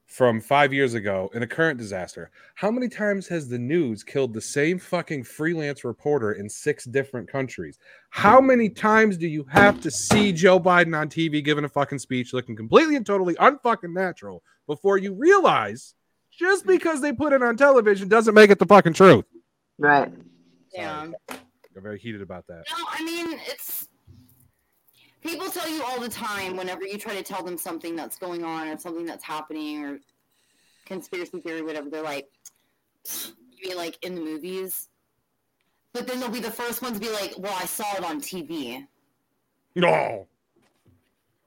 from 0.05 0.41
five 0.41 0.73
years 0.73 0.93
ago 0.93 1.31
in 1.33 1.41
a 1.41 1.47
current 1.47 1.79
disaster? 1.79 2.31
How 2.55 2.69
many 2.69 2.87
times 2.87 3.27
has 3.29 3.47
the 3.47 3.57
news 3.57 4.03
killed 4.03 4.33
the 4.33 4.41
same 4.41 4.77
fucking 4.77 5.23
freelance 5.23 5.83
reporter 5.83 6.33
in 6.33 6.49
six 6.49 6.85
different 6.85 7.31
countries? 7.31 7.79
How 8.09 8.41
many 8.41 8.69
times 8.69 9.17
do 9.17 9.27
you 9.27 9.45
have 9.49 9.81
to 9.81 9.89
see 9.91 10.31
Joe 10.31 10.59
Biden 10.59 10.97
on 10.97 11.09
TV 11.09 11.43
giving 11.43 11.65
a 11.65 11.69
fucking 11.69 11.99
speech 11.99 12.33
looking 12.33 12.55
completely 12.55 12.95
and 12.95 13.05
totally 13.05 13.35
unfucking 13.35 13.93
natural 13.93 14.43
before 14.67 14.97
you 14.97 15.13
realize 15.13 15.95
just 16.31 16.65
because 16.65 17.01
they 17.01 17.13
put 17.13 17.33
it 17.33 17.41
on 17.41 17.57
television 17.57 18.07
doesn't 18.07 18.33
make 18.35 18.51
it 18.51 18.59
the 18.59 18.65
fucking 18.65 18.93
truth? 18.93 19.25
Right. 19.77 20.11
Yeah. 20.73 21.11
I'm 21.76 21.84
very 21.84 21.99
heated 21.99 22.22
about 22.22 22.47
that. 22.47 22.63
No, 22.78 22.86
I 22.89 23.03
mean 23.03 23.39
it's 23.47 23.88
people 25.22 25.49
tell 25.49 25.69
you 25.69 25.84
all 25.84 25.99
the 25.99 26.09
time 26.09 26.57
whenever 26.57 26.86
you 26.86 26.97
try 26.97 27.15
to 27.15 27.24
tell 27.24 27.43
them 27.43 27.57
something 27.57 27.95
that's 27.95 28.17
going 28.17 28.43
on 28.43 28.67
or 28.67 28.78
something 28.78 29.05
that's 29.05 29.24
happening 29.24 29.84
or 29.86 29.99
conspiracy 30.86 31.39
theory, 31.39 31.61
whatever. 31.61 31.89
They're 31.89 32.03
like, 32.03 32.30
you 33.57 33.69
mean 33.69 33.78
like 33.78 33.97
in 34.03 34.15
the 34.15 34.22
movies? 34.22 34.89
But 35.93 36.07
then 36.07 36.19
they'll 36.19 36.30
be 36.30 36.39
the 36.39 36.51
first 36.51 36.82
ones 36.82 36.99
to 36.99 37.05
be 37.05 37.11
like, 37.11 37.34
"Well, 37.38 37.53
I 37.53 37.65
saw 37.65 37.95
it 37.97 38.03
on 38.03 38.22
TV." 38.22 38.88
No. 39.76 40.28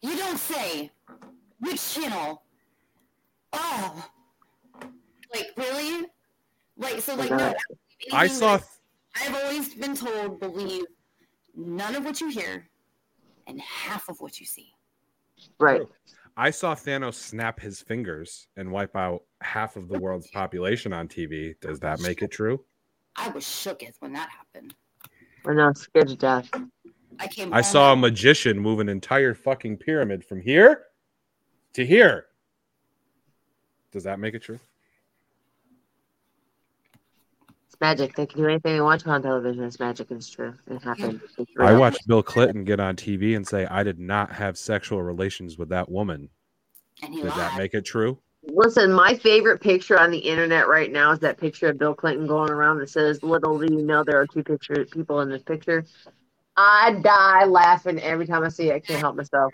You 0.02 0.16
don't 0.16 0.38
say. 0.38 0.90
Which 1.60 1.94
channel? 1.94 2.42
Oh, 3.52 4.04
like 5.34 5.50
really? 5.56 6.06
Like 6.76 7.00
so? 7.00 7.14
Like 7.14 7.30
no. 7.30 7.54
I 8.12 8.24
anything 8.24 8.38
saw 8.38 8.58
that- 9.14 9.28
I've 9.28 9.44
always 9.44 9.74
been 9.74 9.94
told 9.96 10.40
believe 10.40 10.84
none 11.54 11.94
of 11.94 12.04
what 12.04 12.20
you 12.20 12.28
hear 12.28 12.66
and 13.46 13.60
half 13.60 14.08
of 14.08 14.20
what 14.20 14.40
you 14.40 14.46
see. 14.46 14.72
Right. 15.58 15.82
I 16.36 16.50
saw 16.50 16.74
Thanos 16.74 17.14
snap 17.14 17.60
his 17.60 17.80
fingers 17.80 18.48
and 18.56 18.72
wipe 18.72 18.96
out 18.96 19.22
half 19.40 19.76
of 19.76 19.88
the 19.88 19.98
world's 19.98 20.30
population 20.30 20.92
on 20.92 21.06
TV. 21.06 21.54
Does 21.60 21.78
that 21.80 22.00
make 22.00 22.22
it 22.22 22.30
true? 22.30 22.64
I 23.16 23.28
was 23.28 23.46
shook 23.46 23.82
as 23.84 23.94
when 24.00 24.12
that 24.14 24.28
happened. 24.30 24.74
We're 25.44 25.54
not 25.54 25.78
scared 25.78 26.08
to 26.08 26.16
death. 26.16 26.50
I 27.20 27.28
came. 27.28 27.52
I 27.52 27.62
home 27.62 27.72
saw 27.72 27.92
a 27.92 27.96
magician 27.96 28.58
move 28.58 28.80
an 28.80 28.88
entire 28.88 29.34
fucking 29.34 29.76
pyramid 29.76 30.24
from 30.24 30.40
here 30.40 30.86
to 31.74 31.86
here. 31.86 32.26
Does 33.92 34.02
that 34.04 34.18
make 34.18 34.34
it 34.34 34.42
true? 34.42 34.58
It's 37.66 37.73
magic. 37.84 38.16
They 38.16 38.26
can 38.26 38.40
do 38.40 38.48
anything 38.48 38.72
they 38.72 38.80
want 38.80 39.02
to 39.02 39.10
on 39.10 39.22
television. 39.22 39.62
It's 39.64 39.78
magic 39.78 40.10
it's 40.10 40.30
true. 40.30 40.54
It 40.70 40.82
happened. 40.82 41.20
It's 41.38 41.50
I 41.58 41.74
watched 41.74 42.06
Bill 42.06 42.22
Clinton 42.22 42.64
get 42.64 42.80
on 42.80 42.96
TV 42.96 43.36
and 43.36 43.46
say, 43.46 43.66
I 43.66 43.82
did 43.82 43.98
not 43.98 44.32
have 44.32 44.56
sexual 44.56 45.02
relations 45.02 45.58
with 45.58 45.68
that 45.68 45.90
woman. 45.90 46.30
and 47.02 47.12
he 47.12 47.20
Does 47.20 47.34
that 47.36 47.58
make 47.58 47.74
it 47.74 47.84
true? 47.84 48.18
Listen, 48.46 48.92
my 48.92 49.14
favorite 49.14 49.60
picture 49.60 49.98
on 49.98 50.10
the 50.10 50.18
internet 50.18 50.66
right 50.66 50.90
now 50.90 51.12
is 51.12 51.18
that 51.20 51.38
picture 51.38 51.68
of 51.68 51.78
Bill 51.78 51.94
Clinton 51.94 52.26
going 52.26 52.50
around 52.50 52.78
that 52.78 52.90
says, 52.90 53.22
"Little 53.22 53.58
do 53.58 53.72
you 53.72 53.82
know 53.82 54.04
there 54.04 54.20
are 54.20 54.26
two 54.26 54.42
picture 54.42 54.84
people 54.84 55.20
in 55.20 55.30
this 55.30 55.42
picture." 55.42 55.84
I 56.56 57.00
die 57.02 57.46
laughing 57.46 57.98
every 58.00 58.26
time 58.26 58.44
I 58.44 58.48
see 58.48 58.68
it. 58.68 58.74
I 58.74 58.80
can't 58.80 59.00
help 59.00 59.16
myself. 59.16 59.52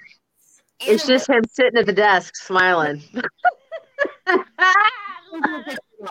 It's 0.80 1.06
just 1.06 1.28
him 1.28 1.42
sitting 1.48 1.78
at 1.78 1.86
the 1.86 1.92
desk 1.92 2.34
smiling. 2.36 3.02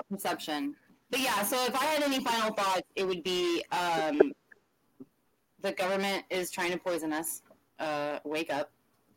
perception. 0.09 0.76
But 1.12 1.22
yeah, 1.22 1.43
so 1.43 1.64
if 1.66 1.76
I 1.76 1.84
had 1.86 2.03
any 2.03 2.24
final 2.24 2.53
thoughts, 2.53 2.84
it 2.95 3.05
would 3.05 3.24
be 3.24 3.64
um, 3.72 4.32
the 5.62 5.72
government 5.72 6.24
is 6.30 6.51
trying 6.51 6.72
to 6.72 6.78
poison 6.78 7.14
us. 7.14 7.41
Uh, 7.80 8.20
wake 8.24 8.51
up. 8.51 8.72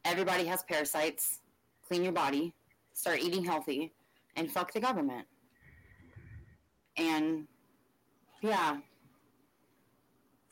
Everybody 0.05 0.45
has 0.47 0.63
parasites. 0.63 1.41
Clean 1.87 2.03
your 2.03 2.13
body. 2.13 2.55
Start 2.95 3.21
eating 3.21 3.45
healthy. 3.45 3.93
And 4.37 4.51
fuck 4.51 4.73
the 4.73 4.81
government. 4.81 5.27
And 6.97 7.47
yeah, 8.41 8.79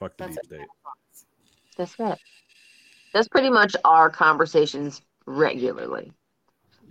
Fuck 0.00 0.16
the 0.16 0.24
That's 0.24 0.36
deep 0.36 0.44
state. 0.46 0.66
That's 1.76 1.94
it. 1.98 2.18
That's 3.12 3.28
pretty 3.28 3.50
much 3.50 3.76
our 3.84 4.08
conversations 4.08 5.02
regularly. 5.26 6.12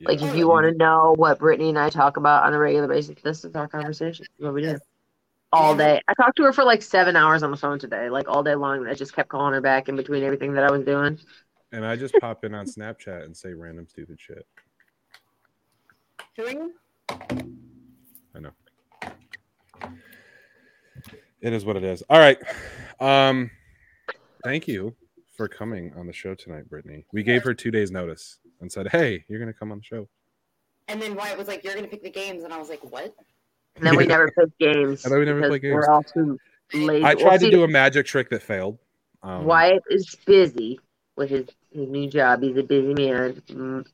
Like, 0.01 0.21
if 0.21 0.35
you 0.35 0.47
want 0.47 0.65
to 0.65 0.73
know 0.75 1.13
what 1.17 1.39
Brittany 1.39 1.69
and 1.69 1.79
I 1.79 1.89
talk 1.89 2.17
about 2.17 2.43
on 2.43 2.53
a 2.53 2.57
regular 2.57 2.87
basis, 2.87 3.15
this 3.21 3.43
is 3.43 3.55
our 3.55 3.67
conversation. 3.67 4.25
What 4.37 4.53
we 4.53 4.61
do 4.61 4.77
all 5.51 5.75
day. 5.75 6.01
I 6.07 6.13
talked 6.13 6.37
to 6.37 6.43
her 6.43 6.53
for 6.53 6.63
like 6.63 6.81
seven 6.81 7.15
hours 7.15 7.43
on 7.43 7.51
the 7.51 7.57
phone 7.57 7.79
today, 7.79 8.09
like 8.09 8.27
all 8.27 8.43
day 8.43 8.55
long. 8.55 8.87
I 8.87 8.93
just 8.93 9.15
kept 9.15 9.29
calling 9.29 9.53
her 9.53 9.61
back 9.61 9.89
in 9.89 9.95
between 9.95 10.23
everything 10.23 10.53
that 10.53 10.63
I 10.63 10.71
was 10.71 10.83
doing. 10.83 11.19
And 11.71 11.85
I 11.85 11.95
just 11.95 12.15
pop 12.19 12.43
in 12.43 12.53
on 12.53 12.65
Snapchat 12.65 13.23
and 13.25 13.35
say 13.35 13.53
random 13.53 13.87
stupid 13.87 14.19
shit. 14.19 14.45
who? 16.35 16.73
I 17.09 18.39
know. 18.39 18.51
It 21.41 21.53
is 21.53 21.63
what 21.65 21.77
it 21.77 21.83
is. 21.83 22.03
All 22.09 22.19
right. 22.19 22.37
Um 22.99 23.49
thank 24.43 24.67
you 24.67 24.95
for 25.35 25.47
coming 25.47 25.93
on 25.95 26.05
the 26.05 26.13
show 26.13 26.35
tonight, 26.35 26.69
Brittany. 26.69 27.05
We 27.13 27.23
gave 27.23 27.43
her 27.43 27.53
two 27.53 27.71
days 27.71 27.91
notice 27.91 28.39
and 28.61 28.71
said, 28.71 28.89
Hey, 28.89 29.25
you're 29.27 29.39
gonna 29.39 29.53
come 29.53 29.71
on 29.71 29.79
the 29.79 29.83
show. 29.83 30.07
And 30.89 30.99
then 30.99 31.15
Wyatt 31.15 31.37
was 31.37 31.47
like, 31.47 31.63
"You're 31.63 31.75
gonna 31.75 31.87
pick 31.87 32.01
the 32.01 32.09
games," 32.09 32.43
and 32.43 32.51
I 32.51 32.57
was 32.57 32.67
like, 32.67 32.83
"What?" 32.91 33.13
And 33.75 33.85
then 33.85 33.95
we 33.95 34.07
never 34.07 34.31
pick 34.31 34.57
games. 34.59 35.05
And 35.05 35.13
then 35.13 35.19
we 35.19 35.25
never 35.25 35.39
because 35.39 35.49
play 35.51 35.59
games. 35.59 35.75
We're 35.75 35.93
all 35.93 36.03
too 36.03 36.39
lazy. 36.73 37.05
I 37.05 37.13
Well, 37.13 37.25
tried 37.25 37.37
to 37.37 37.45
see, 37.45 37.51
do 37.51 37.63
a 37.63 37.67
magic 37.67 38.07
trick 38.07 38.29
that 38.31 38.41
failed. 38.41 38.79
Um, 39.21 39.45
Wyatt 39.45 39.83
is 39.89 40.15
busy 40.25 40.79
with 41.15 41.29
his, 41.29 41.47
his 41.71 41.87
new 41.87 42.09
job. 42.09 42.41
He's 42.41 42.57
a 42.57 42.63
busy 42.63 42.95
man. 42.95 43.33
Mm, 43.49 43.85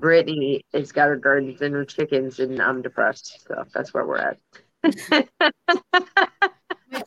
Brittany 0.00 0.64
has 0.72 0.90
got 0.90 1.08
her 1.08 1.16
gardens 1.16 1.62
and 1.62 1.72
her 1.72 1.84
chickens, 1.84 2.40
and 2.40 2.60
I'm 2.60 2.82
depressed. 2.82 3.46
So 3.46 3.64
that's 3.72 3.94
where 3.94 4.04
we're 4.04 4.16
at. 4.18 4.38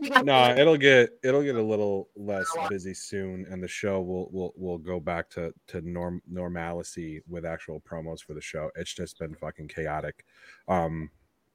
No, 0.23 0.55
it'll 0.55 0.77
get 0.77 1.11
it'll 1.23 1.43
get 1.43 1.55
a 1.55 1.61
little 1.61 2.09
less 2.15 2.47
busy 2.69 2.93
soon, 2.93 3.45
and 3.49 3.61
the 3.61 3.67
show 3.67 4.01
will 4.01 4.29
will 4.31 4.53
will 4.55 4.77
go 4.77 4.99
back 4.99 5.29
to 5.31 5.53
to 5.67 5.81
norm 5.81 6.21
normalcy 6.27 7.21
with 7.27 7.45
actual 7.45 7.81
promos 7.81 8.21
for 8.21 8.33
the 8.33 8.41
show. 8.41 8.69
It's 8.75 8.93
just 8.93 9.19
been 9.19 9.35
fucking 9.35 9.67
chaotic. 9.67 10.25
Um, 10.67 11.09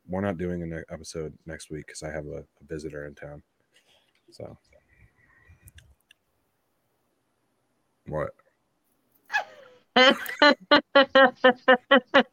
we're 0.09 0.21
not 0.21 0.39
doing 0.39 0.63
an 0.63 0.85
episode 0.91 1.33
next 1.47 1.71
week 1.71 1.87
because 1.87 2.03
I 2.03 2.11
have 2.11 2.27
a, 2.27 2.39
a 2.39 2.65
visitor 2.67 3.07
in 3.07 3.15
town. 3.15 3.43
So 4.31 4.57
what? 8.07 8.31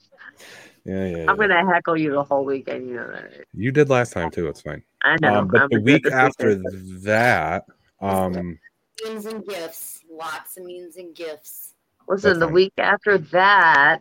Yeah, 0.89 1.05
yeah. 1.05 1.25
I'm 1.29 1.37
gonna 1.37 1.71
heckle 1.71 1.95
you 1.97 2.13
the 2.13 2.23
whole 2.23 2.43
weekend. 2.43 2.87
You 2.89 2.95
know 2.95 3.11
that. 3.11 3.45
You 3.53 3.71
did 3.71 3.89
last 3.89 4.11
time 4.11 4.31
too. 4.31 4.47
It's 4.47 4.61
fine. 4.61 4.81
I 5.03 5.17
know. 5.21 5.35
Um, 5.35 5.47
but 5.47 5.61
I'm 5.61 5.69
the 5.69 5.81
week 5.81 6.03
do 6.03 6.09
it 6.09 6.13
after 6.13 6.47
weekend. 6.47 7.01
that, 7.03 7.65
um, 8.01 8.57
means 9.05 9.27
and 9.27 9.45
gifts. 9.45 9.99
Lots 10.11 10.57
of 10.57 10.65
means 10.65 10.97
and 10.97 11.13
gifts. 11.13 11.75
listen, 12.07 12.29
that's 12.29 12.39
the 12.39 12.45
fine. 12.47 12.53
week 12.55 12.73
after 12.79 13.19
that, 13.19 13.99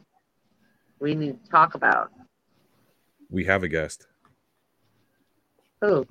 we 0.99 1.15
need 1.15 1.45
to 1.45 1.51
talk 1.51 1.75
about 1.75 2.11
we 3.29 3.45
have 3.45 3.65
a 3.65 3.69
guest. 3.69 4.07
who 5.83 6.07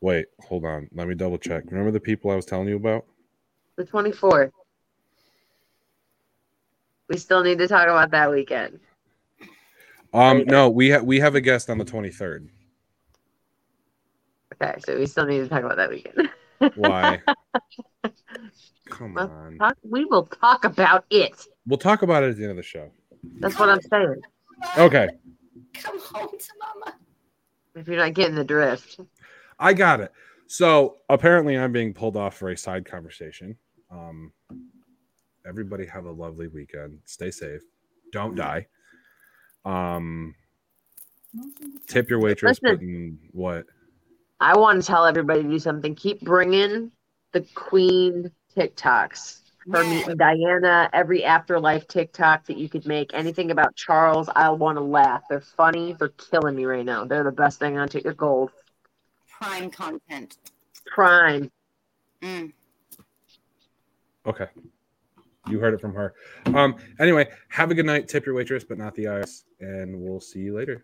Wait, 0.00 0.26
hold 0.38 0.64
on. 0.66 0.88
Let 0.92 1.08
me 1.08 1.16
double 1.16 1.38
check. 1.38 1.64
Remember 1.66 1.90
the 1.90 1.98
people 1.98 2.30
I 2.30 2.36
was 2.36 2.46
telling 2.46 2.68
you 2.68 2.76
about? 2.76 3.06
the 3.76 3.82
24th. 3.82 4.52
We 7.08 7.16
still 7.16 7.42
need 7.42 7.58
to 7.58 7.66
talk 7.66 7.88
about 7.88 8.12
that 8.12 8.30
weekend. 8.30 8.78
Um, 10.14 10.44
no, 10.46 10.70
we 10.70 10.90
have 10.90 11.02
we 11.04 11.18
have 11.20 11.34
a 11.34 11.40
guest 11.40 11.68
on 11.68 11.78
the 11.78 11.84
twenty 11.84 12.10
third. 12.10 12.48
Okay, 14.62 14.76
so 14.86 14.96
we 14.96 15.06
still 15.06 15.26
need 15.26 15.40
to 15.40 15.48
talk 15.48 15.64
about 15.64 15.76
that 15.76 15.90
weekend. 15.90 16.30
Why? 16.76 17.20
Come 18.88 19.14
Well, 19.14 19.30
on. 19.30 19.58
Talk, 19.58 19.76
we 19.82 20.04
will 20.04 20.26
talk 20.26 20.64
about 20.64 21.04
it. 21.10 21.46
We'll 21.66 21.78
talk 21.78 22.02
about 22.02 22.22
it 22.22 22.30
at 22.30 22.36
the 22.36 22.42
end 22.44 22.52
of 22.52 22.56
the 22.56 22.62
show. 22.62 22.90
That's 23.40 23.58
what 23.58 23.68
I'm 23.68 23.80
saying. 23.80 24.20
Okay, 24.78 25.08
Come 25.74 25.98
home 25.98 26.38
to 26.38 26.48
mama. 26.60 26.96
If 27.74 27.88
you're 27.88 27.96
not 27.96 28.14
getting 28.14 28.36
the 28.36 28.44
drift. 28.44 29.00
I 29.58 29.72
got 29.74 30.00
it. 30.00 30.12
So 30.46 30.98
apparently, 31.08 31.58
I'm 31.58 31.72
being 31.72 31.92
pulled 31.92 32.16
off 32.16 32.36
for 32.36 32.50
a 32.50 32.56
side 32.56 32.84
conversation. 32.84 33.56
Um, 33.90 34.32
everybody 35.46 35.86
have 35.86 36.04
a 36.04 36.10
lovely 36.12 36.46
weekend. 36.46 37.00
Stay 37.04 37.32
safe. 37.32 37.62
Don't 38.12 38.36
die. 38.36 38.68
Um, 39.64 40.34
tip 41.86 42.10
your 42.10 42.20
waitress. 42.20 42.58
Listen. 42.62 43.18
What? 43.32 43.66
I 44.40 44.56
want 44.58 44.82
to 44.82 44.86
tell 44.86 45.06
everybody 45.06 45.42
to 45.42 45.48
do 45.48 45.58
something. 45.58 45.94
Keep 45.94 46.22
bringing 46.22 46.92
the 47.32 47.40
Queen 47.54 48.30
TikToks. 48.56 49.40
Her 49.72 49.82
Yeah. 49.82 49.90
meeting 49.90 50.16
Diana, 50.18 50.90
every 50.92 51.24
afterlife 51.24 51.88
TikTok 51.88 52.44
that 52.46 52.58
you 52.58 52.68
could 52.68 52.86
make, 52.86 53.14
anything 53.14 53.50
about 53.50 53.74
Charles, 53.74 54.28
I 54.36 54.50
want 54.50 54.76
to 54.76 54.84
laugh. 54.84 55.22
They're 55.30 55.40
funny. 55.40 55.94
They're 55.94 56.10
killing 56.10 56.54
me 56.54 56.66
right 56.66 56.84
now. 56.84 57.06
They're 57.06 57.24
the 57.24 57.32
best 57.32 57.60
thing 57.60 57.78
on 57.78 57.88
TikTok. 57.88 58.16
Gold. 58.18 58.50
Prime 59.40 59.70
content. 59.70 60.36
Prime. 60.86 61.50
Mm. 62.20 62.52
Okay. 64.26 64.48
You 65.48 65.58
heard 65.58 65.74
it 65.74 65.80
from 65.80 65.94
her. 65.94 66.14
Um, 66.46 66.76
anyway, 66.98 67.28
have 67.48 67.70
a 67.70 67.74
good 67.74 67.86
night. 67.86 68.08
Tip 68.08 68.24
your 68.24 68.34
waitress, 68.34 68.64
but 68.64 68.78
not 68.78 68.94
the 68.94 69.04
IS, 69.04 69.44
and 69.60 70.00
we'll 70.00 70.20
see 70.20 70.40
you 70.40 70.56
later. 70.56 70.82